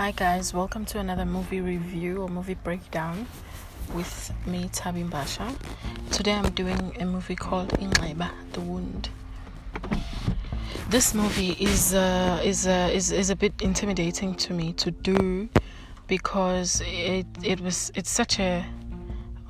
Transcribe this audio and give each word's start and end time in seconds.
Hi 0.00 0.12
guys, 0.12 0.54
welcome 0.54 0.86
to 0.86 0.98
another 0.98 1.26
movie 1.26 1.60
review 1.60 2.22
or 2.22 2.28
movie 2.30 2.54
breakdown 2.54 3.26
with 3.92 4.32
me 4.46 4.70
Tabi 4.72 5.02
Basha. 5.02 5.54
Today 6.10 6.32
I'm 6.32 6.50
doing 6.52 6.96
a 6.98 7.04
movie 7.04 7.36
called 7.36 7.68
Inxeba, 7.78 8.30
The 8.54 8.62
Wound. 8.62 9.10
This 10.88 11.12
movie 11.12 11.50
is 11.60 11.92
uh, 11.92 12.40
is 12.42 12.66
uh, 12.66 12.88
is 12.90 13.12
is 13.12 13.28
a 13.28 13.36
bit 13.36 13.52
intimidating 13.60 14.34
to 14.36 14.54
me 14.54 14.72
to 14.72 14.90
do 14.90 15.50
because 16.06 16.80
it 16.86 17.26
it 17.42 17.60
was 17.60 17.92
it's 17.94 18.08
such 18.08 18.40
a 18.40 18.64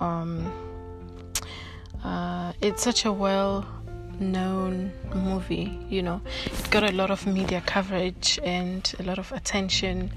um 0.01 0.51
uh, 2.03 2.53
it's 2.61 2.83
such 2.83 3.05
a 3.05 3.13
well 3.13 3.65
known 4.21 4.93
movie, 5.15 5.79
you 5.89 6.03
know. 6.03 6.21
It 6.47 6.71
got 6.71 6.89
a 6.89 6.93
lot 6.93 7.11
of 7.11 7.27
media 7.27 7.63
coverage 7.67 8.39
and 8.43 8.93
a 8.99 9.03
lot 9.03 9.19
of 9.19 9.33
attention 9.33 10.13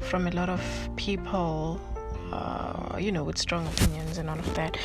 from 0.00 0.26
a 0.26 0.30
lot 0.30 0.48
of 0.48 0.62
people, 0.96 1.80
uh, 2.32 2.96
you 2.98 3.10
know, 3.10 3.24
with 3.24 3.38
strong 3.38 3.66
opinions 3.66 4.18
and 4.18 4.30
all 4.30 4.38
of 4.38 4.54
that. 4.54 4.76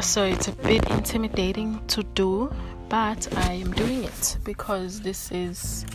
So 0.00 0.24
it's 0.24 0.48
a 0.48 0.52
bit 0.52 0.88
intimidating 0.90 1.84
to 1.88 2.02
do, 2.02 2.52
but 2.88 3.28
I 3.38 3.52
am 3.52 3.72
doing 3.72 4.04
it 4.04 4.38
because 4.44 5.00
this 5.00 5.30
is, 5.32 5.86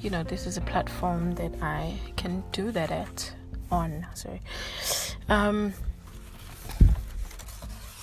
you 0.00 0.10
know, 0.10 0.22
this 0.22 0.46
is 0.46 0.56
a 0.56 0.62
platform 0.62 1.34
that 1.36 1.52
I 1.62 1.98
can 2.16 2.42
do 2.52 2.70
that 2.72 2.90
at 2.90 3.32
on. 3.70 4.06
Sorry. 4.14 4.40
Um, 5.28 5.74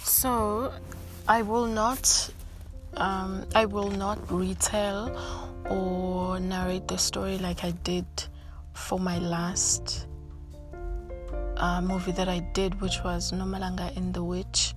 so 0.04 0.74
I 1.28 1.42
will 1.42 1.66
not 1.66 2.30
um, 2.98 3.46
I 3.56 3.66
will 3.66 3.90
not 3.90 4.20
retell 4.32 5.12
or 5.70 6.40
narrate 6.40 6.88
the 6.88 6.98
story 6.98 7.38
like 7.38 7.64
I 7.64 7.72
did 7.84 8.06
for 8.74 9.00
my 9.00 9.20
last 9.20 10.08
uh, 11.58 11.82
movie 11.82 12.12
that 12.14 12.28
I 12.28 12.40
did, 12.40 12.80
which 12.82 13.04
was 13.04 13.32
Nomalanga 13.32 13.96
and 13.96 14.14
the 14.14 14.24
Witch, 14.24 14.74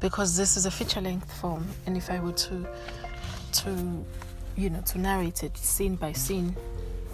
because 0.00 0.36
this 0.36 0.56
is 0.56 0.66
a 0.66 0.70
feature 0.70 1.00
length 1.00 1.32
film, 1.40 1.66
and 1.86 1.96
if 1.96 2.10
I 2.10 2.18
were 2.20 2.32
to 2.32 2.66
to 3.50 4.04
you 4.56 4.68
know 4.70 4.80
to 4.82 4.98
narrate 4.98 5.42
it 5.42 5.56
scene 5.56 5.96
by 5.96 6.12
scene, 6.12 6.56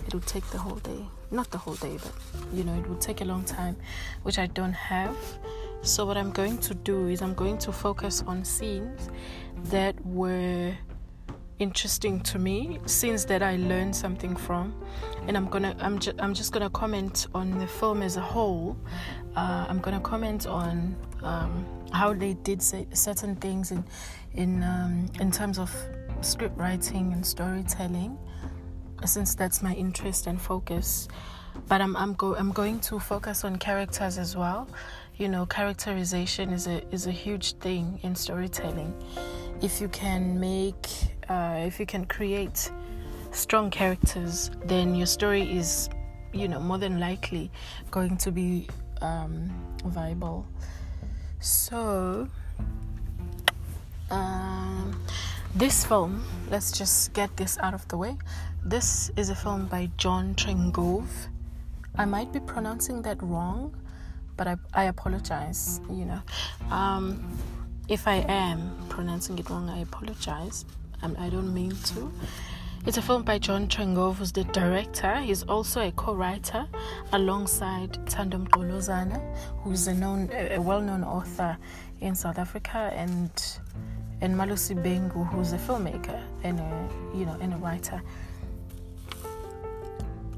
it 0.06 0.14
would 0.14 0.26
take 0.26 0.48
the 0.50 0.58
whole 0.58 0.76
day. 0.76 1.04
Not 1.30 1.50
the 1.50 1.58
whole 1.58 1.74
day, 1.74 1.98
but 2.02 2.12
you 2.52 2.64
know 2.64 2.74
it 2.74 2.88
would 2.88 3.00
take 3.00 3.20
a 3.20 3.24
long 3.24 3.44
time, 3.44 3.76
which 4.22 4.38
I 4.38 4.46
don't 4.46 4.72
have. 4.72 5.16
So 5.82 6.06
what 6.06 6.16
I'm 6.16 6.30
going 6.30 6.58
to 6.58 6.74
do 6.74 7.08
is 7.08 7.20
I'm 7.20 7.34
going 7.34 7.58
to 7.58 7.72
focus 7.72 8.24
on 8.26 8.42
scenes 8.42 9.10
that 9.64 9.94
were 10.04 10.74
interesting 11.58 12.20
to 12.20 12.38
me, 12.38 12.78
scenes 12.86 13.24
that 13.26 13.42
I 13.42 13.56
learned 13.56 13.94
something 13.94 14.34
from, 14.36 14.74
and 15.26 15.36
I'm 15.36 15.48
gonna 15.48 15.76
I'm 15.80 15.98
ju- 15.98 16.14
I'm 16.18 16.34
just 16.34 16.52
gonna 16.52 16.70
comment 16.70 17.26
on 17.34 17.58
the 17.58 17.66
film 17.66 18.02
as 18.02 18.16
a 18.16 18.20
whole. 18.20 18.76
Uh, 19.36 19.66
I'm 19.68 19.80
gonna 19.80 20.00
comment 20.00 20.46
on 20.46 20.96
um, 21.22 21.64
how 21.92 22.12
they 22.12 22.34
did 22.34 22.62
certain 22.62 23.36
things 23.36 23.70
in 23.70 23.84
in 24.34 24.62
um, 24.62 25.08
in 25.20 25.30
terms 25.30 25.58
of 25.58 25.74
script 26.20 26.56
writing 26.58 27.12
and 27.12 27.24
storytelling, 27.24 28.18
since 29.04 29.34
that's 29.34 29.62
my 29.62 29.74
interest 29.74 30.26
and 30.26 30.40
focus. 30.40 31.08
But 31.68 31.80
I'm 31.80 31.96
I'm 31.96 32.14
go 32.14 32.34
I'm 32.34 32.52
going 32.52 32.80
to 32.80 32.98
focus 32.98 33.44
on 33.44 33.56
characters 33.56 34.18
as 34.18 34.36
well 34.36 34.68
you 35.16 35.28
know 35.28 35.46
characterization 35.46 36.50
is 36.50 36.66
a 36.66 36.82
is 36.92 37.06
a 37.06 37.12
huge 37.12 37.52
thing 37.58 38.00
in 38.02 38.16
storytelling 38.16 38.92
if 39.64 39.80
you 39.80 39.88
can 39.88 40.38
make 40.38 40.86
uh, 41.30 41.64
if 41.66 41.80
you 41.80 41.86
can 41.86 42.04
create 42.04 42.70
strong 43.30 43.70
characters 43.70 44.50
then 44.66 44.94
your 44.94 45.06
story 45.06 45.40
is 45.56 45.88
you 46.34 46.46
know 46.46 46.60
more 46.60 46.76
than 46.76 47.00
likely 47.00 47.50
going 47.90 48.14
to 48.18 48.30
be 48.30 48.68
um, 49.00 49.50
viable. 49.86 50.46
So 51.40 52.28
um, 54.10 55.00
this 55.54 55.86
film 55.86 56.22
let's 56.50 56.70
just 56.70 57.14
get 57.14 57.34
this 57.38 57.56
out 57.58 57.72
of 57.72 57.88
the 57.88 57.96
way. 57.96 58.18
This 58.64 59.10
is 59.16 59.30
a 59.30 59.34
film 59.34 59.66
by 59.66 59.90
john 59.98 60.34
trengove 60.34 61.28
i 61.96 62.04
might 62.06 62.32
be 62.32 62.40
pronouncing 62.40 63.02
that 63.02 63.22
wrong 63.22 63.74
but 64.36 64.46
I, 64.46 64.56
I 64.72 64.84
apologize, 64.84 65.80
you 65.90 66.04
know. 66.04 66.20
Um, 66.70 67.24
if 67.88 68.08
I 68.08 68.24
am 68.28 68.76
pronouncing 68.88 69.38
it 69.38 69.48
wrong, 69.50 69.68
I 69.68 69.80
apologize. 69.80 70.64
Um, 71.02 71.16
I 71.18 71.28
don't 71.28 71.52
mean 71.52 71.70
to. 71.70 72.12
It's 72.86 72.98
a 72.98 73.02
film 73.02 73.22
by 73.22 73.38
John 73.38 73.66
Trengove, 73.66 74.16
who's 74.16 74.32
the 74.32 74.44
director. 74.44 75.16
He's 75.20 75.42
also 75.44 75.80
a 75.80 75.92
co-writer 75.92 76.66
alongside 77.12 77.92
Thando 78.06 78.46
Mgqolozana, 78.46 79.20
who's 79.62 79.86
a 79.86 79.94
known, 79.94 80.30
a 80.32 80.58
well-known 80.58 81.02
author 81.02 81.56
in 82.00 82.14
South 82.14 82.38
Africa, 82.38 82.92
and 82.94 83.30
and 84.20 84.34
Malusi 84.34 84.74
Bengu, 84.74 85.26
who's 85.30 85.52
a 85.52 85.58
filmmaker 85.58 86.22
and 86.42 86.60
a 86.60 86.88
you 87.14 87.26
know 87.26 87.36
and 87.40 87.54
a 87.54 87.56
writer. 87.56 88.02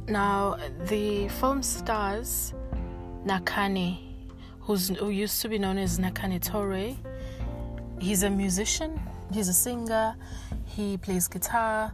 Now, 0.09 0.57
the 0.85 1.27
film 1.29 1.65
stars 1.65 2.55
Nakhane, 3.25 3.99
who's, 4.61 4.89
who 4.89 5.11
used 5.11 5.43
to 5.43 5.49
be 5.49 5.59
known 5.59 5.79
as 5.79 5.99
Nakhane 5.99 6.41
Toure. 6.41 6.97
He's 7.99 8.23
a 8.23 8.31
musician, 8.31 9.01
he's 9.33 9.49
a 9.49 9.53
singer, 9.53 10.17
he 10.65 10.97
plays 10.97 11.29
guitar 11.29 11.93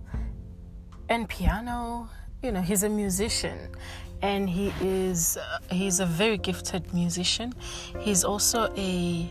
and 1.08 1.28
piano. 1.28 2.08
You 2.42 2.52
know, 2.52 2.60
he's 2.60 2.82
a 2.82 2.88
musician 2.88 3.70
and 4.22 4.48
he 4.48 4.72
is 4.80 5.36
uh, 5.36 5.58
he's 5.70 6.00
a 6.00 6.06
very 6.06 6.38
gifted 6.38 6.92
musician. 6.92 7.52
He's 8.00 8.24
also 8.24 8.72
a 8.76 9.30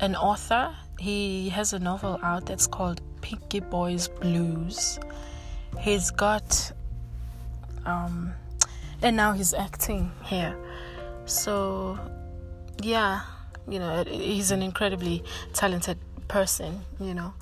an 0.00 0.16
author. 0.16 0.74
He 0.98 1.48
has 1.50 1.72
a 1.72 1.78
novel 1.78 2.18
out 2.22 2.46
that's 2.46 2.66
called 2.66 3.00
Piggy 3.20 3.60
Boys 3.60 4.08
Blues. 4.08 4.98
He's 5.78 6.10
got 6.10 6.72
um 7.86 8.32
and 9.02 9.16
now 9.16 9.32
he's 9.32 9.52
acting 9.52 10.12
here. 10.24 10.56
So, 11.24 11.98
yeah, 12.82 13.22
you 13.68 13.78
know, 13.78 14.04
he's 14.04 14.50
an 14.50 14.62
incredibly 14.62 15.22
talented 15.52 15.98
person, 16.28 16.80
you 17.00 17.14
know. 17.14 17.32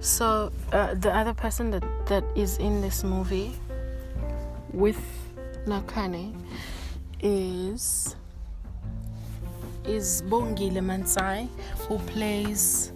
So, 0.00 0.50
uh, 0.72 0.94
the 0.94 1.14
other 1.14 1.32
person 1.34 1.70
that, 1.70 1.84
that 2.06 2.24
is 2.34 2.58
in 2.58 2.80
this 2.80 3.04
movie 3.04 3.52
with 4.72 5.00
Nakhane 5.66 6.34
is 7.20 8.16
is 9.84 10.22
Bongile 10.22 10.78
Mantsai, 10.78 11.48
who 11.88 11.98
plays 11.98 12.92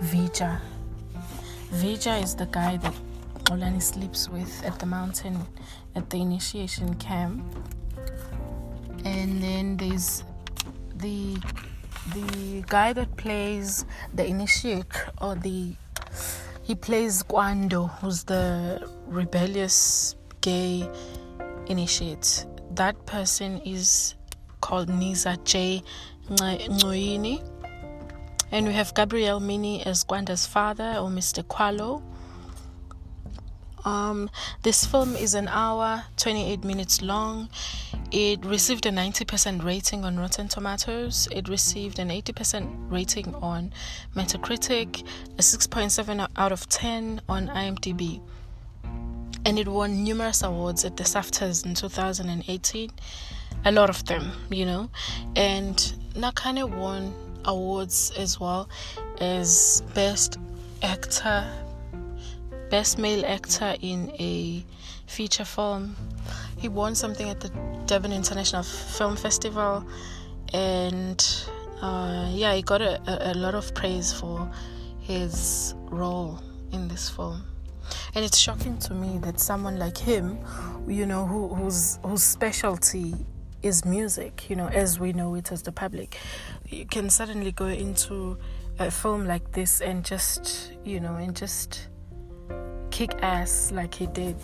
Vija. 0.00 0.60
Vija 1.72 2.22
is 2.22 2.34
the 2.34 2.46
guy 2.46 2.78
that 2.78 2.94
Xolani 3.44 3.82
sleeps 3.82 4.28
with 4.28 4.64
at 4.64 4.78
the 4.78 4.86
mountain 4.86 5.38
at 5.94 6.08
the 6.10 6.18
initiation 6.18 6.94
camp 6.94 7.42
and 9.04 9.42
then 9.42 9.76
there's 9.76 10.24
the 10.98 11.40
the 12.14 12.64
guy 12.66 12.92
that 12.92 13.16
plays 13.16 13.84
the 14.14 14.26
initiate 14.26 14.86
or 15.20 15.34
the 15.34 15.74
he 16.62 16.74
plays 16.74 17.22
Guando, 17.22 17.90
who's 18.00 18.24
the 18.24 18.86
rebellious 19.06 20.16
gay 20.42 20.86
initiate. 21.66 22.46
That 22.72 23.06
person 23.06 23.62
is 23.64 24.14
called 24.60 24.88
Niza 24.88 25.42
Jay 25.44 25.82
Ncoyini. 26.28 27.42
And 28.50 28.66
we 28.66 28.74
have 28.74 28.94
Gabriel 28.94 29.40
Mini 29.40 29.82
as 29.86 30.04
Kwanda's 30.04 30.46
father 30.46 30.96
or 30.98 31.08
Mr. 31.08 31.42
Kwalo. 31.42 32.02
Um, 33.88 34.28
this 34.64 34.84
film 34.84 35.16
is 35.16 35.32
an 35.32 35.48
hour, 35.48 36.04
28 36.18 36.62
minutes 36.62 37.00
long. 37.00 37.48
It 38.12 38.44
received 38.44 38.84
a 38.84 38.90
90% 38.90 39.64
rating 39.64 40.04
on 40.04 40.18
Rotten 40.18 40.46
Tomatoes. 40.46 41.26
It 41.32 41.48
received 41.48 41.98
an 41.98 42.10
80% 42.10 42.90
rating 42.90 43.34
on 43.36 43.72
Metacritic, 44.14 45.06
a 45.38 45.42
6.7 45.42 46.28
out 46.36 46.52
of 46.52 46.68
10 46.68 47.22
on 47.30 47.48
IMDb. 47.48 48.20
And 49.46 49.58
it 49.58 49.66
won 49.66 50.04
numerous 50.04 50.42
awards 50.42 50.84
at 50.84 50.98
the 50.98 51.04
SAFTAs 51.04 51.64
in 51.64 51.72
2018. 51.72 52.90
A 53.64 53.72
lot 53.72 53.88
of 53.88 54.04
them, 54.04 54.32
you 54.50 54.66
know. 54.66 54.90
And 55.34 55.76
Nakhane 56.14 56.68
won 56.76 57.14
awards 57.46 58.12
as 58.18 58.38
well 58.38 58.68
as 59.18 59.82
Best 59.94 60.36
Actor, 60.82 61.50
Best 62.70 62.98
Male 62.98 63.24
Actor 63.26 63.76
in 63.80 64.10
a 64.18 64.64
Feature 65.06 65.44
Film 65.44 65.96
he 66.58 66.68
won 66.68 66.94
something 66.94 67.28
at 67.28 67.40
the 67.40 67.50
Durban 67.86 68.12
International 68.12 68.62
Film 68.62 69.16
Festival, 69.16 69.86
and 70.52 71.24
uh, 71.80 72.28
yeah, 72.30 72.52
he 72.54 72.62
got 72.62 72.82
a, 72.82 73.00
a, 73.10 73.32
a 73.32 73.34
lot 73.34 73.54
of 73.54 73.74
praise 73.74 74.12
for 74.12 74.50
his 75.00 75.74
role 75.86 76.40
in 76.72 76.88
this 76.88 77.08
film. 77.08 77.42
and 78.14 78.24
it's 78.24 78.36
shocking 78.36 78.76
to 78.78 78.94
me 78.94 79.18
that 79.18 79.40
someone 79.40 79.78
like 79.78 79.96
him, 79.96 80.38
you 80.86 81.06
know, 81.06 81.26
who, 81.26 81.48
whose 81.54 81.98
whose 82.02 82.22
specialty 82.22 83.14
is 83.62 83.84
music, 83.84 84.50
you 84.50 84.56
know, 84.56 84.68
as 84.68 85.00
we 85.00 85.12
know 85.12 85.34
it 85.34 85.50
as 85.52 85.62
the 85.62 85.72
public, 85.72 86.18
you 86.66 86.86
can 86.86 87.08
suddenly 87.10 87.52
go 87.52 87.66
into 87.66 88.36
a 88.78 88.90
film 88.90 89.26
like 89.26 89.52
this 89.52 89.80
and 89.80 90.04
just, 90.04 90.72
you 90.84 91.00
know, 91.00 91.14
and 91.14 91.34
just 91.34 91.88
kick 92.98 93.14
ass 93.22 93.70
like 93.70 93.94
he 93.94 94.08
did. 94.08 94.34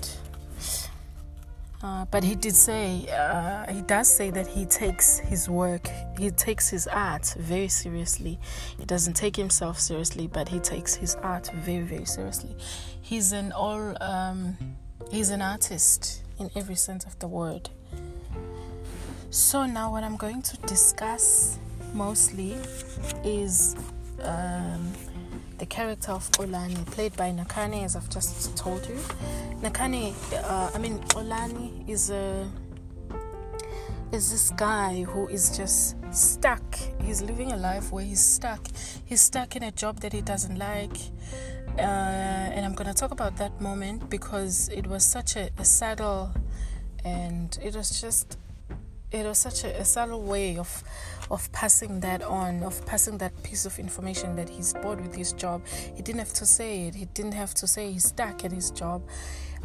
Uh, 1.83 2.05
but 2.13 2.23
he 2.23 2.37
did 2.37 2.55
say, 2.55 3.05
uh, 3.13 3.67
he 3.73 3.83
does 3.83 4.09
say 4.09 4.31
that 4.31 4.47
he 4.47 4.65
takes 4.65 5.19
his 5.19 5.49
work, 5.49 5.89
he 6.17 6.31
takes 6.31 6.69
his 6.69 6.87
art 6.87 7.35
very 7.37 7.67
seriously. 7.67 8.39
He 8.79 8.85
doesn't 8.85 9.15
take 9.15 9.35
himself 9.35 9.81
seriously, 9.81 10.29
but 10.29 10.49
he 10.49 10.61
takes 10.61 10.95
his 10.95 11.17
art 11.17 11.51
very, 11.65 11.83
very 11.83 12.05
seriously. 12.05 12.55
He's 13.03 13.33
an 13.33 13.51
all, 13.51 14.01
um, 14.01 14.57
he's 15.11 15.31
an 15.31 15.43
artist 15.43 16.23
in 16.39 16.49
every 16.55 16.77
sense 16.77 17.05
of 17.07 17.19
the 17.19 17.27
word. 17.27 17.71
So 19.31 19.67
now, 19.67 19.91
what 19.91 20.05
I'm 20.05 20.17
going 20.17 20.43
to 20.43 20.57
discuss 20.59 21.59
mostly 21.93 22.53
is 23.25 23.75
um, 24.23 24.93
the 25.59 25.67
character 25.67 26.13
of 26.13 26.31
Xolani, 26.33 26.87
played 26.87 27.17
by 27.17 27.31
Nakhane, 27.31 27.85
as 27.85 27.97
I've 27.97 28.09
just 28.11 28.57
told 28.57 28.87
you. 28.89 28.97
Nakhane, 29.63 30.15
uh, 30.45 30.71
I 30.75 30.79
mean, 30.79 30.99
Xolani 31.01 31.89
is 31.89 32.11
a 32.11 32.49
is 34.13 34.31
this 34.31 34.51
guy 34.51 35.03
who 35.03 35.27
is 35.27 35.57
just 35.57 35.97
stuck. 36.13 36.63
He's 37.03 37.21
living 37.21 37.51
a 37.51 37.57
life 37.57 37.91
where 37.91 38.05
he's 38.05 38.21
stuck. 38.21 38.65
He's 39.05 39.21
stuck 39.21 39.57
in 39.57 39.65
a 39.65 39.73
job 39.73 40.01
that 40.01 40.13
he 40.13 40.21
doesn't 40.21 40.57
like. 40.57 40.97
Uh, 41.77 41.83
and 42.55 42.65
I'm 42.65 42.75
going 42.75 42.87
to 42.87 42.95
talk 42.95 43.11
about 43.11 43.37
that 43.39 43.61
moment 43.61 44.09
because 44.09 44.69
it 44.69 44.87
was 44.87 45.05
such 45.05 45.35
a, 45.35 45.51
a 45.59 45.65
subtle 45.65 46.33
and 47.05 47.59
it 47.63 47.75
was 47.75 48.01
just 48.01 48.39
it 49.11 49.27
was 49.27 49.39
such 49.39 49.65
a, 49.65 49.81
a 49.81 49.85
subtle 49.85 50.23
way 50.23 50.57
of 50.57 50.85
of 51.31 51.51
passing 51.53 52.01
that 52.01 52.23
on, 52.23 52.63
of 52.63 52.85
passing 52.87 53.19
that 53.19 53.43
piece 53.43 53.67
of 53.67 53.79
information 53.79 54.37
that 54.37 54.49
he's 54.49 54.75
bored 54.75 55.01
with 55.01 55.15
his 55.15 55.33
job. 55.33 55.67
He 55.95 56.03
didn't 56.03 56.21
have 56.21 56.33
to 56.35 56.47
say 56.47 56.87
it. 56.87 56.95
He 56.95 57.07
didn't 57.07 57.35
have 57.35 57.55
to 57.55 57.67
say 57.67 57.93
he's 57.93 58.09
stuck 58.09 58.45
at 58.45 58.53
his 58.53 58.71
job 58.71 59.03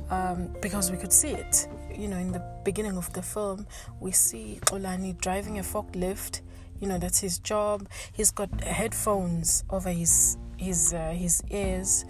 um, 0.09 0.55
because 0.61 0.91
we 0.91 0.97
could 0.97 1.13
see 1.13 1.29
it. 1.29 1.67
You 1.95 2.07
know, 2.07 2.17
in 2.17 2.31
the 2.31 2.43
beginning 2.63 2.97
of 2.97 3.11
the 3.13 3.21
film, 3.21 3.67
we 3.99 4.11
see 4.11 4.59
Xolani 4.65 5.17
driving 5.19 5.59
a 5.59 5.63
forklift. 5.63 6.41
You 6.79 6.87
know, 6.87 6.97
that's 6.97 7.19
his 7.19 7.39
job. 7.39 7.87
He's 8.13 8.31
got 8.31 8.61
headphones 8.61 9.63
over 9.69 9.89
his 9.89 10.37
his 10.57 10.93
uh, 10.93 11.11
his 11.11 11.41
ears 11.49 12.05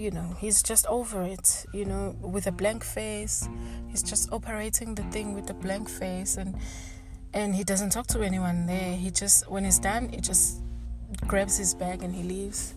you 0.00 0.10
know 0.10 0.34
he's 0.38 0.62
just 0.62 0.86
over 0.86 1.22
it 1.22 1.66
you 1.74 1.84
know 1.84 2.16
with 2.22 2.46
a 2.46 2.52
blank 2.52 2.82
face 2.82 3.46
he's 3.88 4.02
just 4.02 4.32
operating 4.32 4.94
the 4.94 5.02
thing 5.04 5.34
with 5.34 5.50
a 5.50 5.54
blank 5.54 5.88
face 5.90 6.38
and 6.38 6.56
and 7.32 7.54
he 7.54 7.64
doesn't 7.64 7.90
talk 7.90 8.06
to 8.08 8.22
anyone 8.22 8.66
there. 8.66 8.96
He 8.96 9.10
just 9.10 9.50
when 9.50 9.64
he's 9.64 9.78
done 9.78 10.08
he 10.08 10.20
just 10.20 10.60
grabs 11.26 11.56
his 11.58 11.74
bag 11.74 12.02
and 12.02 12.14
he 12.14 12.22
leaves 12.22 12.74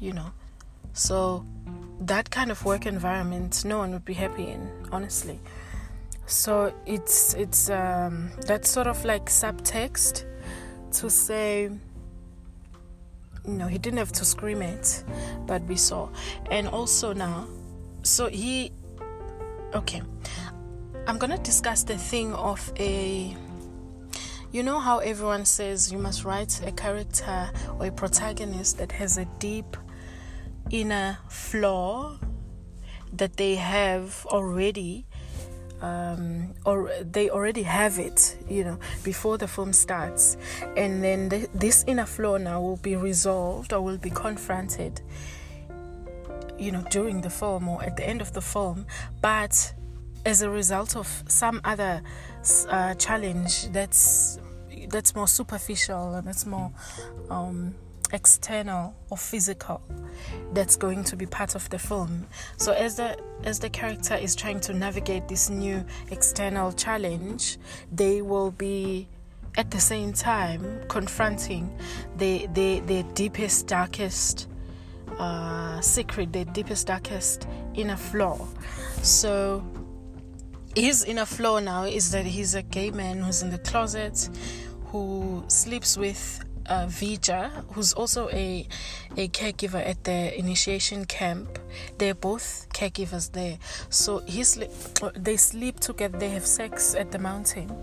you 0.00 0.12
know. 0.12 0.32
So 0.92 1.44
that 2.00 2.30
kind 2.30 2.50
of 2.50 2.64
work 2.64 2.86
environment 2.86 3.64
no 3.64 3.78
one 3.78 3.92
would 3.92 4.04
be 4.04 4.14
happy 4.14 4.46
in 4.48 4.68
honestly. 4.90 5.38
So 6.26 6.72
it's 6.86 7.34
it's 7.34 7.70
um 7.70 8.30
that 8.46 8.66
sort 8.66 8.86
of 8.86 9.04
like 9.04 9.26
subtext 9.26 10.24
to 10.92 11.10
say 11.10 11.70
you 13.46 13.52
know 13.54 13.66
he 13.66 13.78
didn't 13.78 13.98
have 13.98 14.12
to 14.12 14.24
scream 14.24 14.62
it 14.62 15.04
but 15.46 15.62
we 15.64 15.76
saw. 15.76 16.08
And 16.50 16.68
also 16.68 17.12
now 17.12 17.46
so 18.02 18.26
he 18.26 18.72
okay 19.74 20.02
i'm 21.06 21.18
gonna 21.18 21.38
discuss 21.38 21.84
the 21.84 21.96
thing 21.96 22.34
of 22.34 22.72
a 22.78 23.34
you 24.52 24.62
know 24.62 24.78
how 24.78 24.98
everyone 24.98 25.44
says 25.46 25.90
you 25.90 25.98
must 25.98 26.24
write 26.24 26.60
a 26.66 26.72
character 26.72 27.50
or 27.78 27.86
a 27.86 27.90
protagonist 27.90 28.78
that 28.78 28.92
has 28.92 29.16
a 29.16 29.24
deep 29.38 29.76
inner 30.70 31.18
flaw 31.28 32.18
that 33.14 33.36
they 33.36 33.54
have 33.54 34.26
already 34.26 35.06
um, 35.80 36.54
or 36.64 36.92
they 37.00 37.28
already 37.28 37.64
have 37.64 37.98
it, 37.98 38.38
you 38.48 38.62
know, 38.62 38.78
before 39.02 39.36
the 39.36 39.48
film 39.48 39.72
starts, 39.72 40.36
and 40.76 41.02
then 41.02 41.28
the, 41.28 41.48
this 41.54 41.84
inner 41.88 42.06
flaw 42.06 42.36
now 42.36 42.60
will 42.60 42.76
be 42.76 42.94
resolved 42.94 43.72
or 43.72 43.80
will 43.80 43.98
be 43.98 44.10
confronted, 44.10 45.00
you 46.56 46.70
know, 46.70 46.82
during 46.90 47.20
the 47.20 47.30
film 47.30 47.68
or 47.68 47.82
at 47.82 47.96
the 47.96 48.08
end 48.08 48.20
of 48.20 48.32
the 48.32 48.40
film, 48.40 48.86
but 49.20 49.74
as 50.24 50.40
a 50.40 50.48
result 50.48 50.94
of 50.96 51.24
some 51.26 51.60
other 51.64 52.00
uh, 52.68 52.94
challenge 52.94 53.68
that's 53.72 54.38
that's 54.88 55.14
more 55.14 55.28
superficial 55.28 56.14
and 56.14 56.26
that's 56.26 56.44
more 56.44 56.70
um, 57.30 57.74
external 58.12 58.94
or 59.10 59.16
physical 59.16 59.80
that's 60.52 60.76
going 60.76 61.02
to 61.04 61.16
be 61.16 61.26
part 61.26 61.54
of 61.54 61.68
the 61.70 61.78
film. 61.78 62.26
So 62.56 62.72
as 62.72 62.96
the 62.96 63.16
as 63.44 63.58
the 63.58 63.70
character 63.70 64.14
is 64.14 64.36
trying 64.36 64.60
to 64.60 64.74
navigate 64.74 65.28
this 65.28 65.50
new 65.50 65.84
external 66.10 66.72
challenge 66.72 67.58
they 67.90 68.22
will 68.22 68.50
be 68.50 69.08
at 69.56 69.70
the 69.70 69.80
same 69.80 70.12
time 70.12 70.82
confronting 70.88 71.76
the 72.16 72.46
the, 72.54 72.80
the 72.80 73.02
deepest 73.14 73.66
darkest 73.66 74.48
uh, 75.18 75.80
secret 75.80 76.32
the 76.32 76.44
deepest 76.46 76.86
darkest 76.86 77.46
inner 77.74 77.96
flaw. 77.96 78.46
So 79.02 79.64
his 80.74 81.04
inner 81.04 81.24
flaw 81.26 81.58
now 81.58 81.84
is 81.84 82.10
that 82.12 82.24
he's 82.24 82.54
a 82.54 82.62
gay 82.62 82.90
man 82.90 83.18
who's 83.18 83.42
in 83.42 83.50
the 83.50 83.58
closet 83.58 84.28
who 84.86 85.44
sleeps 85.48 85.96
with 85.96 86.44
uh, 86.66 86.86
Vija, 86.86 87.50
who's 87.72 87.92
also 87.92 88.28
a 88.30 88.66
a 89.16 89.28
caregiver 89.28 89.84
at 89.86 90.04
the 90.04 90.38
initiation 90.38 91.04
camp. 91.04 91.58
They're 91.98 92.14
both 92.14 92.66
caregivers 92.72 93.32
there, 93.32 93.58
so 93.90 94.18
he's 94.20 94.58
they 95.14 95.36
sleep 95.36 95.80
together. 95.80 96.18
They 96.18 96.30
have 96.30 96.46
sex 96.46 96.94
at 96.94 97.10
the 97.10 97.18
mountain. 97.18 97.74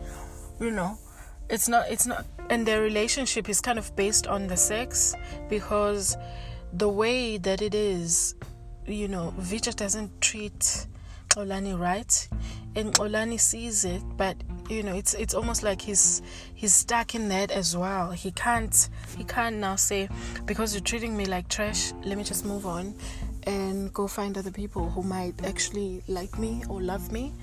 You 0.60 0.72
know, 0.72 0.98
it's 1.50 1.68
not 1.68 1.90
it's 1.90 2.06
not, 2.06 2.26
and 2.50 2.66
their 2.66 2.82
relationship 2.82 3.50
is 3.50 3.60
kind 3.62 3.80
of 3.80 3.96
based 3.96 4.28
on 4.28 4.48
the 4.48 4.58
sex 4.58 5.16
because 5.50 6.16
the 6.74 6.90
way 6.90 7.38
that 7.38 7.62
it 7.62 7.74
is, 7.74 8.36
you 8.86 9.08
know, 9.08 9.34
Vija 9.40 9.76
doesn't 9.76 10.22
treat 10.22 10.86
Xolani 11.30 11.78
right, 11.78 12.30
and 12.80 12.94
Xolani 12.94 13.40
sees 13.40 13.84
it, 13.84 14.02
but 14.16 14.38
you 14.70 14.84
know 14.84 14.96
it's 14.96 15.14
it's 15.16 15.34
almost 15.34 15.64
like 15.64 15.82
he's 15.82 16.22
he's 16.56 16.74
stuck 16.74 17.14
in 17.14 17.30
that 17.30 17.52
as 17.52 17.76
well. 17.76 18.12
He 18.12 18.32
can't 18.32 18.90
he 19.18 19.24
can't 19.24 19.58
now 19.58 19.76
say 19.76 20.10
because 20.46 20.74
you're 20.74 20.84
treating 20.84 21.16
me 21.16 21.26
like 21.26 21.50
trash 21.50 21.92
let 22.04 22.18
me 22.18 22.24
just 22.24 22.46
move 22.46 22.66
on 22.66 22.96
and 23.44 23.94
go 23.94 24.08
find 24.08 24.38
other 24.38 24.52
people 24.52 24.90
who 24.90 25.04
might 25.04 25.34
actually 25.46 26.02
like 26.08 26.40
me 26.40 26.64
or 26.70 26.82
love 26.82 27.12
me. 27.12 27.34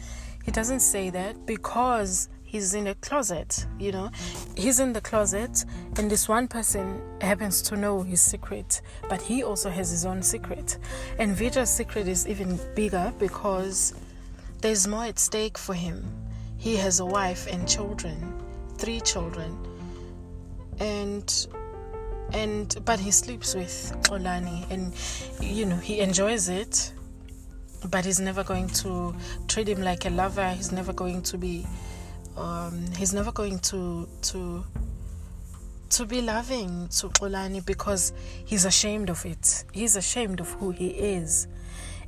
He 0.44 0.52
doesn't 0.52 0.80
say 0.80 1.10
that 1.10 1.44
because 1.44 2.28
he's 2.44 2.72
in 2.74 2.86
a 2.86 2.94
closet 2.96 3.66
you 3.78 3.92
know? 3.92 4.10
He's 4.56 4.80
in 4.80 4.92
the 4.92 5.00
closet 5.00 5.64
and 5.96 6.10
this 6.10 6.28
one 6.28 6.48
person 6.48 7.00
happens 7.20 7.60
to 7.62 7.76
know 7.76 8.02
his 8.02 8.22
secret 8.22 8.80
but 9.08 9.20
he 9.20 9.42
also 9.42 9.68
has 9.68 9.90
his 9.90 10.06
own 10.06 10.22
secret. 10.22 10.78
And 11.18 11.36
Vija's 11.36 11.70
secret 11.70 12.08
is 12.08 12.26
even 12.26 12.58
bigger 12.74 13.12
because 13.18 13.92
there's 14.60 14.86
more 14.86 15.04
at 15.04 15.18
stake 15.18 15.58
for 15.58 15.74
him 15.74 16.04
he 16.58 16.76
has 16.76 17.00
a 17.00 17.06
wife 17.06 17.46
and 17.46 17.68
children, 17.68 18.34
three 18.76 19.00
children, 19.00 19.56
and 20.80 21.46
and 22.32 22.76
but 22.84 22.98
he 22.98 23.10
sleeps 23.10 23.54
with 23.54 23.96
Xolani, 24.02 24.68
and 24.70 24.92
you 25.40 25.66
know 25.66 25.76
he 25.76 26.00
enjoys 26.00 26.48
it, 26.48 26.92
but 27.90 28.04
he's 28.04 28.20
never 28.20 28.42
going 28.42 28.68
to 28.68 29.14
treat 29.48 29.68
him 29.68 29.82
like 29.82 30.06
a 30.06 30.10
lover. 30.10 30.50
He's 30.50 30.72
never 30.72 30.92
going 30.92 31.22
to 31.22 31.38
be, 31.38 31.66
um, 32.36 32.86
he's 32.96 33.12
never 33.12 33.32
going 33.32 33.58
to 33.60 34.08
to 34.22 34.64
to 35.90 36.04
be 36.04 36.20
loving 36.20 36.88
to 36.88 37.08
Xolani 37.10 37.64
because 37.64 38.12
he's 38.44 38.64
ashamed 38.64 39.10
of 39.10 39.24
it. 39.24 39.64
He's 39.72 39.94
ashamed 39.96 40.40
of 40.40 40.50
who 40.54 40.70
he 40.70 40.88
is. 40.88 41.46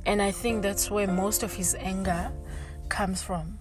And 0.09 0.23
I 0.23 0.31
think 0.31 0.63
that's 0.63 0.89
where 0.89 1.05
most 1.05 1.43
of 1.43 1.53
his 1.53 1.75
anger 1.75 2.31
comes 2.89 3.21
from. 3.21 3.59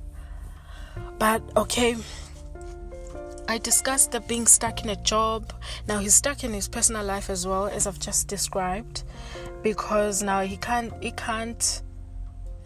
But 1.18 1.42
okay, 1.58 1.94
I 3.46 3.58
discussed 3.58 4.12
the 4.12 4.20
being 4.20 4.46
stuck 4.46 4.82
in 4.82 4.88
a 4.88 4.96
job. 4.96 5.52
Now 5.86 5.98
he's 5.98 6.14
stuck 6.14 6.44
in 6.44 6.54
his 6.54 6.66
personal 6.66 7.04
life 7.04 7.28
as 7.28 7.46
well, 7.46 7.66
as 7.66 7.86
I've 7.86 7.98
just 8.00 8.28
described, 8.28 9.02
because 9.62 10.22
now 10.22 10.40
he 10.40 10.56
can't 10.56 10.90
he 11.02 11.10
can't 11.10 11.82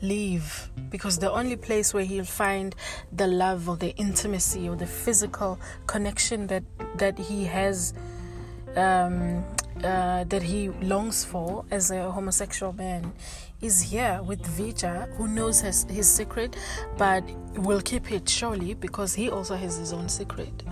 leave 0.01 0.71
because 0.89 1.19
the 1.19 1.33
only 1.33 1.57
place 1.57 1.93
where 1.93 2.05
he'll 2.05 2.25
find 2.25 2.77
the 3.11 3.27
love 3.27 3.69
or 3.69 3.77
the 3.77 3.91
intimacy 3.97 4.69
or 4.69 4.77
the 4.77 4.87
physical 4.87 5.59
connection 5.89 6.47
that 6.47 6.63
that 6.99 7.19
he 7.19 7.47
has 7.47 7.95
um, 8.77 9.45
uh, 9.85 10.25
that 10.25 10.43
he 10.43 10.69
longs 10.69 11.25
for 11.25 11.65
as 11.71 11.91
a 11.91 12.11
homosexual 12.11 12.73
man 12.73 13.13
is 13.61 13.81
here 13.81 14.21
with 14.25 14.43
Vija, 14.43 15.09
who 15.17 15.29
knows 15.29 15.61
his, 15.61 15.85
his 15.85 16.11
secret, 16.11 16.57
but 16.99 17.25
will 17.57 17.81
keep 17.81 18.11
it 18.11 18.29
surely 18.29 18.75
because 18.75 19.15
he 19.15 19.31
also 19.31 19.55
has 19.55 19.77
his 19.77 19.93
own 19.93 20.09
secret. 20.09 20.63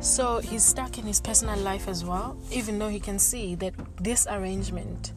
So 0.00 0.38
he's 0.38 0.64
stuck 0.64 0.98
in 0.98 1.04
his 1.04 1.20
personal 1.20 1.58
life 1.58 1.88
as 1.88 2.04
well, 2.04 2.38
even 2.50 2.78
though 2.78 2.88
he 2.88 3.00
can 3.00 3.18
see 3.18 3.54
that 3.56 3.74
this 4.02 4.26
arrangement 4.30 5.12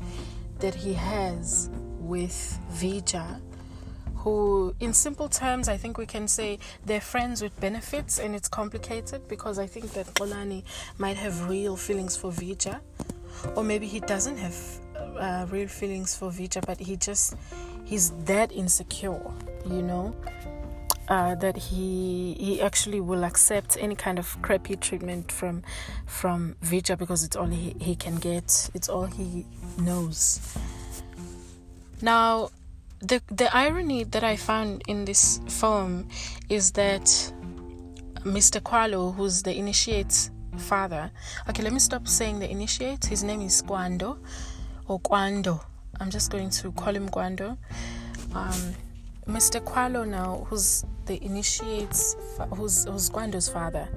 that 0.59 0.75
he 0.75 0.93
has 0.93 1.69
with 1.99 2.59
Vija, 2.73 3.39
who, 4.23 4.73
in 4.79 4.93
simple 4.93 5.27
terms, 5.27 5.67
I 5.67 5.75
think 5.75 5.97
we 5.97 6.05
can 6.05 6.29
say 6.29 6.57
they're 6.85 7.01
friends 7.01 7.41
with 7.41 7.59
benefits, 7.59 8.19
and 8.19 8.33
it's 8.33 8.47
complicated 8.47 9.27
because 9.27 9.59
I 9.59 9.67
think 9.67 9.91
that 9.93 10.05
Xolani 10.15 10.63
might 10.97 11.17
have 11.17 11.49
real 11.49 11.75
feelings 11.75 12.15
for 12.15 12.31
Vija, 12.31 12.79
or 13.55 13.63
maybe 13.63 13.85
he 13.85 13.99
doesn't 13.99 14.37
have 14.37 14.55
uh, 14.95 15.45
real 15.51 15.67
feelings 15.67 16.15
for 16.15 16.29
Vija, 16.29 16.65
but 16.65 16.79
he 16.79 16.95
just 16.95 17.35
he's 17.83 18.11
that 18.23 18.53
insecure, 18.53 19.19
you 19.65 19.81
know, 19.81 20.15
uh, 21.09 21.35
that 21.35 21.57
he 21.57 22.37
he 22.39 22.61
actually 22.61 23.01
will 23.01 23.25
accept 23.25 23.75
any 23.77 23.95
kind 23.95 24.19
of 24.19 24.41
crappy 24.41 24.77
treatment 24.77 25.33
from 25.33 25.63
from 26.05 26.55
Vija 26.63 26.97
because 26.97 27.25
it's 27.25 27.35
all 27.35 27.47
he, 27.47 27.75
he 27.81 27.93
can 27.93 28.15
get. 28.15 28.69
It's 28.73 28.87
all 28.87 29.05
he 29.05 29.45
knows. 29.77 30.39
Now, 32.01 32.51
the 33.03 33.21
the 33.27 33.55
irony 33.55 34.05
that 34.05 34.23
I 34.23 34.35
found 34.37 34.83
in 34.87 35.05
this 35.05 35.41
film 35.47 36.07
is 36.49 36.71
that 36.71 37.03
Mr. 38.23 38.61
Kwalo, 38.61 39.13
who's 39.13 39.43
the 39.43 39.55
initiate's 39.55 40.31
father. 40.57 41.11
Okay, 41.49 41.61
let 41.63 41.73
me 41.73 41.79
stop 41.79 42.07
saying 42.07 42.39
the 42.39 42.49
initiate. 42.49 43.05
His 43.05 43.23
name 43.23 43.41
is 43.41 43.61
Kwando 43.61 44.17
or 44.87 44.99
Kwando. 45.01 45.61
I'm 45.99 46.09
just 46.09 46.31
going 46.31 46.49
to 46.51 46.71
call 46.71 46.95
him 46.95 47.09
Kwando. 47.09 47.57
Um, 48.33 48.75
Mr. 49.27 49.61
Kwalo 49.61 50.07
now, 50.07 50.45
who's 50.49 50.85
the 51.05 51.23
initiates, 51.23 52.15
who's, 52.55 52.85
who's 52.85 53.09
Kwando's 53.09 53.49
father, 53.49 53.87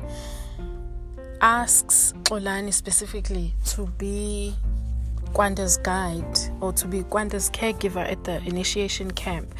asks 1.40 2.12
Xolani 2.24 2.72
specifically 2.72 3.54
to 3.66 3.86
be 3.98 4.54
Kwanda's 5.36 5.76
guide 5.76 6.38
or 6.62 6.72
to 6.72 6.88
be 6.88 7.02
Kwanda's 7.02 7.50
caregiver 7.50 8.10
at 8.10 8.24
the 8.24 8.42
initiation 8.44 9.10
camp. 9.10 9.54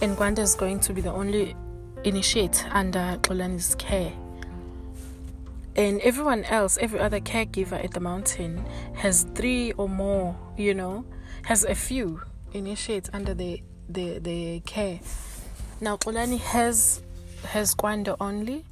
And 0.00 0.16
Kwanda 0.16 0.38
is 0.38 0.54
going 0.54 0.78
to 0.80 0.92
be 0.92 1.00
the 1.00 1.10
only 1.10 1.56
initiate 2.04 2.64
under 2.70 3.18
Xolani's 3.22 3.74
care. 3.74 4.12
And 5.74 6.00
everyone 6.02 6.44
else, 6.44 6.78
every 6.80 7.00
other 7.00 7.18
caregiver 7.18 7.84
at 7.84 7.90
the 7.90 7.98
mountain 7.98 8.64
has 8.94 9.26
three 9.34 9.72
or 9.72 9.88
more, 9.88 10.36
you 10.56 10.74
know, 10.74 11.04
has 11.42 11.64
a 11.64 11.74
few 11.74 12.22
initiates 12.52 13.10
under 13.12 13.34
the 13.34 13.60
the, 13.88 14.20
the 14.20 14.60
care. 14.60 15.00
Now 15.80 15.96
Xolani 15.96 16.38
has 16.38 17.02
has 17.46 17.74
Kwanda 17.74 18.16
only. 18.20 18.64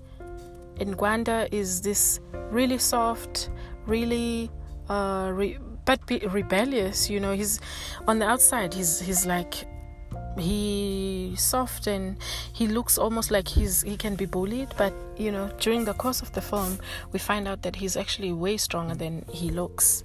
And 0.78 0.96
Gwanda 0.96 1.48
is 1.52 1.82
this 1.82 2.20
really 2.32 2.78
soft, 2.78 3.50
really 3.86 4.50
uh 4.88 5.30
re- 5.32 5.58
but 5.84 6.04
be 6.06 6.18
rebellious, 6.18 7.10
you 7.10 7.20
know. 7.20 7.32
He's 7.32 7.60
on 8.06 8.18
the 8.18 8.26
outside 8.26 8.74
he's 8.74 9.00
he's 9.00 9.26
like 9.26 9.66
he 10.38 11.34
soft 11.36 11.86
and 11.86 12.16
he 12.52 12.66
looks 12.66 12.98
almost 12.98 13.30
like 13.30 13.46
he's 13.46 13.82
he 13.82 13.96
can 13.96 14.16
be 14.16 14.26
bullied 14.26 14.68
but 14.76 14.92
you 15.16 15.30
know 15.30 15.48
during 15.60 15.84
the 15.84 15.94
course 15.94 16.22
of 16.22 16.32
the 16.32 16.40
film 16.40 16.78
we 17.12 17.18
find 17.18 17.46
out 17.46 17.62
that 17.62 17.76
he's 17.76 17.96
actually 17.96 18.32
way 18.32 18.56
stronger 18.56 18.94
than 18.94 19.24
he 19.30 19.50
looks 19.50 20.02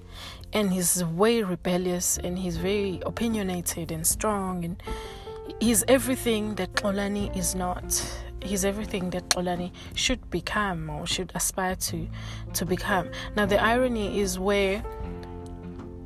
and 0.52 0.72
he's 0.72 1.04
way 1.04 1.42
rebellious 1.42 2.18
and 2.18 2.38
he's 2.38 2.56
very 2.56 3.00
opinionated 3.06 3.90
and 3.90 4.06
strong 4.06 4.64
and 4.64 4.82
he's 5.60 5.84
everything 5.88 6.54
that 6.54 6.72
Xolani 6.74 7.36
is 7.36 7.54
not 7.54 8.24
he's 8.42 8.64
everything 8.64 9.10
that 9.10 9.28
Xolani 9.30 9.72
should 9.94 10.30
become 10.30 10.90
or 10.90 11.06
should 11.06 11.32
aspire 11.34 11.76
to 11.76 12.08
to 12.54 12.64
become 12.64 13.10
now 13.36 13.46
the 13.46 13.62
irony 13.62 14.20
is 14.20 14.38
where 14.38 14.82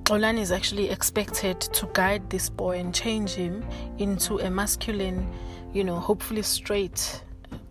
Xolani 0.05 0.41
is 0.41 0.53
actually 0.53 0.91
expected 0.91 1.59
to 1.63 1.89
guide 1.95 2.29
this 2.29 2.51
boy 2.51 2.79
and 2.79 2.95
change 2.95 3.31
him 3.31 3.65
into 3.97 4.39
a 4.39 4.51
masculine, 4.51 5.27
you 5.73 5.83
know, 5.83 5.99
hopefully 5.99 6.43
straight 6.43 7.23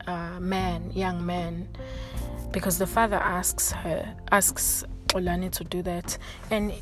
uh, 0.08 0.39
man, 0.39 0.91
young 0.93 1.24
man, 1.24 1.67
because 2.51 2.79
the 2.79 2.88
father 2.88 3.17
asks 3.17 3.72
her, 3.72 4.15
asks 4.32 4.84
Xolani 5.10 5.51
to 5.51 5.63
do 5.63 5.84
that. 5.84 6.17
And 6.50 6.74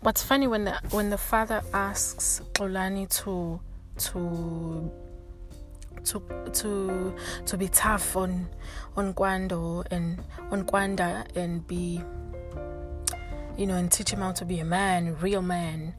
what's 0.00 0.22
funny 0.22 0.46
when 0.46 0.64
the 0.64 0.80
when 0.92 1.10
the 1.10 1.18
father 1.18 1.62
asks 1.74 2.40
Xolani 2.54 3.06
to 3.22 3.60
to 3.98 4.90
to 6.04 6.22
to 6.52 7.14
to 7.46 7.56
be 7.56 7.68
tough 7.68 8.16
on 8.16 8.48
on 8.96 9.14
Kwando 9.14 9.84
and 9.90 10.22
on 10.50 10.64
Kwanda 10.64 11.24
and 11.36 11.66
be 11.66 12.02
you 13.60 13.66
know, 13.66 13.76
and 13.76 13.92
teach 13.92 14.10
him 14.10 14.20
how 14.20 14.32
to 14.32 14.46
be 14.46 14.58
a 14.60 14.64
man, 14.64 15.16
real 15.20 15.42
man. 15.42 15.94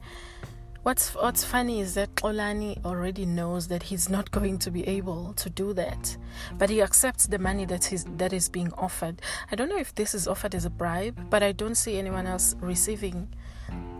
What's 0.82 1.14
what's 1.14 1.44
funny 1.44 1.80
is 1.80 1.94
that 1.94 2.12
Xolani 2.16 2.84
already 2.84 3.24
knows 3.24 3.68
that 3.68 3.84
he's 3.84 4.08
not 4.08 4.30
going 4.38 4.58
to 4.58 4.70
be 4.72 4.86
able 4.88 5.32
to 5.34 5.48
do 5.48 5.72
that, 5.74 6.16
but 6.58 6.70
he 6.70 6.82
accepts 6.82 7.28
the 7.28 7.38
money 7.38 7.64
that 7.66 7.92
is 7.92 8.04
that 8.16 8.32
is 8.32 8.48
being 8.48 8.72
offered. 8.72 9.22
I 9.52 9.54
don't 9.54 9.68
know 9.68 9.78
if 9.78 9.94
this 9.94 10.12
is 10.12 10.26
offered 10.26 10.56
as 10.56 10.64
a 10.64 10.70
bribe, 10.70 11.30
but 11.30 11.44
I 11.44 11.52
don't 11.52 11.76
see 11.76 11.98
anyone 11.98 12.26
else 12.26 12.56
receiving 12.60 13.32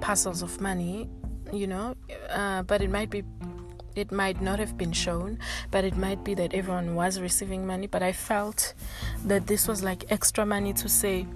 parcels 0.00 0.42
of 0.42 0.60
money. 0.60 1.08
You 1.52 1.68
know, 1.68 1.94
uh, 2.30 2.62
but 2.64 2.82
it 2.82 2.90
might 2.90 3.10
be 3.10 3.22
it 3.96 4.12
might 4.12 4.40
not 4.40 4.58
have 4.58 4.76
been 4.76 4.92
shown, 4.92 5.38
but 5.70 5.84
it 5.84 5.96
might 5.96 6.24
be 6.24 6.34
that 6.34 6.54
everyone 6.54 6.94
was 6.94 7.20
receiving 7.20 7.66
money. 7.66 7.86
But 7.86 8.02
I 8.02 8.12
felt 8.12 8.74
that 9.26 9.46
this 9.46 9.68
was 9.68 9.82
like 9.82 10.10
extra 10.10 10.44
money 10.44 10.72
to 10.74 10.88
say, 10.88 11.26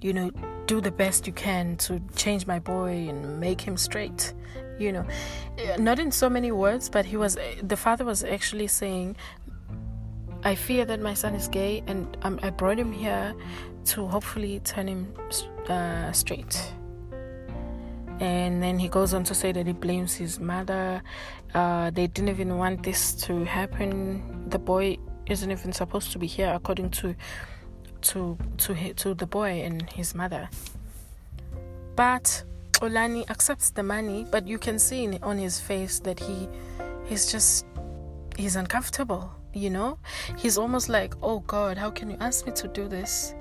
you 0.00 0.12
know, 0.12 0.30
do 0.66 0.80
the 0.80 0.90
best 0.90 1.26
you 1.26 1.32
can 1.32 1.76
to 1.76 2.00
change 2.16 2.46
my 2.46 2.58
boy 2.58 3.08
and 3.08 3.40
make 3.40 3.60
him 3.60 3.76
straight 3.76 4.32
you 4.78 4.92
know 4.92 5.04
not 5.78 5.98
in 5.98 6.10
so 6.10 6.28
many 6.28 6.50
words 6.50 6.88
but 6.88 7.04
he 7.04 7.16
was 7.16 7.36
the 7.62 7.76
father 7.76 8.04
was 8.04 8.24
actually 8.24 8.66
saying 8.66 9.16
i 10.44 10.54
fear 10.54 10.84
that 10.84 11.00
my 11.00 11.14
son 11.14 11.34
is 11.34 11.48
gay 11.48 11.82
and 11.86 12.16
um, 12.22 12.38
i 12.42 12.50
brought 12.50 12.78
him 12.78 12.92
here 12.92 13.34
to 13.84 14.06
hopefully 14.06 14.60
turn 14.60 14.88
him 14.88 15.12
uh, 15.68 16.10
straight 16.12 16.72
and 18.22 18.62
then 18.62 18.78
he 18.78 18.88
goes 18.88 19.12
on 19.12 19.24
to 19.24 19.34
say 19.34 19.50
that 19.52 19.66
he 19.66 19.72
blames 19.72 20.14
his 20.14 20.38
mother 20.38 21.02
uh, 21.54 21.90
they 21.90 22.06
didn't 22.06 22.30
even 22.30 22.56
want 22.56 22.82
this 22.82 23.12
to 23.14 23.44
happen 23.44 24.48
the 24.48 24.58
boy 24.58 24.96
isn't 25.26 25.50
even 25.50 25.72
supposed 25.72 26.12
to 26.12 26.18
be 26.18 26.26
here 26.26 26.52
according 26.54 26.90
to 26.90 27.14
to 28.02 28.36
to 28.58 28.74
to 28.94 29.14
the 29.14 29.26
boy 29.26 29.62
and 29.62 29.88
his 29.90 30.14
mother. 30.14 30.48
But 31.96 32.44
Xolani 32.72 33.28
accepts 33.30 33.70
the 33.70 33.82
money, 33.82 34.26
but 34.30 34.46
you 34.46 34.58
can 34.58 34.78
see 34.78 35.18
on 35.22 35.38
his 35.38 35.60
face 35.60 36.00
that 36.00 36.18
he 36.18 36.48
he's 37.06 37.30
just 37.30 37.66
he's 38.36 38.56
uncomfortable, 38.56 39.32
you 39.54 39.70
know? 39.70 39.98
He's 40.36 40.58
almost 40.58 40.88
like, 40.88 41.14
"Oh 41.22 41.40
god, 41.40 41.78
how 41.78 41.90
can 41.90 42.10
you 42.10 42.16
ask 42.20 42.46
me 42.46 42.52
to 42.52 42.68
do 42.68 42.88
this 42.88 43.34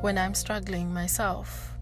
when 0.00 0.18
I'm 0.18 0.34
struggling 0.34 0.92
myself?" 0.92 1.75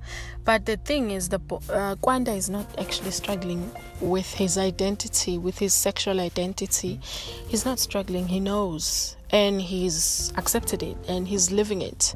But 0.44 0.66
the 0.66 0.76
thing 0.76 1.10
is, 1.10 1.30
the 1.30 1.36
uh, 1.36 1.96
Kwanda 1.96 2.36
is 2.36 2.50
not 2.50 2.66
actually 2.78 3.12
struggling 3.12 3.70
with 4.00 4.32
his 4.34 4.58
identity, 4.58 5.38
with 5.38 5.58
his 5.58 5.72
sexual 5.72 6.20
identity. 6.20 7.00
He's 7.48 7.64
not 7.64 7.78
struggling. 7.78 8.28
He 8.28 8.40
knows, 8.40 9.16
and 9.30 9.60
he's 9.60 10.32
accepted 10.36 10.82
it, 10.82 10.96
and 11.08 11.26
he's 11.26 11.50
living 11.50 11.80
it. 11.80 12.14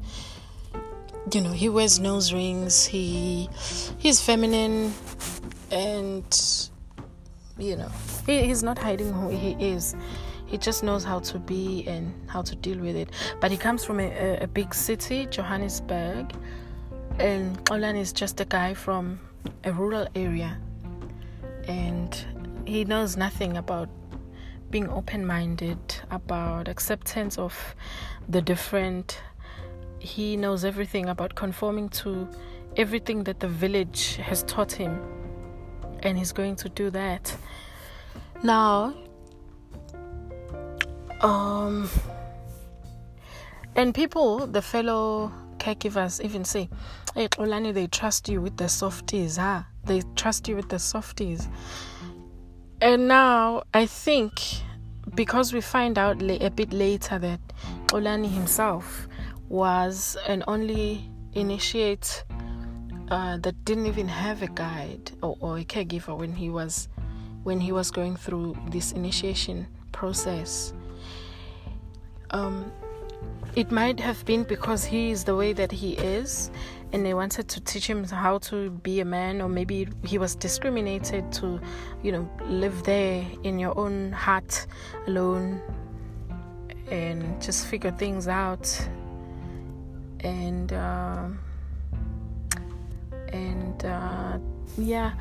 You 1.32 1.40
know, 1.40 1.52
he 1.52 1.68
wears 1.68 1.98
nose 1.98 2.32
rings. 2.32 2.84
He 2.84 3.48
he's 3.98 4.20
feminine, 4.20 4.92
and 5.70 6.68
you 7.56 7.76
know, 7.76 7.90
he, 8.26 8.42
he's 8.42 8.62
not 8.62 8.78
hiding 8.78 9.12
who 9.12 9.30
he 9.30 9.52
is. 9.58 9.96
He 10.46 10.56
just 10.56 10.82
knows 10.82 11.04
how 11.04 11.20
to 11.20 11.38
be 11.38 11.86
and 11.86 12.12
how 12.28 12.42
to 12.42 12.56
deal 12.56 12.78
with 12.78 12.96
it. 12.96 13.10
But 13.40 13.50
he 13.50 13.56
comes 13.56 13.84
from 13.84 14.00
a, 14.00 14.38
a 14.40 14.46
big 14.46 14.74
city, 14.74 15.26
Johannesburg 15.26 16.32
and 17.18 17.62
Xolani 17.64 18.00
is 18.00 18.12
just 18.12 18.40
a 18.40 18.44
guy 18.44 18.74
from 18.74 19.18
a 19.64 19.72
rural 19.72 20.06
area 20.14 20.58
and 21.66 22.24
he 22.64 22.84
knows 22.84 23.16
nothing 23.16 23.56
about 23.56 23.88
being 24.70 24.88
open 24.88 25.24
minded, 25.26 25.78
about 26.10 26.68
acceptance 26.68 27.38
of 27.38 27.74
the 28.28 28.42
different. 28.42 29.20
He 29.98 30.36
knows 30.36 30.64
everything 30.64 31.08
about 31.08 31.34
conforming 31.34 31.88
to 31.90 32.28
everything 32.76 33.24
that 33.24 33.40
the 33.40 33.48
village 33.48 34.16
has 34.16 34.42
taught 34.44 34.72
him, 34.72 35.00
and 36.02 36.18
he's 36.18 36.32
going 36.32 36.56
to 36.56 36.68
do 36.68 36.90
that. 36.90 37.34
Now, 38.42 38.94
um, 41.20 41.88
and 43.74 43.94
people, 43.94 44.46
the 44.46 44.62
fellow 44.62 45.32
caregivers 45.58 46.22
even 46.22 46.44
say, 46.44 46.68
Hey 47.14 47.28
Xolani, 47.28 47.72
they 47.72 47.86
trust 47.86 48.28
you 48.28 48.40
with 48.40 48.56
the 48.56 48.68
softies, 48.68 49.36
huh? 49.36 49.62
They 49.84 50.02
trust 50.14 50.46
you 50.48 50.56
with 50.56 50.68
the 50.68 50.78
softies. 50.78 51.48
And 52.80 53.08
now 53.08 53.62
I 53.74 53.86
think 53.86 54.40
because 55.14 55.52
we 55.52 55.60
find 55.60 55.98
out 55.98 56.22
a 56.22 56.50
bit 56.50 56.72
later 56.72 57.18
that 57.18 57.40
Xolani 57.86 58.30
himself 58.30 59.08
was 59.48 60.16
an 60.26 60.44
only 60.46 61.10
initiate 61.32 62.24
uh, 63.10 63.38
that 63.38 63.64
didn't 63.64 63.86
even 63.86 64.06
have 64.06 64.42
a 64.42 64.48
guide 64.48 65.10
or, 65.22 65.36
or 65.40 65.58
a 65.58 65.64
caregiver 65.64 66.16
when 66.16 66.32
he 66.34 66.50
was 66.50 66.88
when 67.42 67.60
he 67.60 67.72
was 67.72 67.90
going 67.90 68.16
through 68.16 68.56
this 68.68 68.92
initiation 68.92 69.66
process. 69.92 70.74
Um, 72.30 72.70
it 73.56 73.70
might 73.70 73.98
have 74.00 74.24
been 74.26 74.44
because 74.44 74.84
he 74.84 75.10
is 75.10 75.24
the 75.24 75.34
way 75.34 75.52
that 75.54 75.72
he 75.72 75.94
is, 75.94 76.50
and 76.92 77.04
they 77.04 77.14
wanted 77.14 77.48
to 77.48 77.60
teach 77.60 77.86
him 77.86 78.04
how 78.04 78.38
to 78.38 78.70
be 78.70 79.00
a 79.00 79.04
man, 79.04 79.40
or 79.42 79.48
maybe 79.48 79.88
he 80.04 80.18
was 80.18 80.34
discriminated 80.34 81.30
to, 81.32 81.60
you 82.02 82.12
know, 82.12 82.30
live 82.44 82.82
there 82.84 83.26
in 83.42 83.58
your 83.58 83.78
own 83.78 84.12
hut 84.12 84.66
alone 85.06 85.60
and 86.90 87.42
just 87.42 87.66
figure 87.66 87.90
things 87.92 88.26
out. 88.28 88.88
And 90.20 90.72
uh, 90.72 91.28
and 93.32 93.84
uh, 93.84 94.38
yeah, 94.76 95.12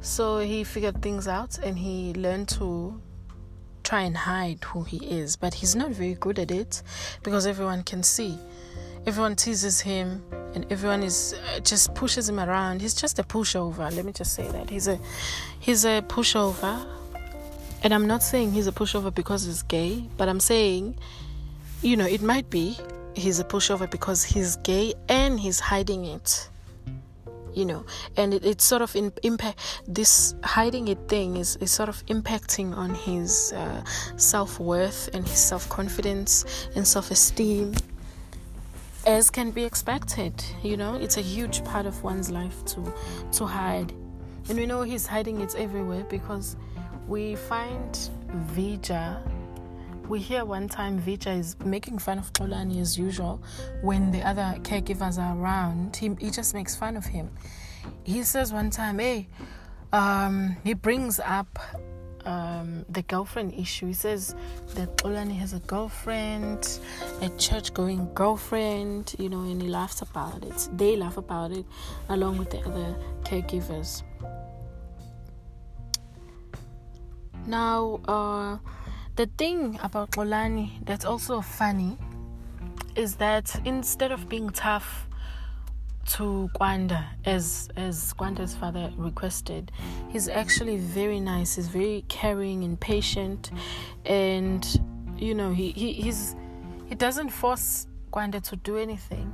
so 0.00 0.38
he 0.38 0.62
figured 0.62 1.00
things 1.02 1.26
out, 1.26 1.58
and 1.58 1.78
he 1.78 2.12
learned 2.14 2.48
to 2.50 3.00
try 3.82 4.02
and 4.02 4.16
hide 4.16 4.62
who 4.64 4.82
he 4.82 4.98
is, 4.98 5.36
but 5.36 5.54
he's 5.54 5.74
not 5.74 5.90
very 5.90 6.14
good 6.14 6.38
at 6.38 6.50
it 6.50 6.82
because 7.22 7.46
everyone 7.46 7.82
can 7.82 8.02
see. 8.02 8.38
Everyone 9.06 9.36
teases 9.36 9.80
him 9.80 10.22
and 10.54 10.64
everyone 10.70 11.02
is 11.02 11.34
uh, 11.34 11.60
just 11.60 11.94
pushes 11.94 12.28
him 12.28 12.40
around. 12.40 12.80
He's 12.80 12.94
just 12.94 13.18
a 13.18 13.22
pushover. 13.22 13.94
Let 13.94 14.04
me 14.04 14.12
just 14.12 14.34
say 14.34 14.48
that. 14.48 14.70
He's 14.70 14.88
a 14.88 14.98
he's 15.60 15.84
a 15.84 16.02
pushover. 16.02 16.86
And 17.82 17.92
I'm 17.92 18.06
not 18.06 18.22
saying 18.22 18.52
he's 18.52 18.66
a 18.66 18.72
pushover 18.72 19.14
because 19.14 19.44
he's 19.44 19.62
gay, 19.62 20.04
but 20.16 20.28
I'm 20.28 20.40
saying 20.40 20.96
you 21.82 21.98
know, 21.98 22.06
it 22.06 22.22
might 22.22 22.48
be 22.48 22.78
he's 23.14 23.38
a 23.38 23.44
pushover 23.44 23.88
because 23.90 24.24
he's 24.24 24.56
gay 24.56 24.94
and 25.08 25.38
he's 25.38 25.60
hiding 25.60 26.04
it 26.06 26.48
you 27.54 27.64
know 27.64 27.84
and 28.16 28.34
it, 28.34 28.44
it's 28.44 28.64
sort 28.64 28.82
of 28.82 28.94
in, 28.96 29.12
impact 29.22 29.58
this 29.86 30.34
hiding 30.42 30.88
it 30.88 30.98
thing 31.08 31.36
is, 31.36 31.56
is 31.56 31.70
sort 31.70 31.88
of 31.88 32.04
impacting 32.06 32.76
on 32.76 32.94
his 32.94 33.52
uh, 33.52 33.84
self-worth 34.16 35.08
and 35.14 35.26
his 35.26 35.38
self-confidence 35.38 36.68
and 36.74 36.86
self-esteem 36.86 37.72
as 39.06 39.30
can 39.30 39.50
be 39.50 39.64
expected 39.64 40.32
you 40.62 40.76
know 40.76 40.94
it's 40.94 41.16
a 41.16 41.20
huge 41.20 41.64
part 41.64 41.86
of 41.86 42.02
one's 42.02 42.30
life 42.30 42.64
to 42.64 42.92
to 43.32 43.44
hide 43.44 43.92
and 44.48 44.58
we 44.58 44.66
know 44.66 44.82
he's 44.82 45.06
hiding 45.06 45.40
it 45.40 45.54
everywhere 45.56 46.04
because 46.04 46.56
we 47.06 47.34
find 47.34 48.10
vija 48.54 49.22
we 50.08 50.20
hear 50.20 50.44
one 50.44 50.68
time 50.68 51.00
Vija 51.00 51.38
is 51.38 51.56
making 51.64 51.98
fun 51.98 52.18
of 52.18 52.30
Xolani 52.32 52.80
as 52.80 52.98
usual 52.98 53.42
when 53.80 54.10
the 54.10 54.22
other 54.22 54.54
caregivers 54.60 55.18
are 55.18 55.36
around. 55.38 55.96
He, 55.96 56.14
he 56.20 56.30
just 56.30 56.52
makes 56.52 56.76
fun 56.76 56.96
of 56.96 57.06
him. 57.06 57.30
He 58.02 58.22
says 58.22 58.52
one 58.52 58.68
time, 58.70 58.98
hey, 58.98 59.28
um, 59.92 60.56
he 60.62 60.74
brings 60.74 61.20
up 61.20 61.58
um, 62.26 62.84
the 62.88 63.02
girlfriend 63.02 63.54
issue. 63.54 63.86
He 63.86 63.92
says 63.92 64.34
that 64.74 64.96
Xolani 64.96 65.36
has 65.38 65.52
a 65.52 65.60
girlfriend, 65.60 66.78
a 67.20 67.28
church 67.38 67.72
going 67.74 68.12
girlfriend, 68.14 69.14
you 69.18 69.28
know, 69.28 69.40
and 69.40 69.60
he 69.60 69.68
laughs 69.68 70.02
about 70.02 70.42
it. 70.44 70.68
They 70.76 70.96
laugh 70.96 71.16
about 71.16 71.52
it 71.52 71.64
along 72.08 72.38
with 72.38 72.50
the 72.50 72.60
other 72.60 72.96
caregivers. 73.22 74.02
Now, 77.46 78.00
uh, 78.08 78.58
the 79.16 79.26
thing 79.26 79.78
about 79.82 80.12
Xolani 80.12 80.84
that's 80.84 81.04
also 81.04 81.40
funny 81.40 81.98
is 82.96 83.16
that 83.16 83.60
instead 83.64 84.12
of 84.12 84.28
being 84.28 84.50
tough 84.50 85.08
to 86.06 86.50
Kwanda 86.54 87.06
as 87.24 87.68
as 87.76 88.12
Kwanda's 88.14 88.54
father 88.54 88.92
requested, 88.96 89.72
he's 90.08 90.28
actually 90.28 90.76
very 90.76 91.20
nice. 91.20 91.56
He's 91.56 91.68
very 91.68 92.04
caring 92.08 92.64
and 92.64 92.78
patient, 92.78 93.50
and 94.04 94.64
you 95.16 95.34
know 95.34 95.52
he, 95.52 95.70
he 95.70 95.92
he's 95.92 96.36
he 96.86 96.94
doesn't 96.94 97.30
force 97.30 97.86
Kwanda 98.12 98.42
to 98.48 98.56
do 98.56 98.76
anything. 98.76 99.32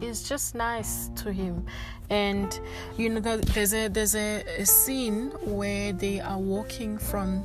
He's 0.00 0.28
just 0.28 0.54
nice 0.54 1.08
to 1.16 1.32
him, 1.32 1.66
and 2.10 2.58
you 2.96 3.10
know 3.10 3.20
there's 3.20 3.74
a 3.74 3.88
there's 3.88 4.14
a, 4.14 4.42
a 4.58 4.66
scene 4.66 5.30
where 5.44 5.92
they 5.92 6.20
are 6.20 6.38
walking 6.38 6.98
from 6.98 7.44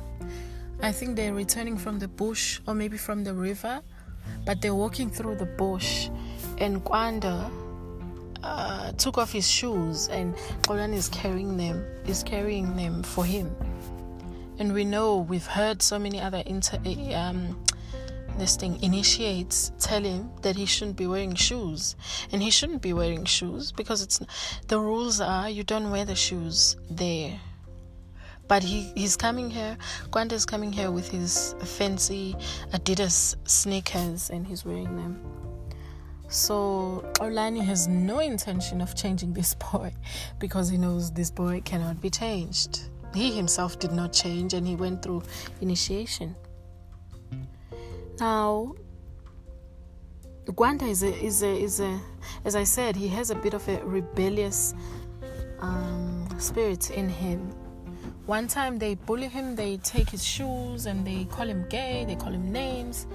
I 0.82 0.92
think 0.92 1.16
they're 1.16 1.34
returning 1.34 1.76
from 1.76 1.98
the 1.98 2.08
bush 2.08 2.60
or 2.66 2.74
maybe 2.74 2.96
from 2.96 3.22
the 3.24 3.34
river, 3.34 3.82
but 4.46 4.62
they're 4.62 4.74
walking 4.74 5.10
through 5.10 5.36
the 5.36 5.44
bush, 5.44 6.08
and 6.56 6.82
Kwanda 6.82 7.50
uh, 8.42 8.92
took 8.92 9.18
off 9.18 9.32
his 9.32 9.48
shoes, 9.48 10.08
and 10.08 10.34
Xolani 10.62 10.94
is 10.94 11.08
carrying 11.08 11.56
them. 11.56 11.84
Is 12.06 12.22
carrying 12.22 12.76
them 12.76 13.02
for 13.02 13.24
him, 13.24 13.54
and 14.58 14.72
we 14.72 14.84
know 14.84 15.18
we've 15.18 15.46
heard 15.46 15.82
so 15.82 15.98
many 15.98 16.20
other 16.20 16.42
inter 16.46 16.78
um, 17.14 17.56
this 18.38 18.56
thing 18.56 18.82
initiates 18.82 19.72
tell 19.78 20.02
him 20.02 20.30
that 20.42 20.56
he 20.56 20.64
shouldn't 20.64 20.96
be 20.96 21.06
wearing 21.06 21.34
shoes 21.34 21.96
and 22.32 22.42
he 22.42 22.50
shouldn't 22.50 22.80
be 22.80 22.92
wearing 22.92 23.24
shoes 23.24 23.70
because 23.72 24.02
it's 24.02 24.20
the 24.68 24.78
rules 24.78 25.20
are 25.20 25.50
you 25.50 25.62
don't 25.62 25.90
wear 25.90 26.06
the 26.06 26.14
shoes 26.14 26.76
there 26.88 27.38
but 28.50 28.64
he, 28.64 28.90
he's 28.96 29.16
coming 29.16 29.48
here. 29.48 29.78
Kwanda 30.10 30.32
is 30.32 30.44
coming 30.44 30.72
here 30.72 30.90
with 30.90 31.08
his 31.08 31.54
fancy 31.64 32.34
Adidas 32.72 33.36
sneakers 33.48 34.28
and 34.28 34.44
he's 34.44 34.64
wearing 34.64 34.96
them. 34.96 35.39
So 36.30 37.04
Xolani 37.14 37.62
has 37.64 37.88
no 37.88 38.20
intention 38.20 38.80
of 38.80 38.94
changing 38.94 39.32
this 39.32 39.54
boy 39.72 39.92
because 40.38 40.68
he 40.68 40.78
knows 40.78 41.10
this 41.10 41.30
boy 41.30 41.60
cannot 41.64 42.00
be 42.00 42.08
changed. 42.08 42.88
He 43.12 43.32
himself 43.32 43.78
did 43.80 43.92
not 43.92 44.12
change 44.12 44.54
and 44.54 44.66
he 44.66 44.76
went 44.76 45.02
through 45.02 45.24
initiation. 45.60 46.36
Now, 48.20 48.76
Gwanda 50.46 50.88
is 50.88 51.02
a, 51.02 51.12
is 51.22 51.42
a, 51.42 51.48
is 51.48 51.80
a, 51.80 52.00
as 52.44 52.54
I 52.54 52.64
said, 52.64 52.94
he 52.94 53.08
has 53.08 53.30
a 53.30 53.34
bit 53.34 53.54
of 53.54 53.66
a 53.68 53.84
rebellious 53.84 54.74
um, 55.60 56.28
spirit 56.38 56.90
in 56.90 57.08
him 57.08 57.52
one 58.30 58.46
time 58.46 58.78
they 58.78 58.94
bully 58.94 59.26
him, 59.26 59.56
they 59.56 59.78
take 59.78 60.08
his 60.08 60.24
shoes 60.24 60.86
and 60.86 61.04
they 61.04 61.24
call 61.24 61.48
him 61.48 61.66
gay, 61.68 62.04
they 62.06 62.14
call 62.14 62.30
him 62.30 62.52
names. 62.52 63.08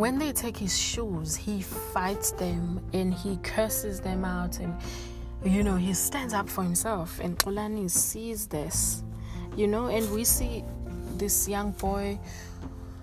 When 0.00 0.18
they 0.18 0.32
take 0.32 0.56
his 0.56 0.78
shoes, 0.78 1.36
he 1.36 1.60
fights 1.60 2.30
them 2.30 2.80
and 2.94 3.12
he 3.12 3.36
curses 3.42 4.00
them 4.00 4.24
out 4.24 4.58
and 4.58 4.74
you 5.44 5.62
know, 5.62 5.76
he 5.76 5.92
stands 5.92 6.32
up 6.32 6.48
for 6.48 6.62
himself 6.64 7.20
and 7.20 7.38
Xolani 7.38 7.90
sees 7.90 8.46
this. 8.46 9.04
You 9.58 9.66
know, 9.66 9.88
and 9.88 10.10
we 10.10 10.24
see 10.24 10.64
this 11.18 11.46
young 11.46 11.72
boy 11.72 12.18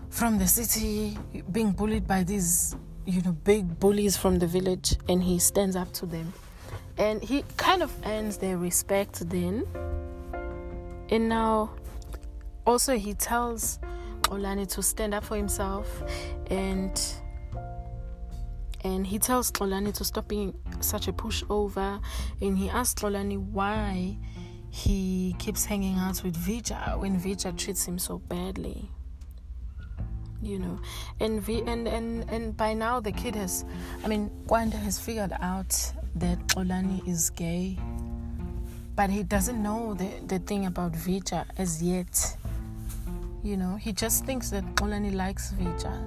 from 0.09 0.39
the 0.39 0.47
city 0.47 1.15
being 1.51 1.71
bullied 1.71 2.07
by 2.07 2.23
these, 2.23 2.75
you 3.05 3.21
know, 3.21 3.33
big 3.43 3.79
bullies 3.79 4.17
from 4.17 4.39
the 4.39 4.47
village 4.47 4.95
and 5.07 5.21
he 5.21 5.37
stands 5.37 5.75
up 5.75 5.93
to 5.93 6.07
them. 6.07 6.33
And 6.97 7.21
he 7.21 7.45
kind 7.57 7.83
of 7.83 7.93
earns 8.07 8.37
their 8.37 8.57
respect 8.57 9.29
then 9.29 9.67
and 11.09 11.29
now, 11.29 11.69
also, 12.65 12.97
he 12.97 13.13
tells 13.13 13.79
Xolani 14.27 14.67
to 14.73 14.83
stand 14.83 15.13
up 15.13 15.23
for 15.23 15.35
himself 15.35 16.03
and 16.49 17.01
and 18.83 19.07
he 19.07 19.17
tells 19.19 19.51
Xolani 19.51 19.93
to 19.95 20.03
stop 20.03 20.27
being 20.27 20.53
such 20.79 21.07
a 21.07 21.13
pushover 21.13 22.01
and 22.41 22.57
he 22.57 22.69
asks 22.69 23.01
Xolani 23.01 23.37
why 23.37 24.17
he 24.69 25.35
keeps 25.39 25.65
hanging 25.65 25.97
out 25.97 26.23
with 26.23 26.35
Vija 26.35 26.99
when 26.99 27.19
Vija 27.19 27.57
treats 27.57 27.85
him 27.85 27.97
so 27.97 28.19
badly 28.19 28.89
you 30.39 30.59
know 30.59 30.79
and 31.19 31.41
v 31.41 31.63
and 31.65 31.87
and 31.87 32.29
and 32.29 32.55
by 32.55 32.71
now 32.71 32.99
the 32.99 33.11
kid 33.11 33.33
has 33.33 33.65
i 34.03 34.07
mean 34.07 34.29
Kwanda 34.45 34.75
has 34.75 34.99
figured 34.99 35.33
out 35.41 35.73
that 36.15 36.37
Xolani 36.49 37.07
is 37.07 37.31
gay 37.31 37.75
but 38.97 39.11
he 39.11 39.21
doesn't 39.21 39.61
know 39.61 39.93
the, 39.93 40.09
the 40.25 40.39
thing 40.39 40.65
about 40.65 40.91
Vija 40.93 41.45
as 41.59 41.81
yet. 41.83 42.35
You 43.47 43.55
know, 43.55 43.77
he 43.77 43.93
just 43.93 44.25
thinks 44.25 44.49
that 44.49 44.65
Xolani 44.75 45.15
likes 45.15 45.53
Vija. 45.53 46.05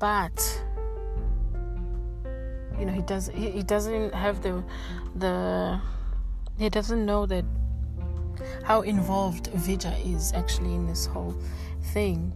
But 0.00 0.64
you 2.76 2.84
know, 2.84 2.92
he 2.92 3.02
does 3.02 3.28
he, 3.28 3.52
he 3.52 3.62
doesn't 3.62 4.12
have 4.12 4.42
the 4.42 4.64
the 5.14 5.80
he 6.58 6.68
doesn't 6.68 7.06
know 7.06 7.26
that 7.26 7.44
how 8.64 8.80
involved 8.80 9.52
Vija 9.52 9.94
is 10.04 10.32
actually 10.32 10.74
in 10.74 10.88
this 10.88 11.06
whole 11.06 11.36
thing. 11.92 12.32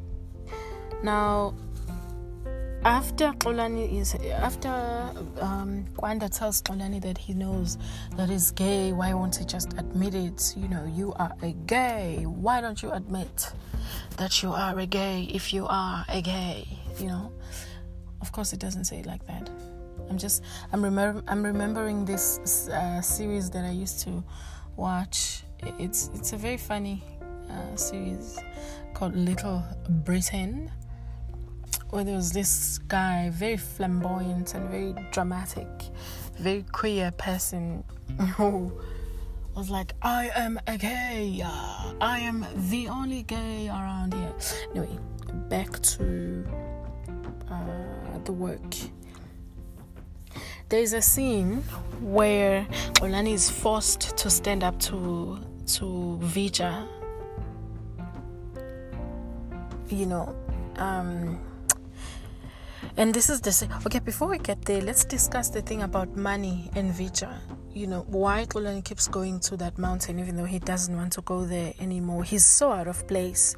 Now 1.03 1.53
after 2.85 3.33
Xolani 3.33 3.99
is 4.01 4.15
after 4.15 4.69
um, 5.41 5.85
Kwanda 5.97 6.29
tells 6.37 6.63
Xolani 6.63 7.01
that 7.03 7.19
he 7.19 7.35
knows 7.35 7.79
that 8.17 8.29
he's 8.29 8.51
gay, 8.53 8.93
why 8.93 9.13
won't 9.15 9.37
he 9.37 9.45
just 9.45 9.73
admit 9.75 10.15
it? 10.15 10.55
You 10.57 10.69
know, 10.69 10.85
you 10.85 11.13
are 11.15 11.33
a 11.43 11.53
gay. 11.67 12.25
Why 12.25 12.61
don't 12.61 12.83
you 12.83 12.93
admit 12.93 13.53
that 14.17 14.43
you 14.43 14.53
are 14.53 14.79
a 14.79 14.87
gay 14.87 15.29
if 15.33 15.53
you 15.53 15.67
are 15.69 16.05
a 16.09 16.23
gay? 16.23 16.67
You 16.99 17.09
know, 17.09 17.33
of 18.21 18.33
course, 18.33 18.53
it 18.53 18.61
doesn't 18.61 18.85
say 18.85 18.99
it 18.99 19.07
like 19.07 19.27
that. 19.27 19.51
I'm 20.09 20.19
just 20.19 20.43
I'm 20.73 20.83
remember 20.83 21.23
I'm 21.29 21.45
remembering 21.45 22.05
this 22.05 22.69
uh, 22.69 23.01
series 23.03 23.51
that 23.51 23.65
I 23.65 23.71
used 23.71 24.01
to 24.01 24.23
watch. 24.77 25.43
It's 25.79 26.11
it's 26.15 26.33
a 26.33 26.37
very 26.37 26.57
funny 26.57 27.03
uh, 27.51 27.77
series 27.77 28.39
called 28.95 29.15
Little 29.17 29.63
Britain 29.89 30.71
where 31.91 32.05
there 32.05 32.17
was 32.17 32.33
this 32.33 32.79
guy, 32.89 33.31
very 33.31 33.57
flamboyant 33.57 34.55
and 34.55 34.69
very 34.69 34.95
dramatic, 35.11 35.67
very 36.39 36.65
queer 36.73 37.11
person 37.13 37.83
who 38.37 38.73
was 39.55 39.71
like, 39.71 39.95
I 40.03 40.31
am 40.35 40.61
a 40.67 40.77
gay, 40.77 41.43
I 42.01 42.19
am 42.21 42.47
the 42.55 42.89
only 42.89 43.23
gay 43.23 43.69
around 43.69 44.15
here. 44.15 44.35
Anyway, 44.71 44.99
back 45.49 45.81
to 45.83 46.45
uh, 47.51 48.19
the 48.25 48.33
work. 48.33 48.75
There's 50.69 50.93
a 50.93 51.01
scene 51.01 51.63
where 52.01 52.67
Xolani 52.95 53.33
is 53.33 53.49
forced 53.49 54.19
to 54.19 54.29
stand 54.29 54.63
up 54.63 54.79
to 54.81 55.39
to 55.79 56.19
Vija. 56.23 56.87
You 59.89 60.07
know, 60.07 60.37
um, 60.77 61.41
and 62.99 63.15
this 63.15 63.31
is 63.31 63.41
the 63.41 63.53
same. 63.53 63.71
okay. 63.87 64.01
Before 64.01 64.29
we 64.29 64.39
get 64.39 64.61
there, 64.63 64.83
let's 64.83 65.05
discuss 65.05 65.51
the 65.51 65.63
thing 65.63 65.83
about 65.83 66.17
money 66.17 66.69
and 66.75 66.93
Vija. 66.93 67.33
You 67.73 67.87
know 67.87 68.05
why 68.09 68.45
Xolani 68.47 68.85
keeps 68.85 69.07
going 69.07 69.39
to 69.41 69.57
that 69.59 69.79
mountain 69.79 70.19
even 70.19 70.37
though 70.37 70.45
he 70.45 70.59
doesn't 70.59 70.97
want 70.97 71.13
to 71.13 71.21
go 71.21 71.45
there 71.45 71.73
anymore. 71.79 72.25
He's 72.25 72.45
so 72.45 72.73
out 72.73 72.89
of 72.89 73.07
place. 73.07 73.55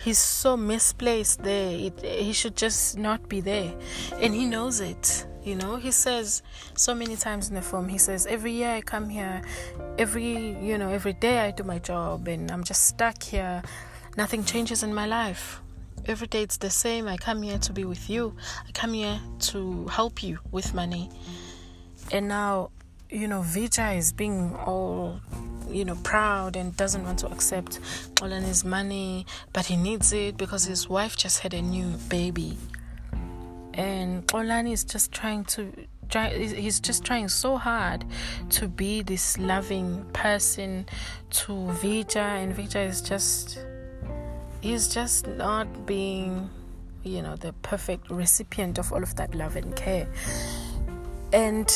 He's 0.00 0.20
so 0.20 0.56
misplaced 0.56 1.42
there. 1.42 1.72
It, 1.72 2.00
he 2.00 2.32
should 2.32 2.56
just 2.56 2.96
not 2.96 3.28
be 3.28 3.40
there, 3.40 3.74
and 4.20 4.32
he 4.32 4.44
knows 4.46 4.78
it. 4.80 5.26
You 5.42 5.56
know, 5.56 5.76
he 5.76 5.90
says 5.90 6.42
so 6.76 6.94
many 6.94 7.16
times 7.16 7.48
in 7.48 7.56
the 7.56 7.62
film. 7.62 7.88
He 7.88 7.98
says 7.98 8.24
every 8.26 8.52
year 8.52 8.70
I 8.70 8.82
come 8.82 9.08
here, 9.08 9.42
every 9.98 10.56
you 10.62 10.78
know 10.78 10.90
every 10.90 11.14
day 11.14 11.40
I 11.40 11.50
do 11.50 11.64
my 11.64 11.80
job, 11.80 12.28
and 12.28 12.52
I'm 12.52 12.62
just 12.62 12.86
stuck 12.86 13.20
here. 13.20 13.62
Nothing 14.16 14.44
changes 14.44 14.84
in 14.84 14.94
my 14.94 15.06
life 15.06 15.60
every 16.06 16.26
day 16.26 16.42
it's 16.42 16.56
the 16.56 16.70
same. 16.70 17.08
I 17.08 17.16
come 17.16 17.42
here 17.42 17.58
to 17.58 17.72
be 17.72 17.84
with 17.84 18.08
you. 18.08 18.34
I 18.66 18.72
come 18.72 18.94
here 18.94 19.20
to 19.50 19.86
help 19.88 20.22
you 20.22 20.38
with 20.50 20.74
money. 20.74 21.10
And 22.12 22.28
now, 22.28 22.70
you 23.10 23.28
know, 23.28 23.40
Vija 23.40 23.96
is 23.96 24.12
being 24.12 24.54
all, 24.54 25.20
you 25.68 25.84
know, 25.84 25.96
proud 25.96 26.56
and 26.56 26.76
doesn't 26.76 27.04
want 27.04 27.18
to 27.20 27.26
accept 27.28 27.80
Xolani's 28.14 28.64
money, 28.64 29.26
but 29.52 29.66
he 29.66 29.76
needs 29.76 30.12
it 30.12 30.36
because 30.36 30.64
his 30.64 30.88
wife 30.88 31.16
just 31.16 31.40
had 31.40 31.54
a 31.54 31.62
new 31.62 31.88
baby. 32.08 32.56
And 33.74 34.26
Xolani 34.26 34.72
is 34.72 34.84
just 34.84 35.12
trying 35.12 35.44
to 35.44 35.72
he's 36.32 36.80
just 36.80 37.04
trying 37.04 37.28
so 37.28 37.56
hard 37.56 38.04
to 38.50 38.68
be 38.68 39.02
this 39.02 39.38
loving 39.38 40.04
person 40.12 40.86
to 41.30 41.52
Vija, 41.52 42.16
and 42.16 42.54
Vija 42.54 42.88
is 42.88 43.02
just 43.02 43.58
he's 44.66 44.88
just 44.88 45.28
not 45.28 45.86
being 45.86 46.50
you 47.04 47.22
know 47.22 47.36
the 47.36 47.52
perfect 47.62 48.10
recipient 48.10 48.78
of 48.78 48.92
all 48.92 49.02
of 49.02 49.14
that 49.14 49.32
love 49.34 49.54
and 49.54 49.76
care. 49.76 50.08
And 51.32 51.70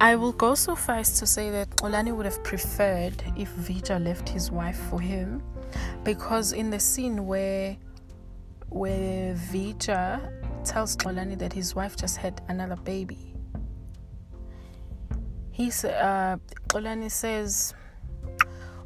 I 0.00 0.16
will 0.16 0.32
go 0.32 0.54
so 0.54 0.76
far 0.76 0.96
as 0.96 1.18
to 1.20 1.26
say 1.26 1.50
that 1.50 1.70
Xolani 1.76 2.14
would 2.14 2.26
have 2.26 2.44
preferred 2.44 3.22
if 3.38 3.50
Vija 3.56 4.02
left 4.02 4.28
his 4.28 4.50
wife 4.50 4.78
for 4.90 5.00
him 5.00 5.42
because 6.04 6.52
in 6.52 6.68
the 6.68 6.78
scene 6.78 7.26
where 7.26 7.76
where 8.68 9.34
Vija 9.34 10.30
tells 10.64 10.94
Xolani 10.96 11.38
that 11.38 11.54
his 11.54 11.74
wife 11.74 11.96
just 11.96 12.18
had 12.18 12.42
another 12.48 12.76
baby 12.76 13.32
he's 15.52 15.86
uh 15.86 16.36
Xolani 16.68 17.10
says 17.10 17.72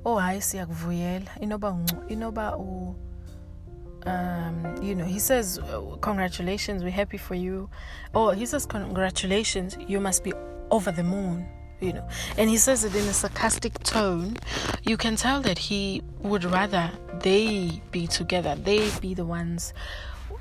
oh 0.05 0.17
hayi 0.17 0.39
siyakuvuyela 0.39 1.41
inoba 1.41 1.75
inoba 2.09 2.57
u 2.57 3.10
um, 4.07 4.77
you 4.83 4.95
know, 4.95 5.05
he 5.05 5.19
says, 5.19 5.59
Congratulations, 6.01 6.83
we're 6.83 6.91
happy 6.91 7.19
for 7.19 7.35
you. 7.35 7.69
Or 8.15 8.35
he 8.35 8.47
says, 8.47 8.67
Congratulations, 8.67 9.77
you 9.87 10.01
must 10.01 10.25
be 10.25 10.33
over 10.71 10.91
the 10.91 11.05
moon, 11.05 11.47
you 11.81 11.93
know. 11.93 12.09
And 12.37 12.49
he 12.49 12.57
says 12.57 12.85
it 12.85 12.95
in 12.95 13.07
a 13.07 13.13
sarcastic 13.13 13.79
tone. 13.81 14.37
You 14.83 14.97
can 14.97 15.17
tell 15.17 15.41
that 15.43 15.59
he 15.59 16.03
would 16.21 16.45
rather 16.45 16.91
they 17.21 17.83
be 17.91 18.07
together, 18.07 18.55
they 18.55 18.91
be 19.01 19.15
the 19.15 19.27
ones, 19.27 19.75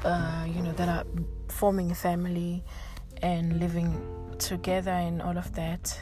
uh, 0.05 0.45
you 0.47 0.61
know, 0.61 0.71
that 0.73 0.87
are 0.87 1.05
forming 1.49 1.91
a 1.91 1.95
family 1.95 2.63
and 3.21 3.59
living 3.59 4.01
together 4.37 4.91
and 4.91 5.21
all 5.21 5.37
of 5.37 5.53
that, 5.55 6.01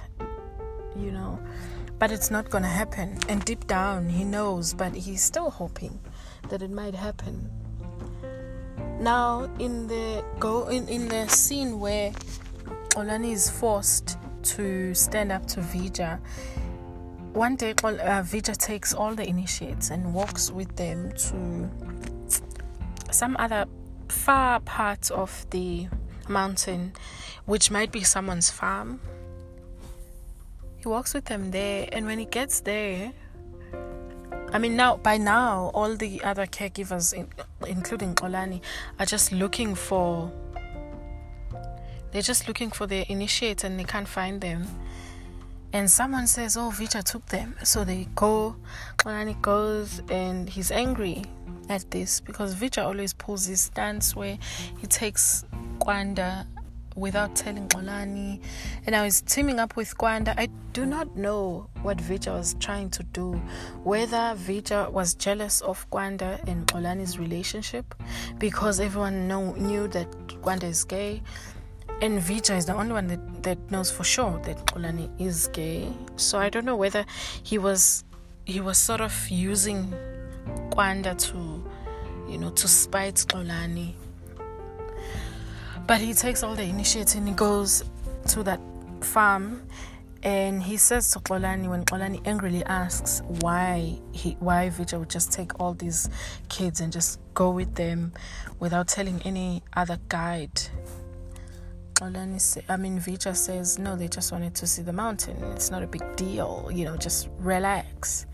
you 0.95 1.11
know. 1.11 1.39
But 1.99 2.11
it's 2.11 2.29
not 2.29 2.51
going 2.51 2.61
to 2.61 2.69
happen. 2.69 3.17
And 3.27 3.43
deep 3.43 3.65
down, 3.65 4.07
he 4.07 4.23
knows, 4.23 4.75
but 4.75 4.93
he's 4.93 5.23
still 5.23 5.49
hoping 5.49 5.99
that 6.49 6.61
it 6.61 6.71
might 6.71 6.95
happen. 6.95 7.49
Now, 8.99 9.49
in 9.59 9.87
the 9.87 10.23
go 10.39 10.67
in, 10.69 10.87
in 10.87 11.07
the 11.07 11.27
scene 11.27 11.79
where 11.79 12.11
Xolani 12.89 13.31
is 13.31 13.49
forced 13.49 14.17
to 14.43 14.93
stand 14.93 15.31
up 15.31 15.45
to 15.47 15.59
Vija, 15.59 16.19
one 17.33 17.55
day 17.55 17.71
uh, 17.71 18.23
Vija 18.23 18.57
takes 18.57 18.93
all 18.93 19.13
the 19.13 19.27
initiates 19.27 19.91
and 19.91 20.13
walks 20.13 20.49
with 20.49 20.75
them 20.75 21.11
to 21.11 21.69
some 23.11 23.37
other 23.37 23.65
far 24.09 24.59
part 24.61 25.11
of 25.11 25.45
the 25.51 25.87
mountain, 26.27 26.93
which 27.45 27.69
might 27.69 27.91
be 27.91 28.03
someone's 28.03 28.49
farm. 28.49 28.99
He 30.77 30.87
walks 30.87 31.13
with 31.13 31.25
them 31.25 31.51
there, 31.51 31.87
and 31.91 32.05
when 32.05 32.17
he 32.19 32.25
gets 32.25 32.61
there, 32.61 33.13
I 34.53 34.59
mean, 34.59 34.75
now 34.75 34.97
by 34.97 35.17
now, 35.17 35.71
all 35.73 35.95
the 35.95 36.23
other 36.23 36.45
caregivers, 36.45 37.13
in, 37.13 37.27
including 37.67 38.15
Xolani, 38.15 38.61
are 38.99 39.05
just 39.05 39.31
looking 39.31 39.75
for. 39.75 40.31
They're 42.11 42.21
just 42.21 42.47
looking 42.47 42.71
for 42.71 42.87
their 42.87 43.05
initiates 43.09 43.63
and 43.63 43.77
they 43.79 43.83
can't 43.83 44.07
find 44.07 44.39
them. 44.39 44.65
And 45.73 45.91
someone 45.91 46.27
says, 46.27 46.55
"Oh, 46.55 46.71
Vija 46.73 47.03
took 47.03 47.25
them." 47.27 47.55
So 47.63 47.83
they 47.83 48.07
go. 48.15 48.55
Xolani 48.97 49.39
goes 49.41 50.01
and 50.09 50.49
he's 50.49 50.71
angry 50.71 51.25
at 51.69 51.91
this 51.91 52.21
because 52.21 52.55
Vija 52.55 52.85
always 52.85 53.13
pulls 53.13 53.45
his 53.45 53.61
stance 53.61 54.15
where 54.15 54.37
he 54.79 54.87
takes 54.87 55.43
Kwanda 55.79 56.45
without 56.97 57.35
telling 57.35 57.69
Xolani, 57.69 58.41
And 58.85 58.95
I 58.95 59.03
was 59.03 59.21
teaming 59.21 59.59
up 59.59 59.75
with 59.75 59.95
Kwanda. 59.97 60.33
I 60.37 60.47
do 60.73 60.85
not 60.85 61.15
know 61.15 61.69
what 61.83 61.97
Vija 61.97 62.33
was 62.35 62.55
trying 62.59 62.89
to 62.89 63.03
do. 63.03 63.33
Whether 63.83 64.35
Vija 64.35 64.91
was 64.91 65.13
jealous 65.13 65.61
of 65.61 65.89
Kwanda 65.91 66.45
and 66.47 66.67
Xolani's 66.67 67.19
relationship 67.19 67.95
because 68.39 68.79
everyone 68.79 69.27
know, 69.27 69.53
knew 69.53 69.87
that 69.89 70.11
Kwanda 70.41 70.63
is 70.63 70.83
gay. 70.83 71.21
And 72.01 72.19
Vija 72.19 72.57
is 72.57 72.65
the 72.65 72.73
only 72.73 72.93
one 72.93 73.07
that, 73.07 73.43
that 73.43 73.71
knows 73.71 73.91
for 73.91 74.03
sure 74.03 74.39
that 74.43 74.57
Xolani 74.65 75.09
is 75.21 75.47
gay. 75.47 75.87
So 76.15 76.39
I 76.39 76.49
don't 76.49 76.65
know 76.65 76.75
whether 76.75 77.05
he 77.43 77.57
was 77.57 78.03
he 78.45 78.61
was 78.61 78.77
sort 78.77 79.01
of 79.01 79.13
using 79.29 79.93
Kwanda 80.69 81.17
to 81.31 82.31
you 82.31 82.37
know 82.37 82.49
to 82.51 82.67
spite 82.67 83.15
Xolani 83.15 83.93
but 85.87 85.99
he 86.01 86.13
takes 86.13 86.43
all 86.43 86.53
the 86.53 86.63
initiative 86.63 87.17
and 87.17 87.27
he 87.29 87.33
goes 87.33 87.83
to 88.27 88.43
that 88.43 88.59
farm 89.01 89.61
and 90.23 90.61
he 90.61 90.77
says 90.77 91.11
to 91.11 91.19
Xolani 91.19 91.69
when 91.69 91.85
Xolani 91.85 92.25
angrily 92.27 92.63
asks 92.65 93.21
why 93.39 93.97
he 94.11 94.35
why 94.39 94.69
Vija 94.69 94.99
would 94.99 95.09
just 95.09 95.31
take 95.31 95.59
all 95.59 95.73
these 95.73 96.09
kids 96.49 96.81
and 96.81 96.91
just 96.91 97.19
go 97.33 97.49
with 97.51 97.75
them 97.75 98.11
without 98.59 98.87
telling 98.87 99.21
any 99.23 99.63
other 99.73 99.97
guide. 100.09 100.59
Xolani 101.93 102.41
say, 102.41 102.63
I 102.67 102.77
mean 102.77 102.99
Vija 102.99 103.35
says 103.35 103.79
no 103.79 103.95
they 103.95 104.07
just 104.07 104.31
wanted 104.31 104.55
to 104.55 104.67
see 104.67 104.81
the 104.81 104.93
mountain. 104.93 105.37
It's 105.53 105.71
not 105.71 105.83
a 105.83 105.87
big 105.87 106.03
deal, 106.15 106.69
you 106.73 106.83
know, 106.85 106.97
just 106.97 107.29
relax. 107.39 108.25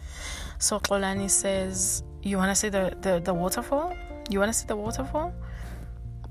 So 0.57 0.79
Xolani 0.79 1.29
says, 1.29 2.03
You 2.23 2.37
wanna 2.37 2.55
see 2.55 2.69
the, 2.69 2.95
the, 3.01 3.19
the 3.19 3.33
waterfall? 3.33 3.95
You 4.29 4.39
wanna 4.39 4.53
see 4.53 4.65
the 4.65 4.77
waterfall? 4.77 5.33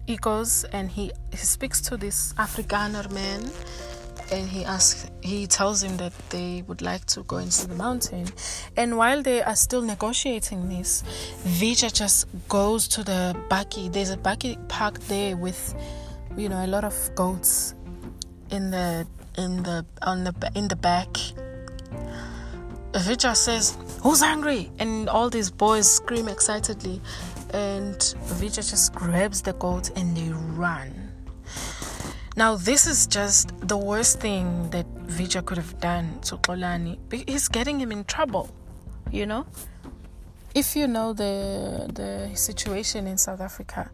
He 0.06 0.16
goes 0.16 0.64
and 0.72 0.90
he, 0.90 1.12
he 1.30 1.36
speaks 1.36 1.80
to 1.80 1.96
this 1.96 2.32
Afrikaner 2.34 3.10
man 3.12 3.50
and 4.30 4.48
he 4.48 4.64
asks 4.64 5.10
he 5.20 5.46
tells 5.46 5.82
him 5.82 5.96
that 5.96 6.12
they 6.30 6.62
would 6.66 6.82
like 6.82 7.04
to 7.06 7.22
go 7.24 7.38
into 7.38 7.66
the 7.66 7.74
mountain 7.74 8.26
and 8.76 8.96
while 8.96 9.22
they 9.22 9.42
are 9.42 9.56
still 9.56 9.82
negotiating 9.82 10.68
this 10.68 11.02
Vija 11.44 11.92
just 11.92 12.26
goes 12.48 12.86
to 12.88 13.02
the 13.02 13.36
bakkie 13.48 13.92
there's 13.92 14.10
a 14.10 14.16
bakkie 14.16 14.56
parked 14.68 15.06
there 15.08 15.36
with 15.36 15.74
you 16.36 16.48
know, 16.48 16.64
a 16.64 16.66
lot 16.66 16.84
of 16.84 16.94
goats 17.14 17.74
in 18.50 18.70
the 18.70 19.06
in 19.36 19.62
the 19.62 19.84
on 20.02 20.24
the 20.24 20.34
in 20.54 20.68
the 20.68 20.76
back. 20.76 21.08
Vija 22.92 23.34
says, 23.34 23.76
"Who's 24.02 24.20
hungry?" 24.20 24.70
And 24.78 25.08
all 25.08 25.30
these 25.30 25.50
boys 25.50 25.90
scream 25.90 26.28
excitedly, 26.28 27.00
and 27.52 27.96
Vija 28.38 28.68
just 28.68 28.94
grabs 28.94 29.42
the 29.42 29.52
goat 29.54 29.90
and 29.96 30.16
they 30.16 30.30
run. 30.30 31.12
Now, 32.36 32.56
this 32.56 32.86
is 32.86 33.06
just 33.06 33.52
the 33.68 33.76
worst 33.76 34.20
thing 34.20 34.70
that 34.70 34.86
Vija 35.06 35.44
could 35.44 35.58
have 35.58 35.78
done 35.80 36.18
to 36.22 36.36
Xolani. 36.38 36.98
He's 37.28 37.48
getting 37.48 37.78
him 37.78 37.92
in 37.92 38.04
trouble, 38.04 38.48
you 39.10 39.26
know. 39.26 39.46
If 40.54 40.76
you 40.76 40.86
know 40.86 41.12
the 41.12 41.90
the 41.92 42.36
situation 42.36 43.06
in 43.06 43.18
South 43.18 43.40
Africa, 43.40 43.90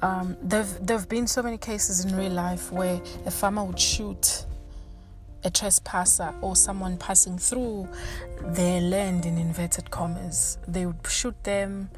um, 0.00 0.36
there've 0.42 0.86
there've 0.86 1.08
been 1.08 1.26
so 1.26 1.42
many 1.42 1.58
cases 1.58 2.04
in 2.04 2.16
real 2.16 2.32
life 2.32 2.72
where 2.72 3.00
a 3.26 3.30
farmer 3.30 3.64
would 3.64 3.78
shoot 3.78 4.46
a 5.44 5.50
trespasser 5.50 6.34
or 6.40 6.56
someone 6.56 6.96
passing 6.96 7.38
through 7.38 7.88
their 8.42 8.80
land 8.80 9.26
in 9.26 9.38
inverted 9.38 9.90
commas. 9.90 10.58
They 10.66 10.86
would 10.86 11.06
shoot 11.06 11.42
them 11.44 11.90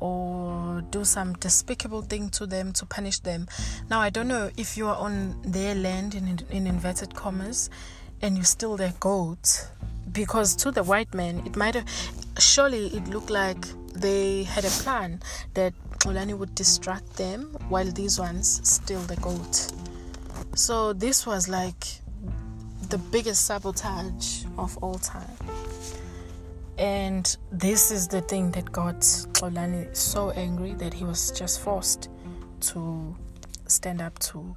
or 0.00 0.82
do 0.90 1.04
some 1.04 1.34
despicable 1.34 2.02
thing 2.02 2.28
to 2.30 2.44
them 2.44 2.72
to 2.72 2.84
punish 2.86 3.20
them. 3.20 3.46
Now, 3.88 4.00
I 4.00 4.10
don't 4.10 4.26
know 4.26 4.50
if 4.56 4.76
you 4.76 4.88
are 4.88 4.96
on 4.96 5.40
their 5.42 5.76
land 5.76 6.16
in, 6.16 6.40
in 6.50 6.66
inverted 6.66 7.14
commas 7.14 7.70
and 8.20 8.36
you 8.36 8.42
steal 8.42 8.76
their 8.76 8.94
goat, 8.98 9.68
because 10.12 10.56
to 10.56 10.70
the 10.70 10.82
white 10.82 11.14
man, 11.14 11.42
it 11.46 11.56
might 11.56 11.74
have 11.74 11.86
surely 12.38 12.86
it 12.86 13.06
looked 13.08 13.30
like 13.30 13.64
they 13.94 14.42
had 14.42 14.64
a 14.64 14.70
plan 14.70 15.20
that 15.54 15.72
Xolani 15.98 16.36
would 16.36 16.54
distract 16.54 17.16
them 17.16 17.56
while 17.68 17.84
these 17.84 18.18
ones 18.18 18.60
steal 18.68 19.00
the 19.02 19.16
goat. 19.16 19.70
So, 20.54 20.92
this 20.92 21.26
was 21.26 21.48
like 21.48 22.01
the 22.92 22.98
biggest 22.98 23.46
sabotage 23.46 24.44
of 24.58 24.76
all 24.82 24.96
time. 24.96 25.34
And 26.76 27.34
this 27.50 27.90
is 27.90 28.06
the 28.06 28.20
thing 28.20 28.50
that 28.50 28.70
got 28.70 28.96
Xolani 28.96 29.96
so 29.96 30.30
angry 30.32 30.74
that 30.74 30.92
he 30.92 31.06
was 31.06 31.30
just 31.30 31.62
forced 31.62 32.10
to 32.60 33.16
stand 33.66 34.02
up 34.02 34.18
to 34.18 34.54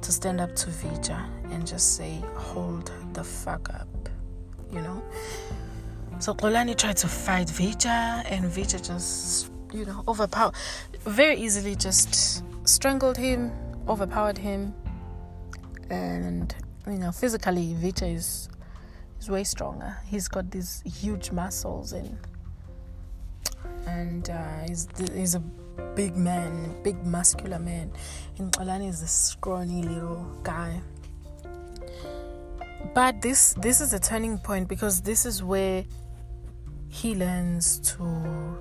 to 0.00 0.12
stand 0.12 0.40
up 0.40 0.56
to 0.56 0.70
Vija 0.70 1.28
and 1.50 1.66
just 1.66 1.96
say, 1.96 2.22
hold 2.34 2.90
the 3.12 3.22
fuck 3.22 3.68
up, 3.74 4.08
you 4.72 4.80
know. 4.80 5.02
So 6.20 6.32
Xolani 6.32 6.74
tried 6.74 6.96
to 6.98 7.08
fight 7.08 7.48
Vija 7.48 8.24
and 8.24 8.46
Vija 8.46 8.82
just, 8.82 9.50
you 9.70 9.84
know, 9.84 10.02
overpowered 10.08 10.54
very 11.00 11.36
easily 11.36 11.76
just 11.76 12.42
strangled 12.66 13.18
him, 13.18 13.52
overpowered 13.86 14.38
him, 14.38 14.72
and 15.90 16.54
you 16.86 16.98
know, 16.98 17.12
physically 17.12 17.74
Vija 17.80 18.14
is 18.14 18.48
He's 19.24 19.30
way 19.30 19.44
stronger. 19.44 19.96
He's 20.04 20.28
got 20.28 20.50
these 20.50 20.82
huge 20.84 21.30
muscles 21.30 21.94
and 21.94 22.18
and 23.86 24.28
uh, 24.28 24.68
he's 24.68 24.86
he's 25.14 25.34
a 25.34 25.40
big 25.94 26.14
man, 26.14 26.76
big 26.82 27.02
muscular 27.06 27.58
man. 27.58 27.90
And 28.36 28.52
Xolani 28.52 28.90
is 28.90 29.00
a 29.00 29.06
scrawny 29.06 29.82
little 29.82 30.26
guy. 30.42 30.78
But 32.92 33.22
this 33.22 33.54
this 33.54 33.80
is 33.80 33.94
a 33.94 33.98
turning 33.98 34.36
point 34.36 34.68
because 34.68 35.00
this 35.00 35.24
is 35.24 35.42
where 35.42 35.86
he 36.90 37.14
learns 37.14 37.78
to 37.96 38.58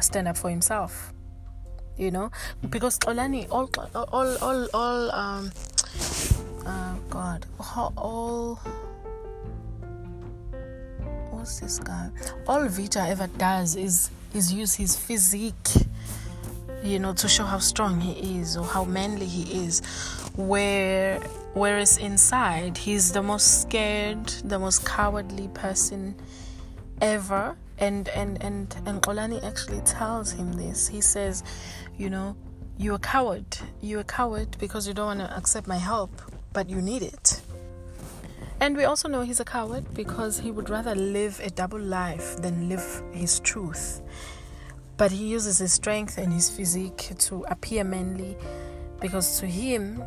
stand 0.00 0.26
up 0.26 0.36
for 0.36 0.50
himself. 0.50 1.12
You 1.96 2.10
know, 2.10 2.32
because 2.70 2.98
Xolani 2.98 3.46
all 3.52 3.70
all 3.94 4.36
all 4.42 4.68
all 4.74 5.12
um 5.12 5.52
uh, 6.66 6.94
God 7.10 7.46
all, 7.58 7.92
all 7.96 8.60
who's 11.30 11.60
this 11.60 11.78
guy? 11.78 12.10
All 12.46 12.62
Vija 12.62 13.08
ever 13.08 13.26
does 13.38 13.76
is 13.76 14.10
is 14.34 14.52
use 14.52 14.74
his 14.74 14.96
physique, 14.96 15.70
you 16.82 16.98
know, 16.98 17.12
to 17.14 17.28
show 17.28 17.44
how 17.44 17.58
strong 17.58 18.00
he 18.00 18.40
is 18.40 18.56
or 18.56 18.64
how 18.64 18.84
manly 18.84 19.26
he 19.26 19.64
is. 19.64 19.80
Where 20.36 21.20
whereas 21.54 21.98
inside 21.98 22.76
he's 22.76 23.12
the 23.12 23.22
most 23.22 23.62
scared, 23.62 24.26
the 24.44 24.58
most 24.58 24.84
cowardly 24.84 25.48
person 25.48 26.16
ever. 27.00 27.56
And 27.78 28.08
and 28.10 28.42
and 28.42 28.74
and 28.86 29.02
Xolani 29.02 29.42
actually 29.42 29.80
tells 29.80 30.32
him 30.32 30.52
this. 30.52 30.88
He 30.88 31.00
says, 31.00 31.42
you 31.96 32.08
know, 32.08 32.36
you're 32.78 32.96
a 32.96 32.98
coward. 32.98 33.46
You're 33.80 34.00
a 34.00 34.04
coward 34.04 34.56
because 34.58 34.86
you 34.86 34.94
don't 34.94 35.06
want 35.06 35.20
to 35.20 35.36
accept 35.36 35.66
my 35.66 35.76
help, 35.76 36.10
but 36.54 36.70
you 36.70 36.80
need 36.80 37.02
it. 37.02 37.42
And 38.60 38.76
we 38.78 38.84
also 38.84 39.08
know 39.08 39.20
he's 39.20 39.40
a 39.40 39.44
coward 39.44 39.84
because 39.92 40.38
he 40.38 40.50
would 40.50 40.70
rather 40.70 40.94
live 40.94 41.38
a 41.40 41.50
double 41.50 41.78
life 41.80 42.36
than 42.38 42.70
live 42.70 43.02
his 43.12 43.40
truth. 43.40 44.00
But 44.96 45.10
he 45.10 45.26
uses 45.26 45.58
his 45.58 45.72
strength 45.74 46.16
and 46.16 46.32
his 46.32 46.48
physique 46.48 47.12
to 47.18 47.44
appear 47.50 47.84
manly 47.84 48.38
because 49.00 49.38
to 49.40 49.46
him, 49.46 50.02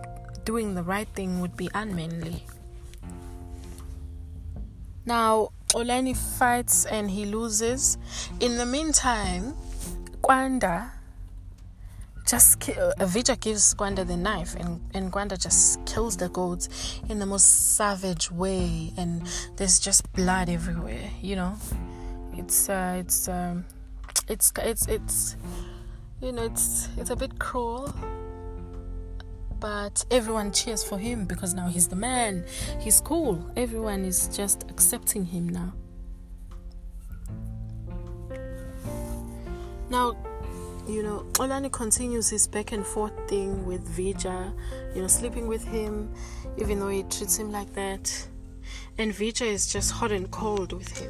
doing 0.45 0.73
the 0.73 0.81
right 0.81 1.07
thing 1.09 1.41
would 1.41 1.55
be 1.55 1.69
unmanly. 1.75 2.45
Now, 5.05 5.49
Xolani 5.67 6.15
fights 6.15 6.85
and 6.85 7.11
he 7.11 7.25
loses. 7.25 7.97
In 8.39 8.57
the 8.57 8.65
meantime, 8.65 9.53
Kwanda 10.23 10.91
just 12.27 12.69
uh, 12.69 12.91
Vija 12.99 13.39
gives 13.39 13.73
Gwanda 13.73 14.05
the 14.05 14.17
knife, 14.17 14.55
and, 14.55 14.81
and 14.93 15.11
Gwanda 15.11 15.41
just 15.41 15.83
kills 15.85 16.17
the 16.17 16.27
goats 16.29 16.99
in 17.09 17.19
the 17.19 17.25
most 17.25 17.75
savage 17.75 18.29
way, 18.29 18.91
and 18.97 19.25
there's 19.55 19.79
just 19.79 20.11
blood 20.13 20.49
everywhere. 20.49 21.09
You 21.21 21.37
know, 21.37 21.55
it's 22.33 22.69
uh, 22.69 22.97
it's 22.99 23.29
um, 23.29 23.65
it's 24.27 24.51
it's 24.57 24.87
it's 24.87 25.37
you 26.21 26.33
know 26.33 26.43
it's 26.43 26.89
it's 26.97 27.09
a 27.09 27.15
bit 27.15 27.39
cruel, 27.39 27.95
but 29.59 30.03
everyone 30.11 30.51
cheers 30.51 30.83
for 30.83 30.97
him 30.97 31.25
because 31.25 31.53
now 31.53 31.67
he's 31.67 31.87
the 31.87 31.95
man. 31.95 32.45
He's 32.81 32.99
cool. 32.99 33.49
Everyone 33.55 34.03
is 34.03 34.27
just 34.35 34.63
accepting 34.69 35.25
him 35.25 35.47
now. 35.47 35.73
Now, 39.89 40.17
you 40.87 41.03
know, 41.03 41.25
Xolani 41.33 41.71
continues 41.71 42.29
his 42.29 42.47
back 42.47 42.71
and 42.71 42.85
forth 42.85 43.13
thing 43.27 43.65
with 43.65 43.87
Vija, 43.95 44.53
you 44.95 45.01
know, 45.01 45.07
sleeping 45.07 45.47
with 45.47 45.63
him, 45.63 46.13
even 46.57 46.79
though 46.79 46.87
he 46.87 47.03
treats 47.03 47.37
him 47.37 47.51
like 47.51 47.73
that. 47.73 48.27
And 48.97 49.13
Vija 49.13 49.45
is 49.45 49.71
just 49.71 49.91
hot 49.91 50.11
and 50.11 50.31
cold 50.31 50.73
with 50.73 50.97
him. 50.97 51.09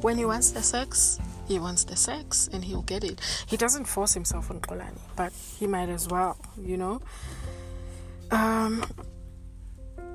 When 0.00 0.16
he 0.16 0.24
wants 0.24 0.52
the 0.52 0.62
sex, 0.62 1.18
he 1.46 1.58
wants 1.58 1.84
the 1.84 1.96
sex 1.96 2.48
and 2.52 2.64
he'll 2.64 2.82
get 2.82 3.04
it. 3.04 3.20
He 3.46 3.56
doesn't 3.56 3.86
force 3.86 4.14
himself 4.14 4.50
on 4.50 4.60
Xolani, 4.60 4.98
but 5.16 5.32
he 5.58 5.66
might 5.66 5.88
as 5.88 6.08
well, 6.08 6.36
you 6.56 6.76
know. 6.76 7.00
Um, 8.30 8.84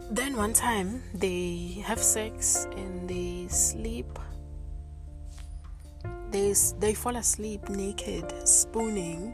then 0.10 0.38
one 0.38 0.54
time 0.54 1.04
they 1.14 1.84
have 1.86 2.00
sex 2.00 2.68
and 2.78 3.10
they 3.10 3.48
sleep 3.50 4.20
they, 6.34 6.54
they 6.80 6.94
fall 6.94 7.16
asleep 7.16 7.70
naked, 7.70 8.26
spooning 8.48 9.34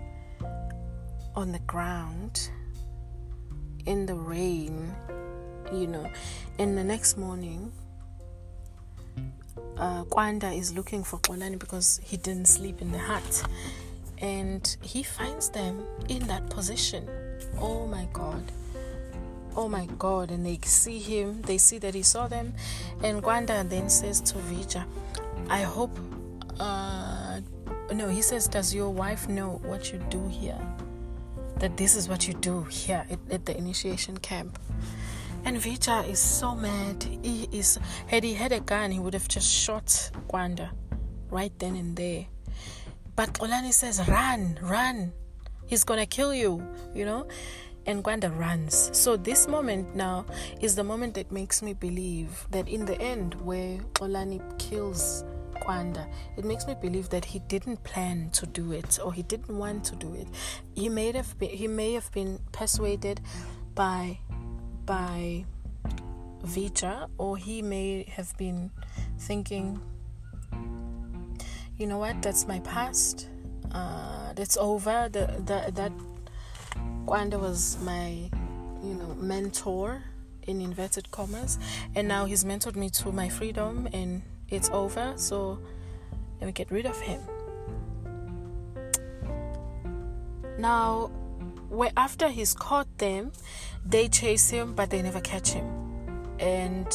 on 1.36 1.52
the 1.52 1.60
ground 1.60 2.50
in 3.86 4.06
the 4.06 4.14
rain, 4.14 4.94
you 5.74 5.88
know. 5.88 6.06
And 6.60 6.78
the 6.78 6.84
next 6.84 7.18
morning, 7.18 7.72
uh, 9.78 10.04
Kwanda 10.04 10.56
is 10.56 10.74
looking 10.76 11.04
for 11.04 11.20
Xolani 11.20 11.58
because 11.58 12.02
he 12.04 12.18
didn't 12.18 12.48
sleep 12.48 12.82
in 12.82 12.92
the 12.92 13.00
hut. 13.00 13.44
And 14.18 14.76
he 14.82 15.02
finds 15.02 15.50
them 15.50 15.86
in 16.10 16.28
that 16.28 16.50
position. 16.50 17.08
Oh 17.58 17.88
my 17.88 18.10
God. 18.12 18.44
Oh 19.56 19.70
my 19.70 19.88
God. 19.98 20.32
And 20.32 20.46
they 20.46 20.60
see 20.64 21.00
him, 21.00 21.42
they 21.44 21.58
see 21.58 21.78
that 21.78 21.96
he 21.96 22.04
saw 22.04 22.28
them. 22.28 22.54
And 23.02 23.24
Kwanda 23.24 23.68
then 23.70 23.90
says 23.90 24.20
to 24.22 24.36
Vija, 24.40 24.84
I 25.50 25.62
hope 25.62 25.98
uh, 26.60 27.42
no, 27.94 28.08
he 28.10 28.22
says, 28.22 28.48
Does 28.48 28.74
your 28.74 28.90
wife 28.90 29.28
know 29.28 29.62
what 29.64 29.92
you 29.92 30.00
do 30.10 30.28
here? 30.28 30.60
That 31.60 31.78
this 31.78 31.96
is 31.96 32.08
what 32.08 32.28
you 32.28 32.34
do 32.36 32.64
here 32.64 33.06
at, 33.10 33.20
at 33.32 33.46
the 33.46 33.58
initiation 33.58 34.18
camp. 34.18 34.60
And 35.46 35.58
Vija 35.58 36.08
is 36.08 36.20
so 36.20 36.56
mad. 36.56 37.04
He 37.24 37.48
is 37.52 37.80
had 38.08 38.24
he 38.24 38.34
had 38.34 38.52
a 38.52 38.60
gun, 38.60 38.92
he 38.92 39.00
would 39.00 39.14
have 39.14 39.28
just 39.28 39.52
shot 39.52 40.12
Kwanda 40.28 40.70
right 41.30 41.52
then 41.60 41.76
and 41.76 41.96
there. 41.96 42.28
But 43.16 43.34
Xolani 43.34 43.74
says, 43.74 44.08
Run, 44.08 44.60
run. 44.62 45.14
He's 45.66 45.84
gonna 45.84 46.06
kill 46.06 46.34
you, 46.34 46.66
you 46.94 47.06
know? 47.06 47.28
And 47.86 48.04
Kwanda 48.04 48.38
runs. 48.38 48.90
So 48.94 49.18
this 49.18 49.48
moment 49.48 49.96
now 49.96 50.26
is 50.62 50.76
the 50.76 50.84
moment 50.84 51.16
that 51.16 51.32
makes 51.32 51.62
me 51.62 51.74
believe 51.74 52.48
that 52.52 52.68
in 52.68 52.86
the 52.86 53.00
end 53.02 53.36
where 53.36 53.78
Xolani 53.94 54.42
kills 54.60 55.24
Kwanda, 55.62 56.08
it 56.38 56.46
makes 56.46 56.68
me 56.68 56.76
believe 56.80 57.10
that 57.10 57.26
he 57.26 57.40
didn't 57.40 57.84
plan 57.84 58.30
to 58.32 58.46
do 58.46 58.72
it 58.72 59.00
or 59.04 59.14
he 59.14 59.24
didn't 59.24 59.56
want 59.58 59.84
to 59.86 59.96
do 59.96 60.14
it. 60.16 60.28
He 60.76 60.90
may 60.90 61.12
have 61.12 61.38
been, 61.38 61.50
he 61.50 61.68
may 61.68 61.94
have 61.94 62.12
been 62.12 62.40
persuaded 62.52 63.22
by 63.76 64.20
by 64.86 65.46
Vija, 66.44 67.10
or 67.18 67.38
he 67.38 67.62
may 67.62 68.04
have 68.16 68.36
been 68.38 68.72
thinking, 69.20 69.80
you 71.78 71.86
know 71.86 71.98
what, 71.98 72.22
that's 72.22 72.48
my 72.48 72.60
past. 72.62 73.30
Uh, 73.72 74.34
that's 74.34 74.58
over. 74.58 75.10
The, 75.12 75.28
the, 75.46 75.72
that 75.74 75.92
Kwanda 77.06 77.40
was 77.40 77.78
my, 77.84 78.30
you 78.84 78.94
know, 78.96 79.16
mentor 79.20 80.04
in 80.48 80.62
inverted 80.62 81.12
commas, 81.12 81.60
and 81.94 82.08
now 82.08 82.26
he's 82.26 82.44
mentored 82.44 82.76
me 82.76 82.90
to 82.90 83.12
my 83.12 83.30
freedom, 83.30 83.88
and 83.94 84.24
it's 84.52 84.70
over. 84.72 85.14
So 85.16 85.60
let 86.40 86.48
me 86.48 86.54
get 86.54 86.72
rid 86.72 86.86
of 86.86 87.00
him. 87.00 87.22
Now, 90.58 91.08
where 91.70 91.92
after 91.96 92.28
he's 92.30 92.54
caught 92.54 92.98
them, 92.98 93.32
they 93.86 94.08
chase 94.08 94.50
him, 94.50 94.74
but 94.74 94.90
they 94.90 95.02
never 95.02 95.22
catch 95.22 95.50
him, 95.50 95.66
and 96.40 96.88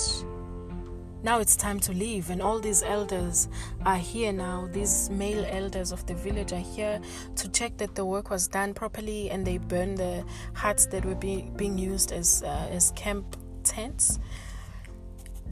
now 1.24 1.38
it's 1.38 1.56
time 1.56 1.80
to 1.80 1.92
leave 1.92 2.28
and 2.28 2.42
all 2.42 2.60
these 2.60 2.82
elders 2.82 3.48
are 3.86 3.96
here 3.96 4.30
now 4.30 4.68
these 4.72 5.08
male 5.08 5.42
elders 5.48 5.90
of 5.90 6.04
the 6.04 6.14
village 6.14 6.52
are 6.52 6.58
here 6.58 7.00
to 7.34 7.48
check 7.48 7.74
that 7.78 7.94
the 7.94 8.04
work 8.04 8.28
was 8.28 8.46
done 8.46 8.74
properly 8.74 9.30
and 9.30 9.46
they 9.46 9.56
burn 9.56 9.94
the 9.94 10.22
huts 10.52 10.84
that 10.84 11.02
were 11.02 11.14
being 11.14 11.50
being 11.56 11.78
used 11.78 12.12
as 12.12 12.42
uh, 12.42 12.68
as 12.70 12.90
camp 12.90 13.38
tents 13.62 14.18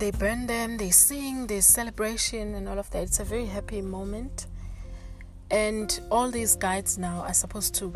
they 0.02 0.10
burn 0.10 0.48
them 0.48 0.76
they 0.78 0.90
sing 0.90 1.46
there's 1.46 1.64
celebration 1.64 2.56
and 2.56 2.68
all 2.68 2.76
of 2.76 2.90
that 2.90 3.04
it's 3.04 3.20
a 3.20 3.24
very 3.24 3.46
happy 3.46 3.80
moment 3.80 4.46
and 5.52 6.00
all 6.10 6.28
these 6.28 6.56
guides 6.56 6.98
now 6.98 7.20
are 7.20 7.32
supposed 7.32 7.72
to 7.72 7.92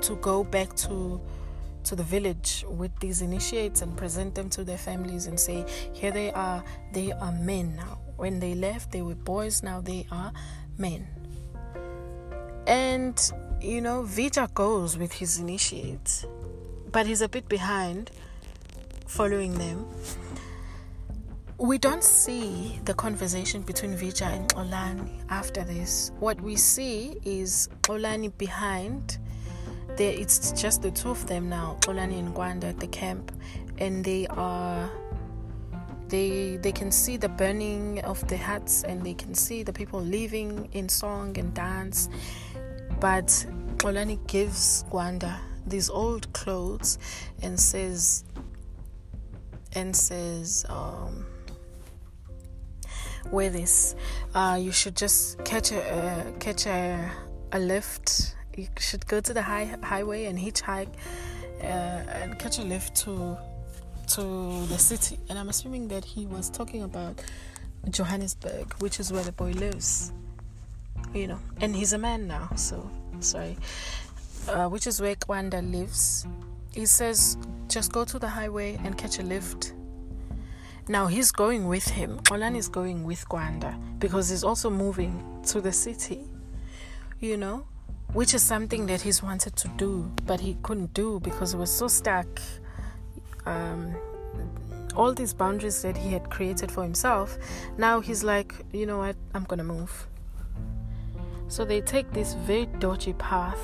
to 0.00 0.16
go 0.16 0.42
back 0.42 0.74
to 0.74 1.20
to 1.84 1.94
the 1.94 2.02
village 2.02 2.64
with 2.66 2.90
these 3.00 3.20
initiates 3.20 3.82
and 3.82 3.94
present 3.98 4.34
them 4.34 4.48
to 4.48 4.64
their 4.64 4.78
families 4.78 5.26
and 5.26 5.38
say, 5.38 5.64
Here 5.92 6.10
they 6.10 6.32
are, 6.32 6.64
they 6.92 7.12
are 7.12 7.30
men 7.30 7.76
now. 7.76 7.98
When 8.16 8.40
they 8.40 8.54
left, 8.54 8.90
they 8.90 9.02
were 9.02 9.14
boys, 9.14 9.62
now 9.62 9.80
they 9.80 10.04
are 10.10 10.32
men. 10.78 11.06
And, 12.66 13.16
you 13.60 13.80
know, 13.80 14.02
Vija 14.02 14.52
goes 14.52 14.98
with 14.98 15.12
his 15.12 15.38
initiates, 15.38 16.26
but 16.90 17.06
he's 17.06 17.20
a 17.20 17.28
bit 17.28 17.48
behind 17.48 18.10
following 19.06 19.54
them. 19.56 19.86
We 21.58 21.78
don't 21.78 22.04
see 22.04 22.78
the 22.84 22.92
conversation 22.92 23.62
between 23.62 23.96
Vija 23.96 24.26
and 24.26 24.46
Xolani 24.50 25.22
after 25.30 25.64
this. 25.64 26.12
What 26.20 26.38
we 26.38 26.54
see 26.54 27.16
is 27.24 27.70
Xolani 27.80 28.36
behind 28.36 29.18
there 29.96 30.12
it's 30.12 30.52
just 30.52 30.82
the 30.82 30.90
two 30.90 31.08
of 31.08 31.26
them 31.26 31.48
now, 31.48 31.78
Xolani 31.80 32.18
and 32.18 32.34
Kwanda 32.34 32.64
at 32.64 32.78
the 32.78 32.86
camp, 32.88 33.32
and 33.78 34.04
they 34.04 34.26
are 34.26 34.90
they 36.08 36.58
they 36.58 36.72
can 36.72 36.90
see 36.92 37.16
the 37.16 37.30
burning 37.30 38.00
of 38.04 38.26
the 38.28 38.36
huts 38.36 38.82
and 38.82 39.02
they 39.02 39.14
can 39.14 39.34
see 39.34 39.62
the 39.62 39.72
people 39.72 40.00
living 40.00 40.68
in 40.72 40.90
song 40.90 41.38
and 41.38 41.54
dance. 41.54 42.10
But 43.00 43.28
Xolani 43.78 44.18
gives 44.26 44.84
Kwanda 44.90 45.38
these 45.66 45.88
old 45.88 46.30
clothes 46.34 46.98
and 47.40 47.58
says 47.58 48.24
and 49.72 49.96
says 49.96 50.66
um, 50.68 51.24
wear 53.30 53.50
this. 53.50 53.94
Uh, 54.34 54.58
you 54.60 54.72
should 54.72 54.96
just 54.96 55.44
catch 55.44 55.72
a 55.72 55.82
uh, 55.82 56.32
catch 56.38 56.66
a, 56.66 57.10
a 57.52 57.58
lift 57.58 58.36
you 58.56 58.68
should 58.78 59.06
go 59.06 59.20
to 59.20 59.34
the 59.34 59.42
high 59.42 59.76
highway 59.82 60.24
and 60.24 60.38
hitchhike 60.38 60.88
uh, 61.60 61.64
and 61.64 62.38
catch 62.38 62.58
a 62.58 62.62
lift 62.62 62.96
to 62.96 63.36
to 64.08 64.66
the 64.66 64.78
city. 64.78 65.18
And 65.28 65.38
I'm 65.38 65.48
assuming 65.48 65.88
that 65.88 66.04
he 66.04 66.26
was 66.26 66.48
talking 66.48 66.82
about 66.82 67.22
Johannesburg, 67.90 68.72
which 68.78 69.00
is 69.00 69.12
where 69.12 69.24
the 69.24 69.32
boy 69.32 69.50
lives. 69.52 70.12
You 71.12 71.28
know, 71.28 71.38
and 71.60 71.74
he's 71.74 71.92
a 71.92 71.98
man 71.98 72.26
now, 72.26 72.50
so 72.56 72.90
sorry. 73.20 73.56
Uh, 74.48 74.68
which 74.68 74.86
is 74.86 75.00
where 75.00 75.16
Kwanda 75.16 75.60
lives. 75.70 76.26
He 76.72 76.86
says, 76.86 77.36
just 77.68 77.92
go 77.92 78.04
to 78.04 78.18
the 78.18 78.28
highway 78.28 78.78
and 78.84 78.96
catch 78.96 79.18
a 79.18 79.22
lift. 79.22 79.72
Now 80.88 81.06
he's 81.06 81.32
going 81.32 81.66
with 81.66 81.88
him. 81.88 82.18
Xolani 82.24 82.58
is 82.58 82.68
going 82.68 83.04
with 83.04 83.28
Kwanda 83.28 83.76
because 83.98 84.28
he's 84.28 84.44
also 84.44 84.70
moving 84.70 85.42
to 85.46 85.60
the 85.60 85.72
city. 85.72 86.20
You 87.18 87.36
know, 87.36 87.66
which 88.12 88.34
is 88.34 88.42
something 88.42 88.86
that 88.86 89.00
he's 89.00 89.22
wanted 89.22 89.56
to 89.56 89.68
do, 89.76 90.10
but 90.26 90.38
he 90.40 90.56
couldn't 90.62 90.94
do 90.94 91.18
because 91.20 91.52
he 91.52 91.58
was 91.58 91.72
so 91.72 91.88
stuck. 91.88 92.26
Um, 93.46 93.96
all 94.94 95.12
these 95.12 95.34
boundaries 95.34 95.82
that 95.82 95.96
he 95.96 96.12
had 96.12 96.30
created 96.30 96.70
for 96.70 96.82
himself, 96.82 97.36
now 97.78 98.00
he's 98.00 98.22
like, 98.22 98.54
you 98.72 98.86
know 98.86 98.98
what, 98.98 99.16
I'm 99.34 99.44
gonna 99.44 99.64
move. 99.64 100.06
So 101.48 101.64
they 101.64 101.80
take 101.80 102.12
this 102.12 102.34
very 102.34 102.66
dodgy 102.66 103.12
path 103.14 103.60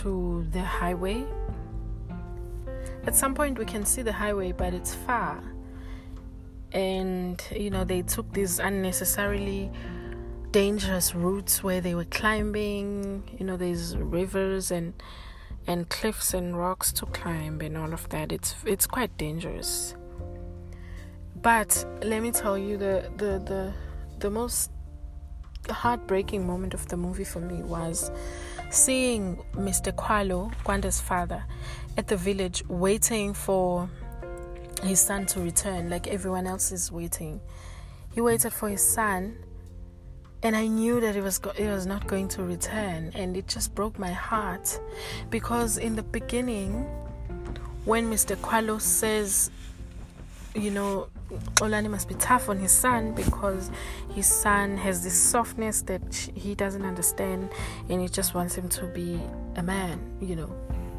to 0.00 0.46
the 0.50 0.62
highway. 0.62 1.24
At 3.06 3.14
some 3.14 3.34
point, 3.34 3.58
we 3.58 3.64
can 3.64 3.84
see 3.84 4.02
the 4.02 4.12
highway, 4.12 4.52
but 4.52 4.74
it's 4.74 4.94
far. 4.94 5.42
And 6.72 7.42
you 7.54 7.70
know, 7.70 7.84
they 7.84 8.02
took 8.02 8.32
these 8.32 8.58
unnecessarily 8.58 9.70
dangerous 10.54 11.16
routes 11.16 11.64
where 11.64 11.80
they 11.80 11.96
were 11.96 12.04
climbing 12.04 13.24
you 13.36 13.44
know 13.44 13.56
there's 13.56 13.96
rivers 13.96 14.70
and 14.70 14.94
and 15.66 15.88
cliffs 15.88 16.32
and 16.32 16.56
rocks 16.56 16.92
to 16.92 17.04
climb 17.06 17.60
and 17.60 17.76
all 17.76 17.92
of 17.92 18.08
that 18.10 18.30
it's 18.30 18.54
it's 18.64 18.86
quite 18.86 19.10
dangerous 19.18 19.96
but 21.42 21.84
let 22.04 22.22
me 22.22 22.30
tell 22.30 22.56
you 22.56 22.76
the 22.76 23.10
the 23.16 23.42
the, 23.44 23.72
the 24.20 24.30
most 24.30 24.70
heartbreaking 25.68 26.46
moment 26.46 26.72
of 26.72 26.86
the 26.86 26.96
movie 26.96 27.24
for 27.24 27.40
me 27.40 27.60
was 27.62 28.12
seeing 28.70 29.42
Mr. 29.54 29.92
Kwalo, 29.92 30.52
Kwanda's 30.64 31.00
father, 31.00 31.44
at 31.96 32.08
the 32.08 32.16
village 32.16 32.62
waiting 32.68 33.34
for 33.34 33.88
his 34.82 35.00
son 35.00 35.26
to 35.26 35.40
return, 35.40 35.88
like 35.90 36.06
everyone 36.08 36.46
else 36.46 36.72
is 36.72 36.90
waiting. 36.90 37.40
He 38.14 38.20
waited 38.20 38.52
for 38.52 38.68
his 38.68 38.82
son 38.82 39.36
and 40.44 40.54
I 40.54 40.66
knew 40.66 41.00
that 41.00 41.16
it 41.16 41.22
was 41.22 41.38
go- 41.38 41.54
it 41.56 41.68
was 41.68 41.86
not 41.86 42.06
going 42.06 42.28
to 42.28 42.42
return, 42.42 43.10
and 43.14 43.34
it 43.34 43.48
just 43.48 43.74
broke 43.74 43.98
my 43.98 44.12
heart 44.12 44.78
because 45.30 45.78
in 45.78 45.96
the 45.96 46.02
beginning, 46.02 46.84
when 47.86 48.10
Mr. 48.10 48.36
Kwalo 48.36 48.78
says, 48.78 49.50
you 50.54 50.70
know, 50.70 51.08
Olani 51.56 51.88
must 51.88 52.08
be 52.08 52.14
tough 52.16 52.50
on 52.50 52.58
his 52.58 52.72
son 52.72 53.14
because 53.14 53.70
his 54.14 54.26
son 54.26 54.76
has 54.76 55.02
this 55.02 55.18
softness 55.18 55.80
that 55.82 56.14
he 56.14 56.54
doesn't 56.54 56.84
understand, 56.84 57.48
and 57.88 58.02
he 58.02 58.08
just 58.08 58.34
wants 58.34 58.54
him 58.54 58.68
to 58.68 58.84
be 58.88 59.18
a 59.56 59.62
man, 59.62 59.98
you 60.20 60.36
know, 60.36 60.54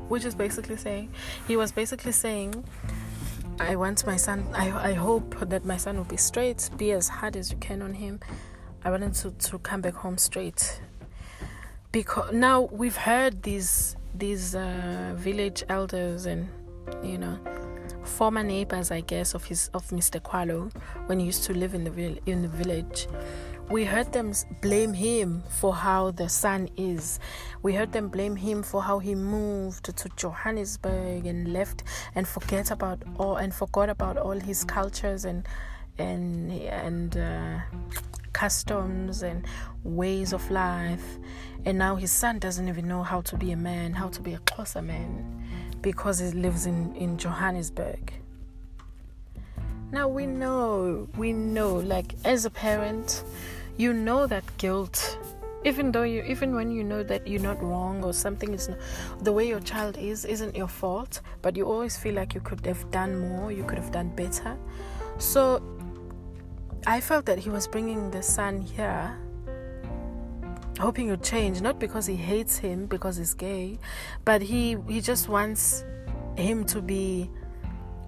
which 0.07 0.25
is 0.25 0.35
basically 0.35 0.77
saying 0.77 1.11
he 1.47 1.57
was 1.57 1.71
basically 1.71 2.11
saying. 2.11 2.63
I 3.57 3.77
want 3.77 4.05
my 4.05 4.17
son. 4.17 4.45
I, 4.53 4.89
I 4.89 4.93
hope 4.93 5.39
that 5.47 5.63
my 5.63 5.77
son 5.77 5.95
will 5.95 6.03
be 6.03 6.17
straight. 6.17 6.69
Be 6.75 6.91
as 6.91 7.07
hard 7.07 7.37
as 7.37 7.51
you 7.51 7.57
can 7.59 7.81
on 7.81 7.93
him 7.93 8.19
I 8.85 8.91
wanted 8.91 9.15
to, 9.15 9.31
to 9.31 9.57
come 9.57 9.81
back 9.81 9.95
home 9.95 10.19
straight 10.19 10.79
because 11.91 12.31
now 12.31 12.69
we've 12.71 12.95
heard 12.95 13.41
these 13.41 13.95
these 14.13 14.53
uh, 14.53 15.13
village 15.15 15.63
elders 15.69 16.27
and 16.27 16.47
you 17.03 17.17
know 17.17 17.39
former 18.03 18.43
neighbors 18.43 18.91
I 18.91 19.01
guess 19.01 19.33
of 19.33 19.43
his 19.45 19.71
of 19.73 19.87
Mr. 19.87 20.21
Kwalo 20.21 20.71
when 21.07 21.19
he 21.19 21.25
used 21.25 21.45
to 21.45 21.53
live 21.53 21.73
in 21.73 21.83
the 21.83 22.19
in 22.27 22.43
the 22.43 22.47
village 22.47 23.07
we 23.69 23.83
heard 23.83 24.13
them 24.13 24.33
blame 24.61 24.93
him 24.93 25.43
for 25.49 25.73
how 25.73 26.11
the 26.11 26.29
son 26.29 26.69
is. 26.77 27.19
We 27.63 27.73
heard 27.73 27.91
them 27.91 28.09
blame 28.09 28.35
him 28.35 28.61
for 28.61 28.83
how 28.83 28.99
he 28.99 29.15
moved 29.15 29.85
to 29.97 30.09
Johannesburg 30.15 31.25
and 31.25 31.51
left 31.51 31.83
and 32.13 32.27
forget 32.27 32.69
about 32.69 33.01
all 33.17 33.37
and 33.37 33.53
forgot 33.53 33.89
about 33.89 34.17
all 34.17 34.39
his 34.39 34.63
cultures 34.63 35.25
and 35.25 35.47
and 35.97 36.51
and 36.51 37.17
uh, 37.17 37.59
customs 38.33 39.23
and 39.23 39.45
ways 39.83 40.33
of 40.33 40.51
life. 40.51 41.17
And 41.65 41.79
now 41.79 41.95
his 41.95 42.11
son 42.11 42.37
doesn't 42.37 42.67
even 42.67 42.87
know 42.87 43.01
how 43.01 43.21
to 43.21 43.35
be 43.35 43.51
a 43.51 43.57
man, 43.57 43.93
how 43.93 44.09
to 44.09 44.21
be 44.21 44.33
a 44.33 44.39
Xhosa 44.39 44.85
man, 44.85 45.43
because 45.81 46.19
he 46.19 46.29
lives 46.31 46.67
in, 46.67 46.95
in 46.95 47.17
Johannesburg. 47.17 48.13
Now 49.91 50.07
we 50.07 50.25
know, 50.25 51.07
we 51.15 51.31
know, 51.31 51.75
like 51.75 52.15
as 52.25 52.45
a 52.45 52.49
parent, 52.49 53.23
you 53.77 53.93
know 53.93 54.27
that 54.27 54.43
guilt. 54.57 55.17
Even 55.63 55.91
though 55.91 56.03
you 56.03 56.23
even 56.23 56.53
when 56.53 56.69
you 56.69 56.83
know 56.83 57.01
that 57.01 57.27
you're 57.27 57.41
not 57.41 57.61
wrong 57.61 58.03
or 58.03 58.13
something 58.13 58.53
is 58.53 58.69
not, 58.69 58.77
the 59.21 59.33
way 59.33 59.47
your 59.47 59.59
child 59.59 59.97
is 59.97 60.23
isn't 60.23 60.55
your 60.55 60.67
fault 60.67 61.21
but 61.41 61.57
you 61.57 61.65
always 61.65 61.97
feel 61.97 62.13
like 62.13 62.35
you 62.35 62.41
could 62.41 62.63
have 62.67 62.89
done 62.91 63.17
more 63.17 63.51
you 63.51 63.63
could 63.63 63.79
have 63.79 63.91
done 63.91 64.09
better. 64.09 64.55
So 65.17 65.63
I 66.85 67.01
felt 67.01 67.25
that 67.25 67.39
he 67.39 67.49
was 67.49 67.67
bringing 67.67 68.11
the 68.11 68.21
son 68.21 68.61
here 68.61 69.17
hoping 70.79 71.09
he'd 71.09 71.23
change 71.23 71.61
not 71.61 71.79
because 71.79 72.05
he 72.05 72.15
hates 72.15 72.57
him 72.57 72.85
because 72.85 73.17
he's 73.17 73.33
gay 73.33 73.79
but 74.23 74.43
he 74.43 74.77
he 74.87 75.01
just 75.01 75.29
wants 75.29 75.83
him 76.37 76.63
to 76.65 76.79
be 76.79 77.27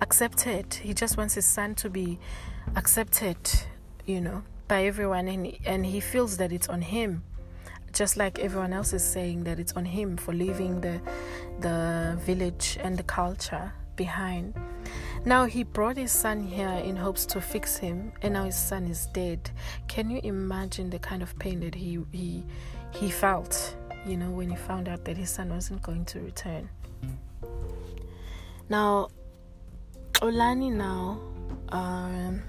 accepted. 0.01 0.75
He 0.75 0.93
just 0.93 1.17
wants 1.17 1.33
his 1.33 1.45
son 1.45 1.73
to 1.75 1.89
be 1.89 2.19
accepted 2.75 3.37
you 4.05 4.21
know 4.21 4.43
by 4.67 4.85
everyone 4.85 5.27
and 5.27 5.57
and 5.65 5.85
he 5.85 5.99
feels 5.99 6.37
that 6.37 6.51
it's 6.51 6.67
on 6.69 6.81
him 6.81 7.23
just 7.93 8.17
like 8.17 8.39
everyone 8.39 8.73
else 8.73 8.93
is 8.93 9.03
saying 9.03 9.43
that 9.43 9.59
it's 9.59 9.73
on 9.73 9.85
him 9.85 10.17
for 10.17 10.33
leaving 10.33 10.81
the 10.81 11.01
the 11.59 12.17
village 12.21 12.77
and 12.81 12.97
the 12.97 13.03
culture 13.03 13.71
behind 13.95 14.53
now 15.25 15.45
he 15.45 15.63
brought 15.63 15.97
his 15.97 16.11
son 16.11 16.41
here 16.41 16.69
in 16.85 16.95
hopes 16.95 17.25
to 17.27 17.41
fix 17.41 17.75
him, 17.75 18.13
and 18.21 18.35
now 18.35 18.45
his 18.45 18.55
son 18.55 18.85
is 18.85 19.07
dead. 19.07 19.51
Can 19.89 20.09
you 20.09 20.21
imagine 20.23 20.89
the 20.89 20.99
kind 20.99 21.21
of 21.21 21.37
pain 21.37 21.59
that 21.59 21.75
he 21.75 21.99
he 22.13 22.45
he 22.91 23.09
felt, 23.09 23.75
you 24.05 24.15
know, 24.15 24.29
when 24.29 24.49
he 24.49 24.55
found 24.55 24.87
out 24.87 25.03
that 25.05 25.17
his 25.17 25.29
son 25.29 25.49
wasn't 25.49 25.81
going 25.81 26.05
to 26.05 26.21
return? 26.21 26.69
Now, 28.69 29.09
Xolani 30.13 30.71
now, 30.71 31.19
um, 31.69 32.41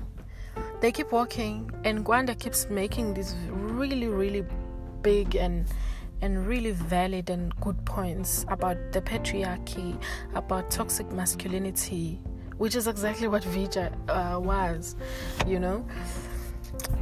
they 0.80 0.92
keep 0.92 1.12
walking, 1.12 1.70
and 1.84 2.04
Kwanda 2.04 2.38
keeps 2.38 2.68
making 2.70 3.14
these 3.14 3.34
really, 3.48 4.08
really 4.08 4.44
big 5.02 5.36
and 5.36 5.66
and 6.20 6.46
really 6.46 6.72
valid 6.72 7.30
and 7.30 7.54
good 7.60 7.84
points 7.84 8.44
about 8.48 8.76
the 8.92 9.00
patriarchy, 9.00 10.00
about 10.34 10.70
toxic 10.70 11.10
masculinity, 11.12 12.20
which 12.56 12.74
is 12.74 12.88
exactly 12.88 13.28
what 13.28 13.42
Vija 13.44 13.92
uh, 14.08 14.38
was, 14.40 14.96
you 15.46 15.60
know. 15.60 15.86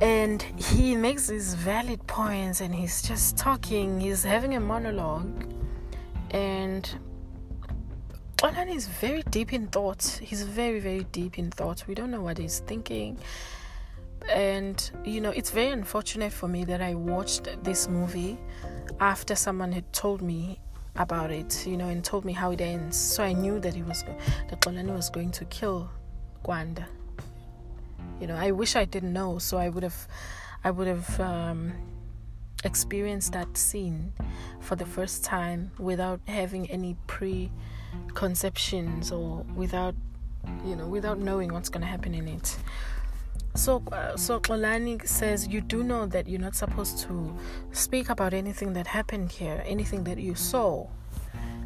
And 0.01 0.43
he 0.43 0.95
makes 0.95 1.29
these 1.29 1.55
valid 1.55 2.07
points 2.07 2.61
and 2.61 2.75
he's 2.75 3.03
just 3.03 3.39
talking, 3.39 4.01
he's 4.01 4.23
having 4.23 4.55
a 4.55 4.61
monologue. 4.61 5.51
And 6.31 6.89
Xolani 8.37 8.77
is 8.77 8.87
very 8.87 9.23
deep 9.31 9.55
in 9.55 9.69
thought. 9.69 10.21
He's 10.23 10.43
very, 10.43 10.79
very 10.79 11.05
deep 11.05 11.39
in 11.39 11.51
thought. 11.51 11.85
We 11.89 11.95
don't 11.95 12.11
know 12.11 12.21
what 12.21 12.37
he's 12.37 12.59
thinking. 12.61 13.19
And, 14.33 14.91
you 15.05 15.21
know, 15.21 15.31
it's 15.31 15.51
very 15.51 15.71
unfortunate 15.71 16.33
for 16.33 16.49
me 16.49 16.65
that 16.65 16.83
I 16.83 16.95
watched 16.95 17.49
this 17.63 17.89
movie 17.89 18.37
after 19.01 19.37
someone 19.37 19.73
had 19.73 19.91
told 19.93 20.23
me 20.23 20.61
about 20.97 21.31
it, 21.31 21.67
you 21.67 21.77
know, 21.77 21.89
and 21.89 22.05
told 22.05 22.25
me 22.25 22.33
how 22.33 22.51
it 22.51 22.61
ends. 22.61 22.97
So 22.97 23.23
I 23.23 23.33
knew 23.33 23.61
that 23.61 23.75
he 23.75 23.83
was 23.83 24.03
that 24.03 24.61
Xolani 24.61 24.95
was 24.95 25.11
going 25.11 25.31
to 25.33 25.45
kill 25.47 25.91
Kwanda. 26.45 26.85
You 28.21 28.27
know, 28.27 28.37
I 28.37 28.51
wish 28.51 28.77
I 28.77 28.85
didn't 28.85 29.13
know, 29.13 29.39
so 29.39 29.59
I 29.59 29.69
would 29.69 29.83
have, 29.83 30.09
I 30.65 30.71
would 30.71 30.87
have 30.87 31.21
um, 31.21 31.73
experienced 32.65 33.33
that 33.33 33.57
scene 33.57 34.13
for 34.61 34.75
the 34.75 34.87
first 34.87 35.23
time 35.23 35.71
without 35.79 36.21
having 36.27 36.71
any 36.71 36.97
preconceptions 37.07 39.13
or 39.13 39.45
without, 39.55 39.95
you 40.65 40.77
know, 40.77 40.87
without 40.87 41.19
knowing 41.19 41.53
what's 41.53 41.69
going 41.69 41.83
to 41.83 41.87
happen 41.87 42.15
in 42.15 42.29
it. 42.29 42.57
So, 43.57 43.83
uh, 43.91 44.17
so 44.19 44.39
Xolani 44.39 45.09
says 45.09 45.49
you 45.49 45.63
do 45.63 45.83
know 45.83 46.05
that 46.07 46.29
you're 46.29 46.41
not 46.41 46.55
supposed 46.55 46.99
to 47.01 47.35
speak 47.73 48.11
about 48.11 48.35
anything 48.35 48.75
that 48.75 48.87
happened 48.87 49.33
here, 49.33 49.63
anything 49.67 50.05
that 50.05 50.19
you 50.19 50.35
saw. 50.35 50.87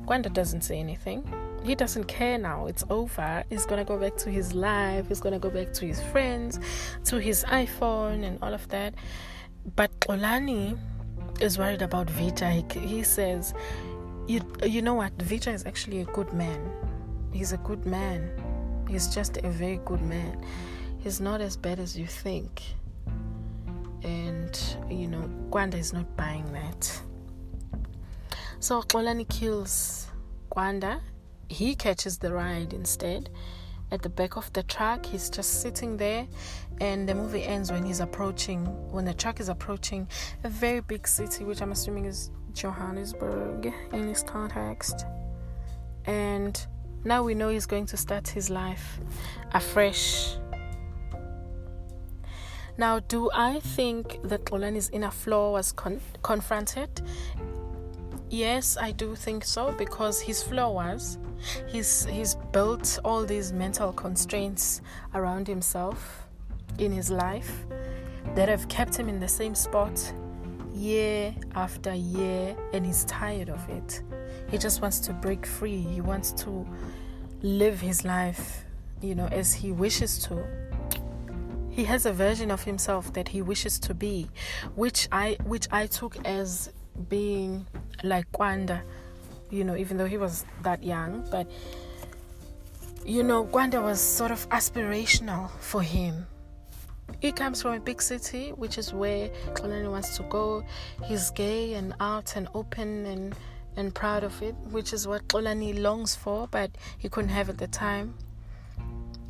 Kwanda 0.06 0.32
doesn't 0.32 0.62
say 0.62 0.78
anything. 0.78 1.24
He 1.64 1.74
doesn't 1.74 2.04
care 2.04 2.38
now. 2.38 2.66
It's 2.66 2.84
over. 2.90 3.42
He's 3.50 3.66
gonna 3.66 3.84
go 3.84 3.98
back 3.98 4.16
to 4.18 4.30
his 4.30 4.54
life. 4.54 5.08
He's 5.08 5.20
gonna 5.20 5.40
go 5.40 5.50
back 5.50 5.72
to 5.74 5.86
his 5.86 6.00
friends, 6.00 6.60
to 7.06 7.18
his 7.18 7.44
iPhone, 7.44 8.24
and 8.24 8.38
all 8.40 8.54
of 8.54 8.68
that. 8.68 8.94
But 9.74 9.90
Xolani 9.98 10.78
is 11.40 11.58
worried 11.58 11.82
about 11.82 12.06
Vija. 12.06 12.50
He, 12.52 12.80
he 12.86 13.02
says, 13.02 13.52
"You, 14.28 14.40
you 14.64 14.80
know 14.80 14.94
what? 14.94 15.18
Vija 15.18 15.52
is 15.52 15.66
actually 15.66 16.02
a 16.02 16.06
good 16.06 16.32
man. 16.32 16.60
He's 17.32 17.52
a 17.52 17.58
good 17.58 17.84
man. 17.84 18.30
He's 18.88 19.12
just 19.12 19.38
a 19.38 19.50
very 19.50 19.80
good 19.84 20.02
man." 20.02 20.44
He's 21.00 21.20
not 21.20 21.40
as 21.40 21.56
bad 21.56 21.78
as 21.80 21.98
you 21.98 22.06
think. 22.06 22.62
And 24.02 24.58
you 24.88 25.08
know, 25.08 25.28
Kwanda 25.50 25.74
is 25.74 25.92
not 25.92 26.16
buying 26.16 26.52
that. 26.52 27.00
So 28.60 28.82
Xolani 28.82 29.28
kills 29.28 30.08
Kwanda. 30.50 31.00
He 31.48 31.74
catches 31.74 32.18
the 32.18 32.32
ride 32.32 32.72
instead. 32.72 33.30
At 33.92 34.02
the 34.02 34.08
back 34.08 34.36
of 34.36 34.52
the 34.52 34.62
truck, 34.62 35.04
he's 35.04 35.28
just 35.28 35.62
sitting 35.62 35.96
there, 35.96 36.28
and 36.80 37.08
the 37.08 37.14
movie 37.14 37.42
ends 37.42 37.72
when 37.72 37.84
he's 37.84 37.98
approaching, 37.98 38.64
when 38.92 39.04
the 39.04 39.14
truck 39.14 39.40
is 39.40 39.48
approaching 39.48 40.06
a 40.44 40.48
very 40.48 40.80
big 40.80 41.08
city, 41.08 41.42
which 41.42 41.60
I'm 41.60 41.72
assuming 41.72 42.04
is 42.04 42.30
Johannesburg 42.52 43.72
in 43.92 44.06
this 44.06 44.22
context. 44.22 45.06
And 46.04 46.64
now 47.02 47.24
we 47.24 47.34
know 47.34 47.48
he's 47.48 47.66
going 47.66 47.86
to 47.86 47.96
start 47.96 48.28
his 48.28 48.48
life 48.48 49.00
afresh 49.52 50.36
now, 52.80 52.98
do 52.98 53.30
I 53.34 53.60
think 53.60 54.20
that 54.24 54.46
Xolani's 54.46 54.88
inner 54.88 55.10
flaw 55.10 55.52
was 55.52 55.70
con- 55.70 56.00
confronted? 56.22 57.02
Yes, 58.30 58.78
I 58.80 58.92
do 58.92 59.14
think 59.14 59.44
so 59.44 59.70
because 59.72 60.18
his 60.22 60.42
flaw 60.42 60.70
was 60.70 61.18
he's 61.68 62.06
he's 62.06 62.36
built 62.52 62.98
all 63.04 63.24
these 63.24 63.52
mental 63.52 63.92
constraints 63.92 64.80
around 65.14 65.46
himself 65.46 66.26
in 66.78 66.90
his 66.90 67.10
life 67.10 67.66
that 68.34 68.48
have 68.48 68.66
kept 68.68 68.96
him 68.96 69.10
in 69.10 69.20
the 69.20 69.28
same 69.28 69.54
spot 69.54 70.14
year 70.72 71.34
after 71.54 71.92
year 71.92 72.56
and 72.72 72.86
he's 72.86 73.04
tired 73.04 73.50
of 73.50 73.68
it. 73.68 74.00
He 74.50 74.56
just 74.56 74.80
wants 74.80 75.00
to 75.00 75.12
break 75.12 75.44
free. 75.44 75.82
He 75.82 76.00
wants 76.00 76.32
to 76.44 76.66
live 77.42 77.78
his 77.78 78.06
life, 78.06 78.64
you 79.02 79.14
know, 79.14 79.26
as 79.26 79.52
he 79.52 79.70
wishes 79.70 80.18
to 80.24 80.42
he 81.80 81.86
has 81.86 82.04
a 82.04 82.12
version 82.12 82.50
of 82.50 82.62
himself 82.62 83.10
that 83.14 83.26
he 83.26 83.40
wishes 83.40 83.78
to 83.78 83.94
be 83.94 84.28
which 84.74 85.08
i 85.12 85.34
which 85.46 85.66
i 85.72 85.86
took 85.86 86.14
as 86.26 86.70
being 87.08 87.66
like 88.04 88.30
Kwanda 88.32 88.82
you 89.48 89.64
know 89.64 89.74
even 89.74 89.96
though 89.96 90.10
he 90.14 90.18
was 90.18 90.44
that 90.62 90.84
young 90.84 91.26
but 91.30 91.50
you 93.06 93.22
know 93.22 93.46
Kwanda 93.46 93.82
was 93.82 93.98
sort 93.98 94.30
of 94.30 94.46
aspirational 94.50 95.50
for 95.60 95.80
him. 95.80 96.26
He 97.20 97.32
comes 97.32 97.62
from 97.62 97.72
a 97.72 97.80
big 97.80 98.02
city 98.02 98.50
which 98.50 98.76
is 98.76 98.92
where 98.92 99.30
Xolani 99.54 99.90
wants 99.90 100.18
to 100.18 100.22
go. 100.24 100.62
He's 101.04 101.30
gay 101.30 101.72
and 101.74 101.94
out 101.98 102.36
and 102.36 102.46
open 102.54 103.06
and 103.06 103.34
and 103.78 103.94
proud 103.94 104.22
of 104.22 104.42
it 104.42 104.54
which 104.70 104.92
is 104.92 105.08
what 105.08 105.26
Xolani 105.28 105.80
longs 105.80 106.14
for 106.14 106.46
but 106.48 106.70
he 106.98 107.08
couldn't 107.08 107.30
have 107.30 107.48
at 107.48 107.56
the 107.56 107.68
time. 107.68 108.14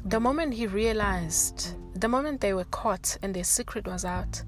The 0.06 0.18
moment 0.18 0.54
he 0.54 0.66
realized, 0.66 1.74
the 2.00 2.08
moment 2.08 2.40
they 2.40 2.54
were 2.54 2.64
caught 2.64 3.18
and 3.22 3.34
their 3.34 3.44
secret 3.44 3.86
was 3.86 4.04
out, 4.04 4.42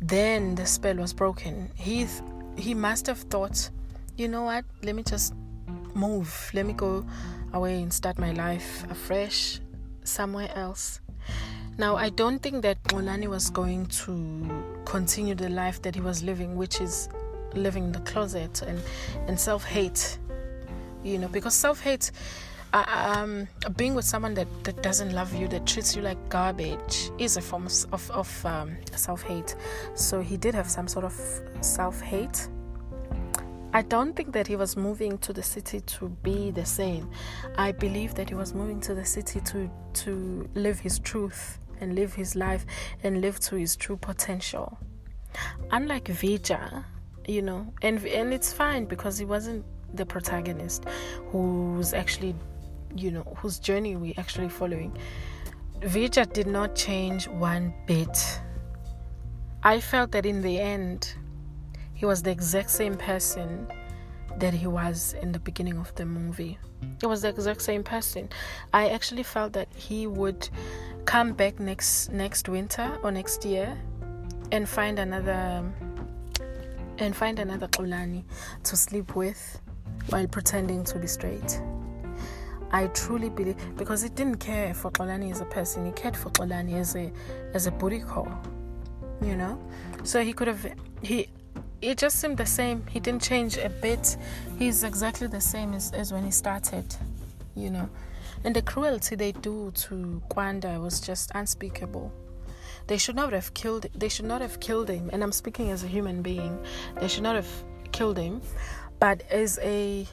then 0.00 0.54
the 0.54 0.66
spell 0.66 0.96
was 0.96 1.12
broken. 1.12 1.70
He 1.74 2.06
he 2.56 2.74
must 2.74 3.06
have 3.06 3.18
thought, 3.18 3.70
you 4.16 4.28
know 4.28 4.42
what? 4.42 4.64
Let 4.82 4.94
me 4.94 5.02
just 5.02 5.34
move. 5.94 6.50
Let 6.52 6.66
me 6.66 6.72
go 6.72 7.06
away 7.52 7.82
and 7.82 7.92
start 7.92 8.18
my 8.18 8.32
life 8.32 8.84
afresh 8.90 9.60
somewhere 10.04 10.50
else. 10.54 11.00
Now, 11.78 11.96
I 11.96 12.08
don't 12.08 12.40
think 12.40 12.62
that 12.62 12.82
Xolani 12.84 13.28
was 13.28 13.50
going 13.50 13.86
to 13.86 14.82
continue 14.84 15.36
the 15.36 15.48
life 15.48 15.80
that 15.82 15.94
he 15.94 16.00
was 16.00 16.24
living, 16.24 16.56
which 16.56 16.80
is 16.80 17.08
living 17.54 17.84
in 17.84 17.92
the 17.92 18.00
closet 18.00 18.62
and, 18.62 18.80
and 19.28 19.38
self 19.38 19.64
hate. 19.64 20.18
You 21.04 21.18
know, 21.18 21.28
because 21.28 21.54
self 21.54 21.80
hate 21.80 22.10
um, 22.72 23.48
being 23.76 23.94
with 23.94 24.04
someone 24.04 24.34
that, 24.34 24.48
that 24.64 24.82
doesn't 24.82 25.12
love 25.12 25.34
you, 25.34 25.48
that 25.48 25.66
treats 25.66 25.96
you 25.96 26.02
like 26.02 26.18
garbage, 26.28 27.10
is 27.18 27.36
a 27.36 27.40
form 27.40 27.66
of, 27.92 28.10
of 28.10 28.46
um, 28.46 28.76
self 28.94 29.22
hate. 29.22 29.56
So 29.94 30.20
he 30.20 30.36
did 30.36 30.54
have 30.54 30.68
some 30.68 30.88
sort 30.88 31.04
of 31.04 31.12
self 31.60 32.00
hate. 32.00 32.48
I 33.72 33.82
don't 33.82 34.16
think 34.16 34.32
that 34.32 34.46
he 34.46 34.56
was 34.56 34.76
moving 34.76 35.18
to 35.18 35.32
the 35.32 35.42
city 35.42 35.80
to 35.80 36.08
be 36.08 36.50
the 36.50 36.64
same. 36.64 37.10
I 37.56 37.72
believe 37.72 38.14
that 38.14 38.28
he 38.28 38.34
was 38.34 38.54
moving 38.54 38.80
to 38.80 38.94
the 38.94 39.04
city 39.04 39.40
to 39.40 39.70
to 40.04 40.48
live 40.54 40.78
his 40.80 40.98
truth 40.98 41.58
and 41.80 41.94
live 41.94 42.14
his 42.14 42.34
life 42.34 42.64
and 43.02 43.20
live 43.20 43.38
to 43.40 43.56
his 43.56 43.76
true 43.76 43.96
potential. 43.96 44.78
Unlike 45.70 46.06
Vija, 46.06 46.84
you 47.26 47.42
know, 47.42 47.72
and 47.82 48.04
and 48.06 48.32
it's 48.32 48.52
fine 48.52 48.86
because 48.86 49.18
he 49.18 49.26
wasn't 49.26 49.64
the 49.94 50.04
protagonist 50.04 50.84
who's 51.30 51.92
actually 51.92 52.34
you 52.96 53.10
know 53.10 53.22
whose 53.36 53.58
journey 53.58 53.96
we 53.96 54.14
actually 54.16 54.48
following 54.48 54.96
Vija 55.80 56.30
did 56.32 56.46
not 56.46 56.74
change 56.74 57.28
one 57.28 57.72
bit 57.86 58.40
I 59.62 59.80
felt 59.80 60.12
that 60.12 60.24
in 60.24 60.42
the 60.42 60.58
end 60.58 61.14
he 61.94 62.06
was 62.06 62.22
the 62.22 62.30
exact 62.30 62.70
same 62.70 62.96
person 62.96 63.66
that 64.38 64.54
he 64.54 64.66
was 64.66 65.14
in 65.20 65.32
the 65.32 65.40
beginning 65.40 65.78
of 65.78 65.92
the 65.96 66.06
movie. 66.06 66.58
It 67.02 67.06
was 67.06 67.22
the 67.22 67.28
exact 67.28 67.60
same 67.60 67.82
person. 67.82 68.28
I 68.72 68.90
actually 68.90 69.24
felt 69.24 69.52
that 69.54 69.68
he 69.74 70.06
would 70.06 70.48
come 71.06 71.32
back 71.32 71.58
next 71.58 72.12
next 72.12 72.48
winter 72.48 72.96
or 73.02 73.10
next 73.10 73.44
year 73.44 73.76
and 74.52 74.68
find 74.68 74.98
another 74.98 75.64
and 76.98 77.16
find 77.16 77.38
another 77.38 77.66
Xolani 77.68 78.24
to 78.64 78.76
sleep 78.76 79.16
with 79.16 79.60
while 80.10 80.26
pretending 80.28 80.84
to 80.84 80.98
be 80.98 81.06
straight. 81.06 81.60
I 82.70 82.88
truly 82.88 83.30
believe 83.30 83.56
because 83.76 84.02
he 84.02 84.08
didn't 84.08 84.38
care 84.38 84.74
for 84.74 84.90
Xolani 84.90 85.30
as 85.30 85.40
a 85.40 85.46
person, 85.46 85.86
he 85.86 85.92
cared 85.92 86.16
for 86.16 86.30
Xolani 86.30 86.74
as 86.74 86.96
a 86.96 87.10
as 87.54 87.66
a 87.66 87.70
booty 87.70 88.00
call. 88.00 88.28
You 89.22 89.36
know? 89.36 89.60
So 90.04 90.22
he 90.22 90.32
could 90.32 90.48
have 90.48 90.66
he 91.02 91.28
it 91.80 91.96
just 91.96 92.18
seemed 92.18 92.36
the 92.36 92.46
same. 92.46 92.84
He 92.88 93.00
didn't 93.00 93.22
change 93.22 93.56
a 93.56 93.68
bit. 93.68 94.16
He's 94.58 94.82
exactly 94.82 95.28
the 95.28 95.40
same 95.40 95.74
as, 95.74 95.92
as 95.92 96.12
when 96.12 96.24
he 96.24 96.30
started, 96.30 96.96
you 97.54 97.70
know. 97.70 97.88
And 98.44 98.54
the 98.54 98.62
cruelty 98.62 99.14
they 99.14 99.32
do 99.32 99.70
to 99.72 100.22
Kwanda 100.28 100.80
was 100.80 101.00
just 101.00 101.30
unspeakable. 101.34 102.12
They 102.86 102.98
should 102.98 103.16
not 103.16 103.32
have 103.32 103.52
killed 103.54 103.86
they 103.94 104.08
should 104.08 104.24
not 104.24 104.40
have 104.40 104.60
killed 104.60 104.88
him. 104.88 105.10
And 105.12 105.22
I'm 105.22 105.32
speaking 105.32 105.70
as 105.70 105.84
a 105.84 105.86
human 105.86 106.22
being. 106.22 106.58
They 107.00 107.08
should 107.08 107.22
not 107.22 107.36
have 107.36 107.48
killed 107.92 108.18
him. 108.18 108.40
But 109.00 109.22
as 109.30 109.58
a 109.62 110.06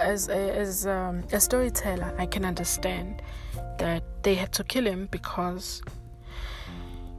as 0.00 0.28
a, 0.28 0.56
as 0.56 0.86
um, 0.86 1.24
a 1.32 1.40
storyteller, 1.40 2.14
I 2.18 2.26
can 2.26 2.44
understand 2.44 3.22
that 3.78 4.02
they 4.22 4.34
had 4.34 4.52
to 4.54 4.64
kill 4.64 4.86
him 4.86 5.08
because 5.10 5.82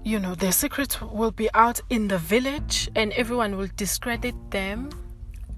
you 0.03 0.19
know 0.19 0.35
their 0.35 0.51
secret 0.51 1.01
will 1.01 1.31
be 1.31 1.49
out 1.53 1.81
in 1.89 2.07
the 2.07 2.17
village 2.17 2.89
and 2.95 3.11
everyone 3.13 3.57
will 3.57 3.67
discredit 3.75 4.35
them 4.51 4.89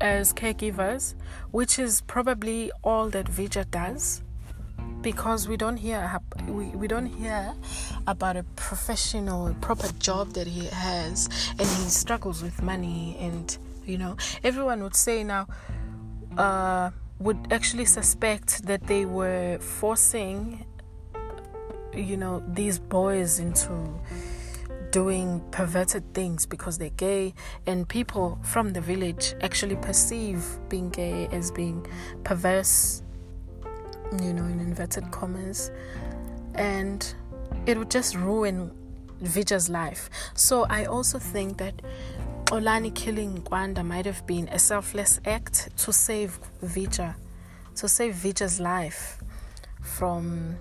as 0.01 0.33
caregivers 0.33 1.13
which 1.51 1.77
is 1.77 2.01
probably 2.01 2.71
all 2.83 3.09
that 3.09 3.27
Vija 3.27 3.69
does 3.69 4.23
because 5.01 5.47
we 5.47 5.55
don't 5.55 5.77
hear 5.77 6.19
we, 6.47 6.65
we 6.69 6.87
don't 6.87 7.05
hear 7.05 7.53
about 8.07 8.37
a 8.37 8.43
professional 8.55 9.53
proper 9.61 9.87
job 9.99 10.33
that 10.33 10.47
he 10.47 10.65
has 10.67 11.29
and 11.51 11.61
he 11.61 11.89
struggles 11.89 12.41
with 12.41 12.61
money 12.61 13.17
and 13.19 13.57
you 13.89 13.97
know. 13.97 14.15
Everyone 14.43 14.83
would 14.83 14.95
say 14.95 15.23
now 15.23 15.47
uh, 16.37 16.91
would 17.19 17.51
actually 17.51 17.85
suspect 17.85 18.65
that 18.65 18.87
they 18.87 19.05
were 19.05 19.57
forcing 19.59 20.65
you 21.93 22.17
know 22.17 22.43
these 22.53 22.77
boys 22.77 23.39
into 23.39 23.99
doing 24.91 25.41
perverted 25.51 26.13
things 26.13 26.45
because 26.45 26.77
they're 26.77 26.89
gay, 26.91 27.33
and 27.65 27.87
people 27.87 28.39
from 28.43 28.73
the 28.73 28.81
village 28.81 29.35
actually 29.41 29.75
perceive 29.75 30.43
being 30.69 30.89
gay 30.89 31.27
as 31.31 31.51
being 31.51 31.85
perverse, 32.23 33.03
you 34.21 34.33
know, 34.33 34.45
in 34.45 34.59
inverted 34.59 35.09
commas, 35.11 35.71
and 36.55 37.13
it 37.65 37.77
would 37.77 37.91
just 37.91 38.15
ruin 38.15 38.71
Vija's 39.21 39.69
life. 39.69 40.09
So 40.33 40.65
I 40.69 40.85
also 40.85 41.19
think 41.19 41.57
that 41.57 41.81
Xolani 42.49 42.93
killing 42.95 43.43
Kwanda 43.43 43.85
might 43.85 44.07
have 44.07 44.25
been 44.25 44.47
a 44.47 44.57
selfless 44.57 45.19
act 45.23 45.69
to 45.77 45.93
save 45.93 46.39
Vija, 46.63 47.13
to 47.75 47.87
save 47.87 48.15
Vija's 48.15 48.59
life 48.59 49.19
from 49.83 50.57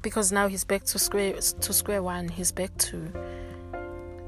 because 0.00 0.32
now 0.32 0.48
he's 0.48 0.64
back 0.64 0.84
to 0.84 0.98
square 0.98 1.34
to 1.34 1.72
square 1.74 2.02
one. 2.02 2.28
He's 2.28 2.50
back 2.50 2.74
to 2.78 3.12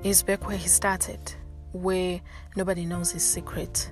he's 0.03 0.23
back 0.23 0.47
where 0.47 0.59
he 0.59 0.69
started, 0.69 1.33
where 1.73 2.21
nobody 2.55 2.85
knows 2.85 3.13
his 3.13 3.25
secret, 3.25 3.91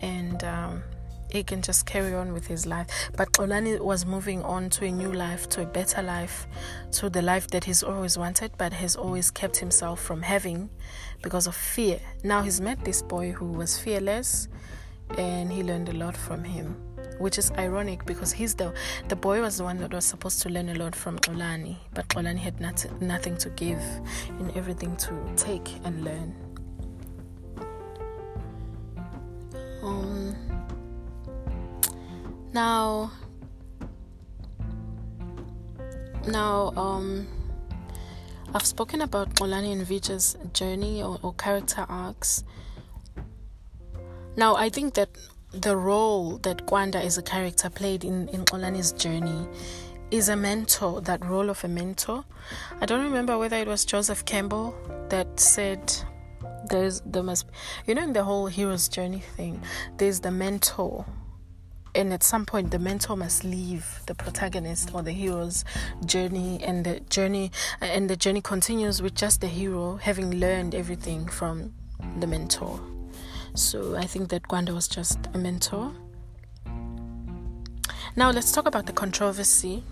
and 0.00 0.42
um, 0.42 0.82
he 1.34 1.42
can 1.42 1.60
just 1.62 1.84
carry 1.84 2.14
on 2.14 2.32
with 2.32 2.46
his 2.46 2.64
life. 2.64 2.86
But 3.16 3.32
Xolani 3.32 3.80
was 3.80 4.06
moving 4.06 4.42
on 4.42 4.70
to 4.70 4.84
a 4.84 4.90
new 4.90 5.12
life, 5.12 5.48
to 5.50 5.62
a 5.62 5.66
better 5.66 6.00
life, 6.00 6.46
to 6.92 7.10
the 7.10 7.22
life 7.22 7.48
that 7.48 7.64
he's 7.64 7.82
always 7.82 8.16
wanted, 8.16 8.52
but 8.56 8.72
has 8.72 8.94
always 8.94 9.30
kept 9.32 9.56
himself 9.56 10.00
from 10.00 10.22
having 10.22 10.70
because 11.22 11.48
of 11.48 11.56
fear. 11.56 11.98
Now 12.22 12.42
he's 12.42 12.60
met 12.60 12.84
this 12.84 13.02
boy 13.02 13.32
who 13.32 13.46
was 13.46 13.76
fearless, 13.76 14.48
and 15.18 15.52
he 15.52 15.64
learned 15.64 15.88
a 15.88 15.94
lot 15.94 16.16
from 16.16 16.44
him 16.44 16.76
which 17.18 17.38
is 17.38 17.52
ironic 17.52 18.04
because 18.06 18.32
he's 18.32 18.56
the 18.56 18.74
the 19.06 19.14
boy 19.14 19.40
was 19.40 19.58
the 19.58 19.62
one 19.62 19.78
that 19.78 19.92
was 19.94 20.04
supposed 20.04 20.42
to 20.42 20.48
learn 20.48 20.68
a 20.70 20.74
lot 20.74 20.96
from 20.96 21.16
Xolani, 21.20 21.76
but 21.92 22.08
Xolani 22.08 22.38
had 22.38 22.60
not, 22.60 22.84
nothing 23.00 23.36
to 23.36 23.50
give 23.50 23.82
and 24.40 24.50
everything 24.56 24.96
to 24.96 25.12
take 25.36 25.68
and 25.84 26.04
learn. 26.04 26.34
Um, 29.84 30.13
now, 32.54 33.10
now, 36.26 36.72
um, 36.76 37.26
I've 38.54 38.64
spoken 38.64 39.00
about 39.00 39.34
Xolani 39.34 39.72
and 39.72 39.84
Vija's 39.84 40.36
journey 40.52 41.02
or, 41.02 41.18
or 41.22 41.34
character 41.34 41.84
arcs. 41.88 42.44
Now, 44.36 44.54
I 44.54 44.68
think 44.68 44.94
that 44.94 45.10
the 45.50 45.76
role 45.76 46.38
that 46.38 46.66
Kwanda 46.66 46.96
as 46.96 47.18
a 47.18 47.22
character 47.22 47.68
played 47.68 48.04
in, 48.04 48.28
in 48.28 48.44
Xolani's 48.44 48.92
journey 48.92 49.48
is 50.10 50.28
a 50.28 50.36
mentor, 50.36 51.00
that 51.00 51.24
role 51.24 51.50
of 51.50 51.64
a 51.64 51.68
mentor. 51.68 52.24
I 52.80 52.86
don't 52.86 53.02
remember 53.02 53.36
whether 53.36 53.56
it 53.56 53.66
was 53.66 53.84
Joseph 53.84 54.24
Campbell 54.24 54.74
that 55.08 55.40
said 55.40 55.92
there's 56.70 57.02
there 57.04 57.22
must 57.22 57.46
you 57.86 57.94
know 57.94 58.02
in 58.02 58.14
the 58.14 58.24
whole 58.24 58.46
hero's 58.46 58.88
journey 58.88 59.20
thing, 59.36 59.60
there's 59.96 60.20
the 60.20 60.30
mentor. 60.30 61.04
And 61.94 62.12
at 62.12 62.22
some 62.22 62.44
point 62.44 62.70
the 62.70 62.78
mentor 62.78 63.16
must 63.16 63.44
leave 63.44 64.00
the 64.06 64.14
protagonist 64.14 64.92
or 64.94 65.02
the 65.02 65.12
hero's 65.12 65.64
journey 66.04 66.62
and 66.62 66.84
the 66.84 67.00
journey 67.00 67.52
and 67.80 68.10
the 68.10 68.16
journey 68.16 68.40
continues 68.40 69.00
with 69.00 69.14
just 69.14 69.40
the 69.40 69.46
hero 69.46 69.96
having 69.96 70.40
learned 70.40 70.74
everything 70.74 71.28
from 71.28 71.72
the 72.18 72.26
mentor. 72.26 72.80
So 73.54 73.96
I 73.96 74.06
think 74.06 74.30
that 74.30 74.42
Kwanda 74.48 74.74
was 74.74 74.88
just 74.88 75.18
a 75.32 75.38
mentor. 75.38 75.92
Now 78.16 78.30
let's 78.30 78.52
talk 78.52 78.66
about 78.66 78.86
the 78.86 78.92
controversy 78.92 79.84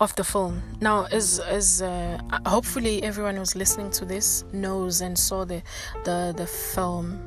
of 0.00 0.14
the 0.16 0.24
film. 0.24 0.62
Now, 0.80 1.06
as 1.12 1.38
as 1.40 1.82
uh, 1.82 2.18
hopefully 2.46 3.02
everyone 3.02 3.36
who's 3.36 3.54
listening 3.54 3.90
to 3.92 4.04
this 4.04 4.44
knows 4.52 5.00
and 5.00 5.16
saw 5.18 5.44
the 5.44 5.62
the 6.04 6.32
the 6.36 6.46
film 6.46 7.20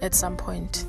at 0.00 0.14
some 0.14 0.36
point. 0.36 0.86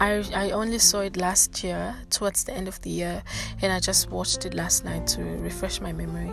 I 0.00 0.24
I 0.34 0.50
only 0.50 0.78
saw 0.78 1.00
it 1.00 1.16
last 1.16 1.64
year 1.64 1.94
towards 2.10 2.44
the 2.44 2.52
end 2.52 2.68
of 2.68 2.80
the 2.82 2.90
year, 2.90 3.22
and 3.62 3.72
I 3.72 3.80
just 3.80 4.10
watched 4.10 4.44
it 4.44 4.54
last 4.54 4.84
night 4.84 5.06
to 5.08 5.22
refresh 5.22 5.80
my 5.80 5.92
memory. 5.92 6.32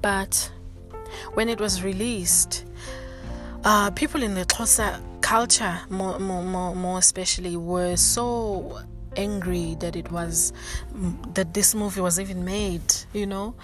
But 0.00 0.50
when 1.34 1.48
it 1.48 1.60
was 1.60 1.82
released, 1.82 2.64
uh, 3.64 3.90
people 3.90 4.22
in 4.22 4.34
the 4.34 4.44
Xhosa 4.44 5.02
culture, 5.20 5.80
more, 5.90 6.18
more, 6.18 6.42
more, 6.42 6.74
more 6.74 6.98
especially, 6.98 7.56
were 7.56 7.96
so 7.96 8.80
angry 9.16 9.76
that 9.80 9.96
it 9.96 10.10
was 10.10 10.52
that 11.34 11.52
this 11.52 11.74
movie 11.74 12.00
was 12.00 12.18
even 12.18 12.44
made. 12.44 12.94
You 13.12 13.26
know. 13.26 13.54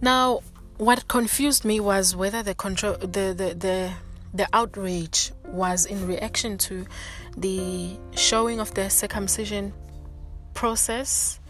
Now, 0.00 0.40
what 0.78 1.06
confused 1.08 1.64
me 1.64 1.78
was 1.78 2.16
whether 2.16 2.42
the 2.42 2.54
control, 2.54 2.94
the 2.94 3.34
the 3.36 3.54
the 3.54 3.92
the 4.32 4.48
outrage 4.52 5.32
was 5.46 5.86
in 5.86 6.06
reaction 6.06 6.56
to 6.58 6.86
the 7.36 7.98
showing 8.12 8.60
of 8.60 8.72
the 8.74 8.88
circumcision 8.88 9.72
process 10.54 11.40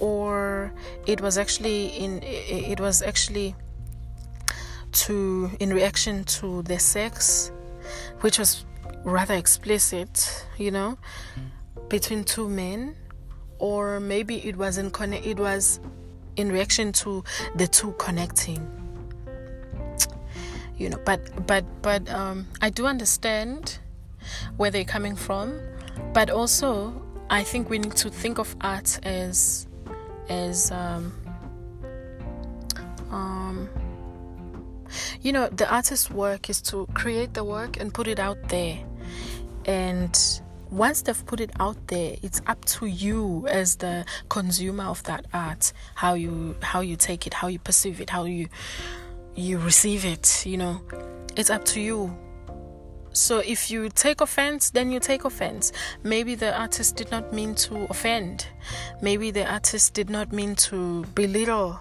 or 0.00 0.72
it 1.06 1.20
was 1.20 1.38
actually 1.38 1.86
in 1.88 2.20
it 2.22 2.80
was 2.80 3.02
actually 3.02 3.54
to 4.92 5.50
in 5.60 5.72
reaction 5.72 6.24
to 6.24 6.62
the 6.62 6.78
sex 6.78 7.52
which 8.20 8.38
was 8.38 8.64
rather 9.04 9.34
explicit 9.34 10.46
you 10.58 10.70
know 10.70 10.98
between 11.88 12.24
two 12.24 12.48
men 12.48 12.96
or 13.58 14.00
maybe 14.00 14.36
it 14.46 14.56
was 14.56 14.78
in 14.78 14.90
connect 14.90 15.24
it 15.26 15.38
was 15.38 15.78
in 16.36 16.50
reaction 16.50 16.90
to 16.90 17.22
the 17.56 17.66
two 17.66 17.92
connecting 17.98 18.83
you 20.76 20.88
know 20.88 20.98
but 21.04 21.46
but 21.46 21.64
but 21.82 22.08
um 22.10 22.46
i 22.60 22.70
do 22.70 22.86
understand 22.86 23.78
where 24.56 24.70
they're 24.70 24.84
coming 24.84 25.16
from 25.16 25.60
but 26.12 26.30
also 26.30 27.00
i 27.30 27.42
think 27.42 27.70
we 27.70 27.78
need 27.78 27.94
to 27.96 28.10
think 28.10 28.38
of 28.38 28.56
art 28.60 28.98
as 29.04 29.66
as 30.28 30.70
um 30.70 31.12
um 33.10 33.68
you 35.22 35.32
know, 35.32 35.48
the 35.48 35.72
artist's 35.72 36.10
work 36.10 36.50
is 36.50 36.60
to 36.62 36.86
create 36.94 37.34
the 37.34 37.44
work 37.44 37.80
and 37.80 37.92
put 37.92 38.06
it 38.06 38.18
out 38.18 38.48
there. 38.48 38.78
And 39.64 40.14
once 40.70 41.02
they've 41.02 41.26
put 41.26 41.40
it 41.40 41.50
out 41.58 41.76
there, 41.88 42.16
it's 42.22 42.42
up 42.46 42.64
to 42.66 42.86
you 42.86 43.46
as 43.48 43.76
the 43.76 44.04
consumer 44.28 44.84
of 44.84 45.02
that 45.04 45.24
art 45.32 45.72
how 45.94 46.14
you 46.14 46.56
how 46.60 46.80
you 46.80 46.96
take 46.96 47.26
it, 47.26 47.34
how 47.34 47.48
you 47.48 47.58
perceive 47.58 48.00
it, 48.00 48.10
how 48.10 48.24
you 48.24 48.48
you 49.34 49.58
receive 49.58 50.04
it. 50.04 50.44
You 50.46 50.56
know, 50.56 50.80
it's 51.36 51.50
up 51.50 51.64
to 51.66 51.80
you. 51.80 52.16
So 53.12 53.38
if 53.38 53.70
you 53.70 53.88
take 53.90 54.20
offense, 54.20 54.70
then 54.70 54.90
you 54.90 54.98
take 54.98 55.24
offense. 55.24 55.72
Maybe 56.02 56.34
the 56.34 56.56
artist 56.58 56.96
did 56.96 57.10
not 57.10 57.32
mean 57.32 57.54
to 57.66 57.86
offend. 57.88 58.48
Maybe 59.00 59.30
the 59.30 59.46
artist 59.50 59.94
did 59.94 60.10
not 60.10 60.32
mean 60.32 60.56
to 60.66 61.04
belittle 61.14 61.78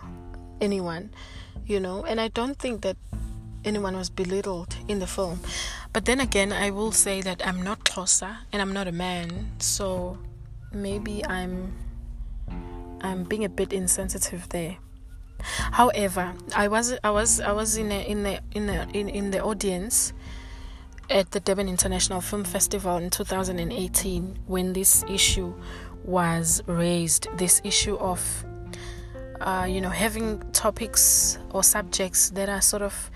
anyone, 0.62 1.10
you 1.66 1.80
know. 1.80 2.06
And 2.06 2.22
I 2.22 2.28
don't 2.28 2.60
think 2.60 2.82
that 2.82 2.98
anyone 3.66 3.96
was 3.96 4.12
belittled 4.12 4.76
in 4.88 5.00
the 5.00 5.08
film. 5.08 5.40
But 5.92 6.06
then 6.06 6.20
again, 6.20 6.52
I 6.54 6.70
will 6.70 6.92
say 6.92 7.22
that 7.22 7.46
I'm 7.46 7.62
not 7.62 7.84
Xhosa 7.86 8.38
and 8.52 8.62
I'm 8.62 8.74
not 8.74 8.88
a 8.88 8.92
man, 8.92 9.52
so 9.60 10.20
maybe 10.72 11.26
I'm 11.26 11.74
I'm 13.02 13.24
being 13.24 13.44
a 13.44 13.50
bit 13.50 13.74
insensitive 13.74 14.50
there. 14.50 14.78
However, 15.72 16.34
I 16.56 16.68
was 16.68 16.94
I 17.04 17.10
was 17.12 17.40
I 17.40 17.52
was 17.52 17.78
in 17.78 17.92
a, 17.92 18.02
in 18.08 18.24
the 18.24 18.40
in 18.54 18.70
in, 18.70 19.10
in 19.10 19.32
the 19.32 19.44
audience 19.44 20.14
at 21.10 21.32
the 21.32 21.40
Durban 21.40 21.68
International 21.68 22.22
Film 22.22 22.44
Festival 22.44 22.98
in 22.98 23.10
2018 23.10 24.40
when 24.48 24.74
this 24.74 25.04
issue 25.10 25.54
was 26.06 26.64
raised. 26.68 27.28
This 27.38 27.62
issue 27.64 27.96
of 27.98 28.46
uh, 29.42 29.68
you 29.70 29.82
know 29.82 29.90
having 29.90 30.40
topics 30.52 31.38
or 31.52 31.64
subjects 31.64 32.30
that 32.32 32.50
are 32.50 32.62
sort 32.62 32.82
of 32.82 33.12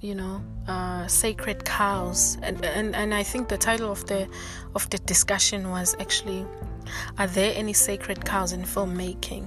you 0.00 0.14
know 0.14 0.42
uh, 0.66 1.06
sacred 1.06 1.64
cows 1.64 2.38
and, 2.42 2.64
and 2.64 2.94
and 2.96 3.14
I 3.14 3.22
think 3.22 3.48
the 3.48 3.58
title 3.58 3.90
of 3.90 4.04
the 4.06 4.28
of 4.74 4.88
the 4.90 4.98
discussion 4.98 5.70
was 5.70 5.94
actually 6.00 6.44
are 7.18 7.28
there 7.28 7.52
any 7.54 7.72
sacred 7.72 8.24
cows 8.24 8.52
in 8.52 8.62
filmmaking 8.62 9.46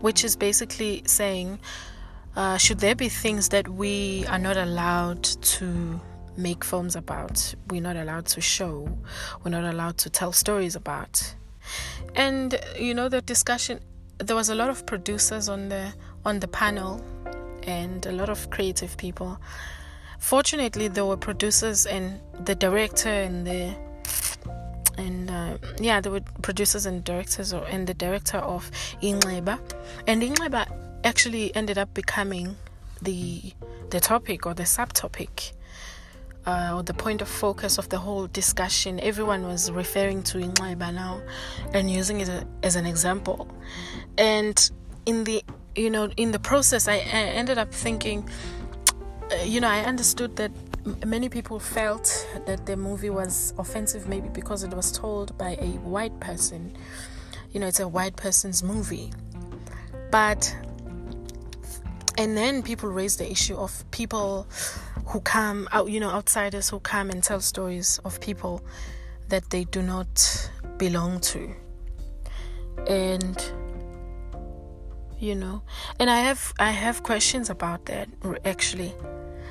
which 0.00 0.24
is 0.24 0.36
basically 0.36 1.02
saying 1.06 1.58
uh, 2.36 2.56
should 2.56 2.78
there 2.78 2.94
be 2.94 3.08
things 3.08 3.48
that 3.48 3.68
we 3.68 4.24
are 4.26 4.38
not 4.38 4.56
allowed 4.56 5.22
to 5.22 6.00
make 6.36 6.64
films 6.64 6.96
about 6.96 7.54
we're 7.70 7.82
not 7.82 7.96
allowed 7.96 8.24
to 8.24 8.40
show 8.40 8.88
we're 9.44 9.50
not 9.50 9.64
allowed 9.64 9.98
to 9.98 10.08
tell 10.08 10.32
stories 10.32 10.76
about 10.76 11.34
and 12.14 12.58
you 12.78 12.94
know 12.94 13.08
the 13.08 13.20
discussion 13.22 13.80
there 14.18 14.36
was 14.36 14.48
a 14.48 14.54
lot 14.54 14.68
of 14.68 14.86
producers 14.86 15.48
on 15.48 15.68
the 15.68 15.92
on 16.24 16.40
the 16.40 16.48
panel 16.48 17.02
and 17.62 18.06
a 18.06 18.12
lot 18.12 18.28
of 18.28 18.50
creative 18.50 18.96
people. 18.96 19.38
Fortunately, 20.18 20.88
there 20.88 21.04
were 21.04 21.16
producers 21.16 21.86
and 21.86 22.20
the 22.44 22.54
director 22.54 23.08
and 23.08 23.46
the 23.46 23.74
and 25.00 25.30
uh, 25.30 25.58
yeah, 25.80 26.00
there 26.00 26.12
were 26.12 26.24
producers 26.42 26.86
and 26.86 27.02
directors 27.04 27.52
or, 27.52 27.64
and 27.66 27.86
the 27.86 27.94
director 27.94 28.38
of 28.38 28.70
Inxeba, 29.02 29.58
and 30.06 30.22
Inxeba 30.22 30.62
actually 31.04 31.54
ended 31.56 31.78
up 31.78 31.92
becoming 31.94 32.56
the 33.02 33.52
the 33.90 34.00
topic 34.00 34.46
or 34.46 34.54
the 34.54 34.64
subtopic 34.64 35.52
uh, 36.46 36.72
or 36.74 36.82
the 36.82 36.94
point 36.94 37.22
of 37.22 37.28
focus 37.28 37.78
of 37.78 37.88
the 37.88 37.98
whole 37.98 38.26
discussion. 38.26 39.00
Everyone 39.00 39.42
was 39.46 39.70
referring 39.70 40.22
to 40.24 40.38
Inxeba 40.38 40.92
now 40.94 41.20
and 41.72 41.90
using 41.90 42.20
it 42.20 42.30
as 42.62 42.76
an 42.76 42.86
example, 42.86 43.48
and 44.18 44.70
in 45.06 45.24
the 45.24 45.42
you 45.76 45.90
know, 45.90 46.10
in 46.16 46.32
the 46.32 46.38
process, 46.38 46.88
I, 46.88 46.94
I 46.94 47.22
ended 47.40 47.58
up 47.58 47.72
thinking, 47.72 48.28
you 49.44 49.60
know, 49.60 49.68
I 49.68 49.80
understood 49.80 50.36
that 50.36 50.50
many 51.06 51.28
people 51.28 51.58
felt 51.58 52.26
that 52.46 52.66
the 52.66 52.76
movie 52.76 53.10
was 53.10 53.54
offensive, 53.58 54.08
maybe 54.08 54.28
because 54.28 54.62
it 54.62 54.72
was 54.74 54.90
told 54.92 55.36
by 55.38 55.56
a 55.60 55.68
white 55.78 56.18
person. 56.20 56.76
You 57.52 57.60
know, 57.60 57.66
it's 57.66 57.80
a 57.80 57.88
white 57.88 58.16
person's 58.16 58.62
movie. 58.62 59.12
But, 60.10 60.54
and 62.18 62.36
then 62.36 62.62
people 62.62 62.88
raised 62.88 63.18
the 63.18 63.30
issue 63.30 63.56
of 63.56 63.84
people 63.90 64.46
who 65.06 65.20
come 65.20 65.68
out, 65.72 65.90
you 65.90 66.00
know, 66.00 66.10
outsiders 66.10 66.68
who 66.68 66.80
come 66.80 67.10
and 67.10 67.22
tell 67.22 67.40
stories 67.40 68.00
of 68.04 68.20
people 68.20 68.62
that 69.28 69.50
they 69.50 69.64
do 69.64 69.82
not 69.82 70.50
belong 70.78 71.20
to. 71.20 71.54
And 72.86 73.52
you 75.20 75.34
know 75.34 75.62
and 75.98 76.08
i 76.08 76.18
have 76.20 76.54
i 76.58 76.70
have 76.70 77.02
questions 77.02 77.50
about 77.50 77.84
that 77.84 78.08
actually 78.46 78.94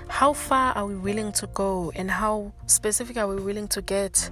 how 0.10 0.34
far 0.34 0.74
are 0.74 0.86
we 0.86 0.96
willing 0.96 1.32
to 1.34 1.48
go 1.48 1.92
and 1.96 2.12
how 2.12 2.52
specific 2.66 3.16
are 3.18 3.28
we 3.28 3.42
willing 3.42 3.68
to 3.70 3.82
get 3.82 4.30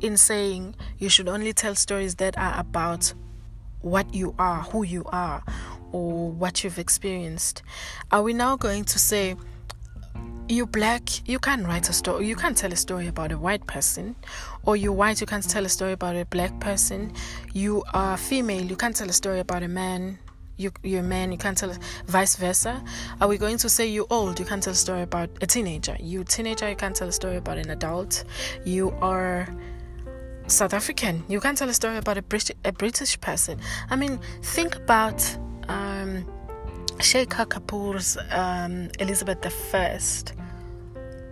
in 0.00 0.16
saying 0.16 0.74
you 0.98 1.08
should 1.08 1.28
only 1.28 1.52
tell 1.52 1.74
stories 1.74 2.14
that 2.16 2.38
are 2.38 2.58
about 2.58 3.12
what 3.80 4.14
you 4.14 4.34
are 4.38 4.62
who 4.62 4.84
you 4.84 5.04
are 5.06 5.42
or 5.92 6.30
what 6.30 6.62
you've 6.62 6.78
experienced? 6.78 7.62
Are 8.12 8.22
we 8.22 8.32
now 8.32 8.56
going 8.56 8.84
to 8.84 8.98
say 8.98 9.36
you 10.48 10.64
black 10.64 11.28
you 11.28 11.38
can't 11.38 11.66
write 11.66 11.90
a 11.90 11.92
story 11.92 12.26
you 12.26 12.34
can't 12.34 12.56
tell 12.56 12.72
a 12.72 12.76
story 12.76 13.06
about 13.06 13.30
a 13.30 13.36
white 13.36 13.66
person 13.66 14.16
or 14.64 14.76
you 14.76 14.90
white 14.90 15.20
you 15.20 15.26
can't 15.26 15.46
tell 15.46 15.66
a 15.66 15.68
story 15.68 15.92
about 15.92 16.16
a 16.16 16.24
black 16.24 16.58
person 16.58 17.12
you 17.52 17.84
are 17.92 18.16
female 18.16 18.64
you 18.64 18.74
can't 18.74 18.96
tell 18.96 19.10
a 19.10 19.12
story 19.12 19.40
about 19.40 19.62
a 19.62 19.68
man 19.68 20.18
you 20.58 20.72
you're 20.82 21.00
a 21.00 21.02
man 21.02 21.32
you 21.32 21.38
can't 21.38 21.56
tell 21.56 21.72
vice 22.06 22.36
versa. 22.36 22.82
Are 23.20 23.28
we 23.28 23.38
going 23.38 23.56
to 23.58 23.68
say 23.68 23.86
you 23.86 24.06
old? 24.10 24.38
You 24.38 24.44
can't 24.44 24.62
tell 24.62 24.72
a 24.72 24.76
story 24.76 25.02
about 25.02 25.30
a 25.40 25.46
teenager. 25.46 25.96
You 25.98 26.24
teenager 26.24 26.68
you 26.68 26.76
can't 26.76 26.94
tell 26.94 27.08
a 27.08 27.12
story 27.12 27.36
about 27.36 27.56
an 27.58 27.70
adult. 27.70 28.24
You 28.64 28.90
are 29.00 29.48
south 30.48 30.74
african. 30.74 31.24
You 31.28 31.40
can't 31.40 31.56
tell 31.56 31.68
a 31.68 31.74
story 31.74 31.96
about 31.96 32.18
a 32.18 32.22
british 32.22 32.56
a 32.64 32.72
british 32.72 33.18
person. 33.20 33.60
I 33.88 33.96
mean 33.96 34.18
think 34.42 34.76
about 34.76 35.22
um 35.68 36.26
Shekhar 36.98 37.46
Kapoor's 37.46 38.18
um, 38.32 38.90
elizabeth 38.98 39.46
i 39.72 39.98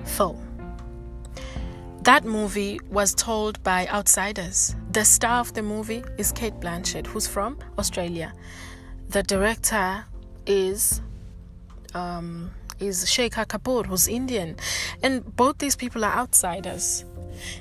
film. 0.05 0.41
That 2.03 2.25
movie 2.25 2.79
was 2.89 3.17
told 3.17 3.61
by 3.65 3.89
outsiders. 3.89 4.77
The 4.93 5.05
star 5.05 5.41
of 5.41 5.55
the 5.55 5.63
movie 5.63 6.05
is 6.19 6.31
Cate 6.31 6.55
Blanchett, 6.61 7.09
who's 7.09 7.27
from 7.27 7.59
Australia 7.81 8.33
the 9.09 9.23
director 9.23 10.05
is 10.47 11.01
um, 11.95 12.51
is 12.79 13.05
Shekhar 13.05 13.47
Kapoor, 13.47 13.87
who's 13.87 14.09
Indian, 14.09 14.57
and 15.03 15.25
both 15.37 15.59
these 15.59 15.77
people 15.77 16.05
are 16.05 16.13
outsiders. 16.13 17.05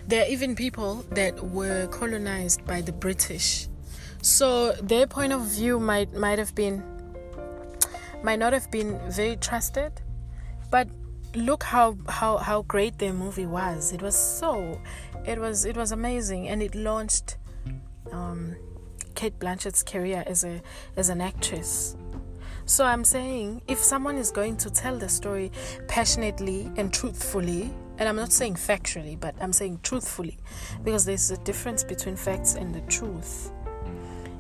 There 0.08 0.24
are 0.24 0.28
even 0.28 0.56
people 0.56 1.06
that 1.12 1.42
were 1.44 1.88
colonized 1.88 2.66
by 2.66 2.82
the 2.82 2.92
British, 2.92 3.68
so 4.22 4.74
their 4.74 5.08
point 5.08 5.34
of 5.34 5.42
view 5.42 5.80
might 5.80 6.14
might 6.14 6.40
have 6.40 6.56
been 6.56 6.84
might 8.24 8.40
not 8.40 8.54
have 8.54 8.70
been 8.72 9.00
very 9.10 9.36
trusted, 9.36 10.02
but 10.72 10.88
look 11.36 11.64
how 11.64 11.98
how 12.08 12.38
how 12.38 12.64
great 12.64 12.98
their 12.98 13.14
movie 13.14 13.46
was. 13.46 13.92
It 13.92 14.02
was 14.02 14.16
so, 14.16 14.80
it 15.26 15.40
was 15.40 15.66
it 15.66 15.78
was 15.78 15.92
amazing, 15.92 16.48
and 16.48 16.62
it 16.62 16.76
launched. 16.76 17.38
Um, 18.12 18.56
Cate 19.16 19.40
Blanchett's 19.40 19.84
career 19.84 20.24
as 20.28 20.44
a 20.44 20.62
as 20.98 21.10
an 21.10 21.22
actress. 21.22 21.96
So 22.68 22.84
I'm 22.84 23.04
saying 23.04 23.62
if 23.68 23.78
someone 23.78 24.18
is 24.18 24.32
going 24.32 24.58
to 24.58 24.72
tell 24.72 24.98
the 24.98 25.08
story 25.08 25.52
passionately 25.88 26.72
and 26.78 26.92
truthfully, 26.92 27.72
and 28.00 28.10
I'm 28.10 28.16
not 28.16 28.32
saying 28.32 28.56
factually, 28.56 29.20
but 29.20 29.36
I'm 29.40 29.54
saying 29.54 29.82
truthfully, 29.84 30.38
because 30.84 31.06
there's 31.06 31.30
a 31.30 31.38
difference 31.38 31.84
between 31.84 32.16
facts 32.16 32.56
and 32.56 32.74
the 32.74 32.82
truth. 32.82 33.52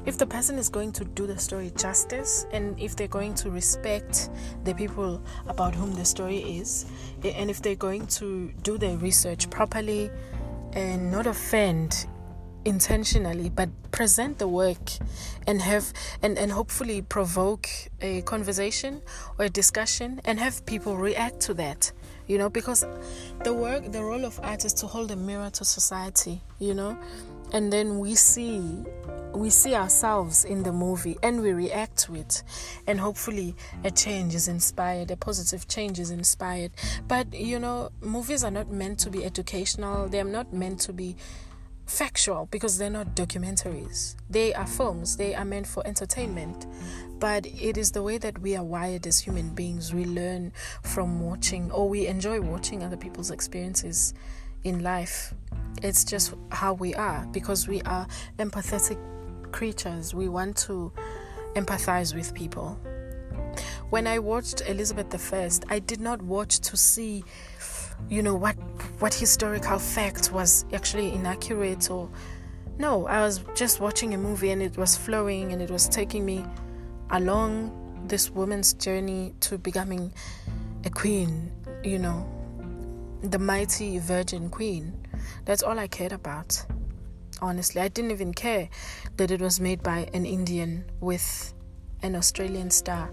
If 0.06 0.18
the 0.20 0.26
person 0.26 0.58
is 0.58 0.70
going 0.70 0.92
to 0.94 1.06
do 1.06 1.26
the 1.26 1.38
story 1.38 1.72
justice 1.76 2.46
and 2.52 2.80
if 2.80 2.96
they're 2.96 3.08
going 3.08 3.34
to 3.36 3.50
respect 3.50 4.30
the 4.64 4.74
people 4.74 5.22
about 5.48 5.74
whom 5.74 5.94
the 5.94 6.06
story 6.06 6.40
is, 6.40 6.86
and 7.24 7.50
if 7.50 7.62
they're 7.62 7.76
going 7.76 8.06
to 8.08 8.52
do 8.62 8.78
their 8.78 8.98
research 8.98 9.50
properly 9.50 10.12
and 10.74 11.12
not 11.12 11.26
offend 11.26 12.08
intentionally 12.66 13.50
but 13.50 13.70
present 13.92 14.40
the 14.40 14.48
work 14.48 14.92
and 15.48 15.62
have 15.62 15.94
and, 16.22 16.38
and 16.38 16.52
hopefully 16.52 17.02
provoke 17.02 17.70
a 18.02 18.22
conversation 18.24 19.02
or 19.38 19.46
a 19.46 19.50
discussion 19.50 20.20
and 20.26 20.40
have 20.40 20.66
people 20.66 20.98
react 20.98 21.40
to 21.40 21.54
that 21.54 21.92
you 22.28 22.38
know 22.38 22.50
because 22.50 22.86
the 23.44 23.54
work 23.54 23.92
the 23.92 24.04
role 24.04 24.26
of 24.26 24.40
art 24.44 24.66
is 24.66 24.74
to 24.74 24.88
hold 24.88 25.12
a 25.12 25.16
mirror 25.16 25.50
to 25.52 25.64
society 25.64 26.42
you 26.60 26.74
know 26.74 26.98
and 27.54 27.72
then 27.72 28.00
we 28.00 28.16
see 28.16 28.84
we 29.36 29.50
see 29.50 29.76
ourselves 29.76 30.46
in 30.46 30.64
the 30.64 30.72
movie 30.72 31.18
and 31.22 31.42
we 31.42 31.52
react 31.52 31.98
to 31.98 32.16
it. 32.16 32.44
And 32.88 33.00
hopefully 33.00 33.56
a 33.84 33.92
change 33.92 34.34
is 34.34 34.48
inspired 34.48 35.12
a 35.12 35.18
positive 35.18 35.68
change 35.68 36.00
is 36.00 36.10
inspired. 36.12 36.72
But 37.08 37.34
you 37.34 37.60
know 37.60 37.92
movies 38.02 38.44
are 38.44 38.52
not 38.52 38.70
meant 38.72 39.00
to 39.00 39.10
be 39.10 39.26
educational. 39.26 40.08
They're 40.08 40.24
not 40.24 40.54
meant 40.54 40.80
to 40.82 40.94
be 40.94 41.16
factual 41.86 42.48
because 42.52 42.78
they're 42.78 42.90
not 42.90 43.16
documentaries. 43.16 44.16
They 44.30 44.54
are 44.54 44.68
films, 44.68 45.18
they 45.18 45.36
are 45.36 45.46
meant 45.46 45.68
for 45.68 45.86
entertainment. 45.86 46.66
But 47.20 47.46
it 47.46 47.78
is 47.78 47.92
the 47.92 48.04
way 48.04 48.18
that 48.18 48.40
we 48.40 48.56
are 48.56 48.64
wired 48.64 49.08
as 49.08 49.20
human 49.20 49.50
beings. 49.56 49.94
We 49.94 50.06
learn 50.06 50.52
from 50.84 51.22
watching, 51.22 51.72
or 51.72 51.88
we 51.88 52.08
enjoy 52.08 52.42
watching 52.42 52.84
other 52.84 52.98
people's 52.98 53.32
experiences 53.32 54.14
in 54.64 54.84
life. 54.84 55.34
It's 55.82 56.04
just 56.04 56.34
how 56.52 56.74
we 56.74 56.94
are 56.96 57.26
because 57.32 57.68
we 57.68 57.82
are 57.84 58.08
empathetic 58.38 58.98
creatures. 59.52 60.14
We 60.14 60.28
want 60.28 60.58
to 60.58 60.92
empathize 61.56 62.14
with 62.14 62.34
people. 62.34 62.78
When 63.90 64.08
I 64.08 64.20
watched 64.20 64.62
Elizabeth 64.68 65.34
I, 65.34 65.50
I 65.70 65.80
did 65.80 66.02
not 66.02 66.22
watch 66.22 66.60
to 66.60 66.76
see 66.76 67.24
you 68.10 68.22
know 68.22 68.36
what 68.36 68.56
what 69.00 69.14
historical 69.14 69.80
fact 69.80 70.32
was 70.32 70.66
actually 70.74 71.12
inaccurate 71.14 71.90
or 71.90 72.10
no 72.78 73.08
i 73.08 73.22
was 73.22 73.44
just 73.56 73.80
watching 73.80 74.14
a 74.14 74.18
movie 74.18 74.52
and 74.52 74.62
it 74.62 74.78
was 74.78 74.96
flowing 74.96 75.52
and 75.52 75.62
it 75.62 75.72
was 75.72 75.88
taking 75.90 76.26
me 76.26 76.46
along 77.12 77.72
this 78.08 78.30
woman's 78.30 78.74
journey 78.74 79.34
to 79.40 79.58
becoming 79.58 80.14
a 80.86 80.90
queen 80.90 81.52
you 81.84 81.98
know 81.98 82.30
the 83.32 83.40
mighty 83.40 83.98
virgin 83.98 84.50
queen. 84.50 84.94
That's 85.46 85.64
all 85.64 85.80
i 85.80 85.88
cared 85.88 86.12
about 86.12 86.64
honestly. 87.42 87.82
I 87.82 87.90
didn't 87.90 88.12
even 88.12 88.34
care 88.34 88.70
that 89.18 89.30
it 89.32 89.42
was 89.42 89.60
made 89.60 89.84
by 89.84 90.08
an 90.14 90.26
indian 90.26 90.86
with 91.02 91.54
an 92.02 92.16
australian 92.16 92.70
star 92.70 93.12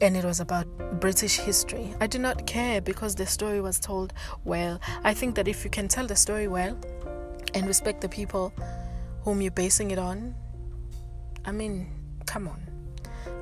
and 0.00 0.16
it 0.16 0.24
was 0.24 0.40
about 0.40 0.66
British 1.00 1.36
history. 1.36 1.94
I 2.00 2.06
did 2.06 2.20
not 2.20 2.46
care 2.46 2.80
because 2.80 3.14
the 3.14 3.26
story 3.26 3.60
was 3.60 3.78
told 3.78 4.12
well. 4.44 4.80
I 5.04 5.14
think 5.14 5.34
that 5.36 5.48
if 5.48 5.64
you 5.64 5.70
can 5.70 5.88
tell 5.88 6.06
the 6.06 6.16
story 6.16 6.48
well 6.48 6.76
and 7.54 7.66
respect 7.66 8.00
the 8.00 8.08
people 8.08 8.52
whom 9.22 9.40
you're 9.40 9.50
basing 9.50 9.90
it 9.90 9.98
on, 9.98 10.34
I 11.44 11.52
mean, 11.52 11.88
come 12.26 12.48
on. 12.48 12.60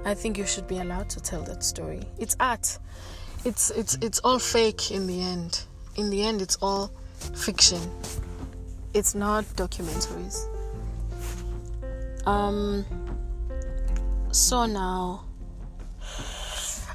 I 0.05 0.15
think 0.15 0.37
you 0.37 0.47
should 0.47 0.67
be 0.67 0.79
allowed 0.79 1.09
to 1.11 1.21
tell 1.21 1.43
that 1.43 1.63
story. 1.63 2.03
It's 2.19 2.37
art. 2.41 2.79
It's 3.45 3.71
it's 3.71 3.97
it's 4.01 4.19
all 4.21 4.39
fake 4.39 4.91
in 4.91 5.07
the 5.07 5.21
end. 5.23 5.65
In 5.97 6.11
the 6.11 6.23
end 6.23 6.43
it's 6.43 6.57
all 6.57 6.93
fiction. 7.35 7.81
It's 8.95 9.15
not 9.15 9.45
documentaries. 9.57 10.47
Um 12.27 12.85
so 14.31 14.67
now 14.67 15.25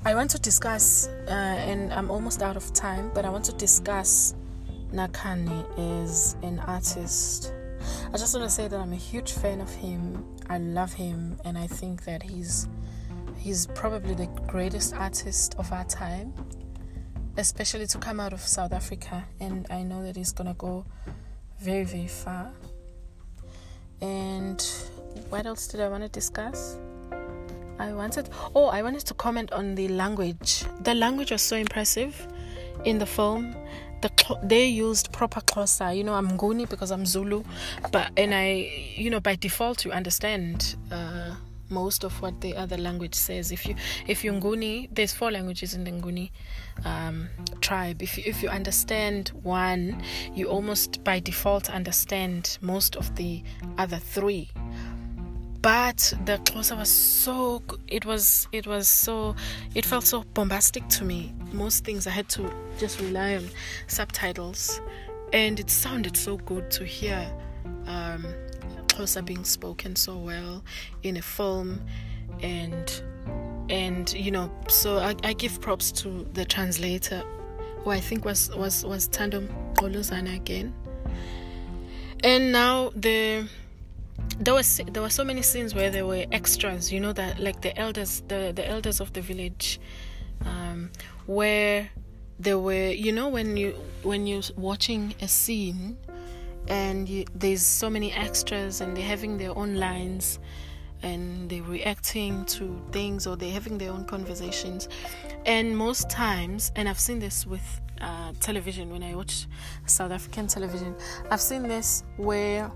I 0.05 0.15
want 0.15 0.29
to 0.31 0.39
discuss, 0.39 1.07
uh, 1.27 1.31
and 1.31 1.91
I'm 1.93 2.09
almost 2.11 2.41
out 2.41 2.55
of 2.55 2.71
time, 2.73 3.11
but 3.13 3.25
I 3.25 3.29
want 3.29 3.45
to 3.45 3.53
discuss 3.53 4.35
Nakhane 4.91 6.05
as 6.05 6.37
an 6.43 6.59
artist. 6.59 7.53
I 8.13 8.17
just 8.17 8.33
want 8.35 8.47
to 8.47 8.53
say 8.53 8.67
that 8.67 8.79
I'm 8.79 8.93
a 8.93 8.97
huge 8.97 9.33
fan 9.33 9.59
of 9.59 9.73
him. 9.73 10.23
I 10.49 10.59
love 10.59 10.93
him, 10.93 11.37
and 11.43 11.57
I 11.57 11.67
think 11.67 12.05
that 12.05 12.23
he's 12.23 12.67
he's 13.37 13.67
probably 13.67 14.13
the 14.13 14.27
greatest 14.47 14.93
artist 14.93 15.55
of 15.57 15.71
our 15.71 15.85
time, 15.85 16.33
especially 17.37 17.87
to 17.87 17.97
come 17.97 18.19
out 18.19 18.33
of 18.33 18.41
South 18.41 18.73
Africa. 18.73 19.25
And 19.39 19.67
I 19.69 19.83
know 19.83 20.03
that 20.03 20.15
he's 20.15 20.31
gonna 20.31 20.55
go 20.55 20.85
very, 21.59 21.83
very 21.83 22.07
far. 22.07 22.51
And 24.01 24.61
what 25.29 25.45
else 25.45 25.67
did 25.67 25.81
I 25.81 25.89
want 25.89 26.03
to 26.03 26.09
discuss? 26.09 26.77
I 27.79 27.93
wanted 27.93 28.29
oh 28.55 28.67
I 28.67 28.81
wanted 28.81 29.05
to 29.05 29.13
comment 29.13 29.51
on 29.51 29.75
the 29.75 29.87
language. 29.87 30.63
The 30.81 30.93
language 30.93 31.31
was 31.31 31.41
so 31.41 31.55
impressive 31.55 32.27
in 32.85 32.97
the 32.99 33.05
film. 33.05 33.55
The 34.01 34.11
they 34.43 34.67
used 34.67 35.11
proper 35.11 35.41
Xhosa. 35.41 35.95
You 35.95 36.03
know, 36.03 36.13
I'm 36.13 36.37
Nguni 36.37 36.69
because 36.69 36.91
I'm 36.91 37.05
Zulu, 37.05 37.43
but 37.91 38.11
and 38.17 38.33
I 38.33 38.71
you 38.95 39.09
know 39.09 39.19
by 39.19 39.35
default 39.35 39.85
you 39.85 39.91
understand 39.91 40.75
uh, 40.91 41.35
most 41.69 42.03
of 42.03 42.21
what 42.21 42.39
the 42.41 42.55
other 42.55 42.77
language 42.77 43.15
says. 43.15 43.51
If 43.51 43.65
you 43.65 43.75
if 44.07 44.23
you 44.23 44.31
Nguni, 44.31 44.89
there's 44.93 45.13
four 45.13 45.31
languages 45.31 45.73
in 45.73 45.83
the 45.83 45.91
Nguni 45.91 46.31
um, 46.85 47.27
tribe. 47.61 48.01
If 48.01 48.17
you, 48.17 48.23
if 48.25 48.43
you 48.43 48.49
understand 48.49 49.29
one, 49.43 50.01
you 50.33 50.47
almost 50.47 51.03
by 51.03 51.19
default 51.19 51.69
understand 51.69 52.57
most 52.61 52.95
of 52.95 53.15
the 53.15 53.43
other 53.77 53.97
three 53.97 54.49
but 55.61 56.13
the 56.25 56.37
Xhosa 56.37 56.77
was 56.77 56.89
so 56.89 57.61
it 57.87 58.05
was 58.05 58.47
it 58.51 58.67
was 58.67 58.87
so 58.87 59.35
it 59.75 59.85
felt 59.85 60.05
so 60.05 60.23
bombastic 60.33 60.87
to 60.89 61.03
me. 61.03 61.33
Most 61.51 61.83
things 61.83 62.07
i 62.07 62.09
had 62.11 62.29
to 62.29 62.51
just 62.77 62.99
rely 62.99 63.35
on 63.35 63.49
subtitles 63.87 64.81
and 65.33 65.59
it 65.59 65.69
sounded 65.69 66.15
so 66.15 66.37
good 66.37 66.69
to 66.71 66.85
hear 66.85 67.31
um 67.87 68.25
Xhosa 68.87 69.23
being 69.25 69.43
spoken 69.43 69.95
so 69.95 70.17
well 70.17 70.63
in 71.03 71.17
a 71.17 71.21
film 71.21 71.81
and 72.41 73.01
and 73.69 74.13
you 74.13 74.31
know 74.31 74.51
so 74.67 74.97
I, 74.99 75.15
I 75.23 75.33
give 75.33 75.59
props 75.59 75.91
to 76.03 76.27
the 76.33 76.45
translator 76.45 77.23
who 77.79 77.89
i 77.91 77.99
think 77.99 78.23
was 78.25 78.49
was 78.55 78.85
was 78.85 79.09
Thando 79.09 79.47
Mgqolozana 79.77 80.35
again. 80.35 80.73
And 82.23 82.51
now 82.51 82.91
the 82.95 83.47
there 84.39 84.53
was 84.53 84.81
there 84.91 85.01
were 85.01 85.09
so 85.09 85.23
many 85.23 85.41
scenes 85.41 85.73
where 85.73 85.89
there 85.89 86.05
were 86.05 86.25
extras 86.31 86.91
you 86.91 86.99
know 86.99 87.13
that 87.13 87.39
like 87.39 87.61
the 87.61 87.77
elders 87.77 88.21
the 88.27 88.51
the 88.55 88.67
elders 88.67 88.99
of 88.99 89.11
the 89.13 89.21
village 89.21 89.79
um, 90.45 90.91
where 91.25 91.89
there 92.39 92.59
were 92.59 92.89
you 92.89 93.11
know 93.11 93.29
when 93.29 93.57
you 93.57 93.71
when 94.03 94.27
you're 94.27 94.43
watching 94.55 95.13
a 95.21 95.27
scene 95.27 95.97
and 96.67 97.07
you, 97.09 97.25
there's 97.33 97.65
so 97.65 97.89
many 97.89 98.11
extras 98.11 98.81
and 98.81 98.95
they're 98.95 99.05
having 99.05 99.37
their 99.37 99.57
own 99.57 99.75
lines 99.75 100.39
and 101.01 101.49
they're 101.49 101.63
reacting 101.63 102.43
to 102.45 102.81
things 102.91 103.25
or 103.25 103.37
they're 103.37 103.51
having 103.51 103.77
their 103.77 103.91
own 103.91 104.03
conversations. 104.03 104.89
And 105.45 105.77
most 105.77 106.09
times 106.09 106.71
and 106.75 106.89
i've 106.89 106.99
seen 106.99 107.19
this 107.19 107.45
with 107.45 107.81
uh, 108.01 108.33
television 108.39 108.91
when 108.91 109.01
i 109.01 109.15
watch 109.15 109.47
south 109.85 110.11
african 110.11 110.45
television 110.45 110.93
i've 111.31 111.41
seen 111.41 111.63
this 111.63 112.03
where 112.17 112.69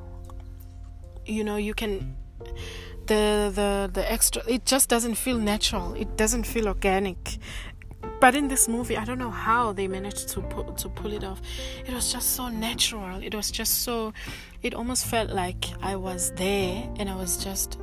you 1.32 1.44
know 1.44 1.58
you 1.58 1.74
can 1.74 2.16
the 3.08 3.52
the 3.54 3.90
the 3.94 4.12
extra 4.12 4.42
it 4.48 4.66
just 4.66 4.90
doesn't 4.90 5.16
feel 5.16 5.38
natural. 5.38 5.94
It 5.94 6.18
doesn't 6.18 6.46
feel 6.46 6.68
organic. 6.68 7.38
But 8.20 8.36
in 8.36 8.48
this 8.48 8.68
movie 8.68 8.98
i 8.98 9.06
don't 9.06 9.18
know 9.18 9.32
how 9.32 9.74
they 9.74 9.88
managed 9.88 10.30
to 10.30 10.42
pull, 10.42 10.74
to 10.74 10.90
pull 10.90 11.14
it 11.14 11.24
off. 11.24 11.42
It 11.88 11.94
was 11.94 12.12
just 12.12 12.36
so 12.36 12.50
natural. 12.50 13.22
It 13.24 13.34
was 13.34 13.50
just 13.50 13.84
so 13.84 14.14
it 14.64 14.74
almost 14.76 15.06
felt 15.06 15.32
like 15.32 15.66
i 15.82 15.96
was 15.96 16.32
there 16.36 16.88
and 16.98 17.10
i 17.10 17.16
was 17.16 17.44
just 17.44 17.80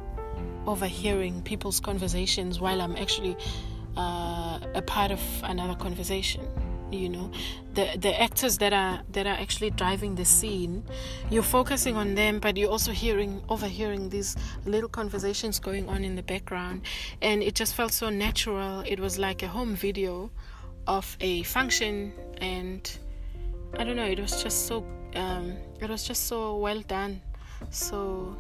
overhearing 0.66 1.42
people's 1.42 1.80
conversations 1.80 2.60
while 2.60 2.80
i'm 2.80 2.96
actually 2.96 3.36
uh, 3.96 4.60
a 4.74 4.82
part 4.82 5.10
of 5.10 5.20
another 5.44 5.74
conversation 5.74 6.46
you 6.90 7.08
know 7.08 7.30
the 7.74 7.96
the 7.98 8.20
actors 8.20 8.58
that 8.58 8.72
are 8.72 9.00
that 9.12 9.26
are 9.26 9.36
actually 9.38 9.70
driving 9.70 10.14
the 10.14 10.24
scene 10.24 10.82
you're 11.30 11.42
focusing 11.42 11.96
on 11.96 12.14
them 12.14 12.38
but 12.38 12.56
you're 12.56 12.70
also 12.70 12.92
hearing 12.92 13.42
overhearing 13.48 14.08
these 14.08 14.36
little 14.64 14.88
conversations 14.88 15.58
going 15.58 15.88
on 15.88 16.04
in 16.04 16.16
the 16.16 16.22
background. 16.22 16.82
And 17.22 17.42
it 17.42 17.54
just 17.54 17.74
felt 17.74 17.92
so 17.92 18.10
natural. 18.10 18.80
It 18.86 19.00
was 19.00 19.18
like 19.18 19.42
a 19.42 19.48
home 19.48 19.74
video 19.74 20.30
of 20.86 21.16
a 21.20 21.42
function 21.42 22.14
and 22.40 22.98
i 23.78 23.84
don't 23.84 23.96
know 23.96 24.06
it 24.06 24.18
was 24.18 24.42
just 24.42 24.66
so 24.66 24.82
um, 25.14 25.56
it 25.80 25.88
was 25.90 26.04
just 26.04 26.26
so 26.26 26.56
well 26.56 26.80
done. 26.82 27.20
So 27.70 28.36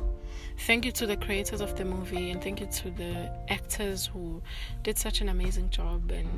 thank 0.66 0.84
you 0.84 0.92
to 0.92 1.06
the 1.06 1.16
creators 1.16 1.60
of 1.60 1.76
the 1.76 1.84
movie 1.84 2.30
and 2.30 2.42
thank 2.42 2.60
you 2.60 2.66
to 2.66 2.90
the 2.90 3.32
actors 3.48 4.06
who 4.06 4.42
did 4.82 4.98
such 4.98 5.20
an 5.20 5.28
amazing 5.28 5.70
job 5.70 6.10
and 6.10 6.28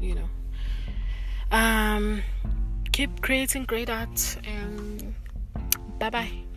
you 0.00 0.14
know 0.14 0.28
um, 1.50 2.22
keep 2.92 3.20
creating 3.20 3.64
great 3.64 3.90
art 3.90 4.38
and 4.44 5.14
bye 5.98 6.10
bye. 6.10 6.47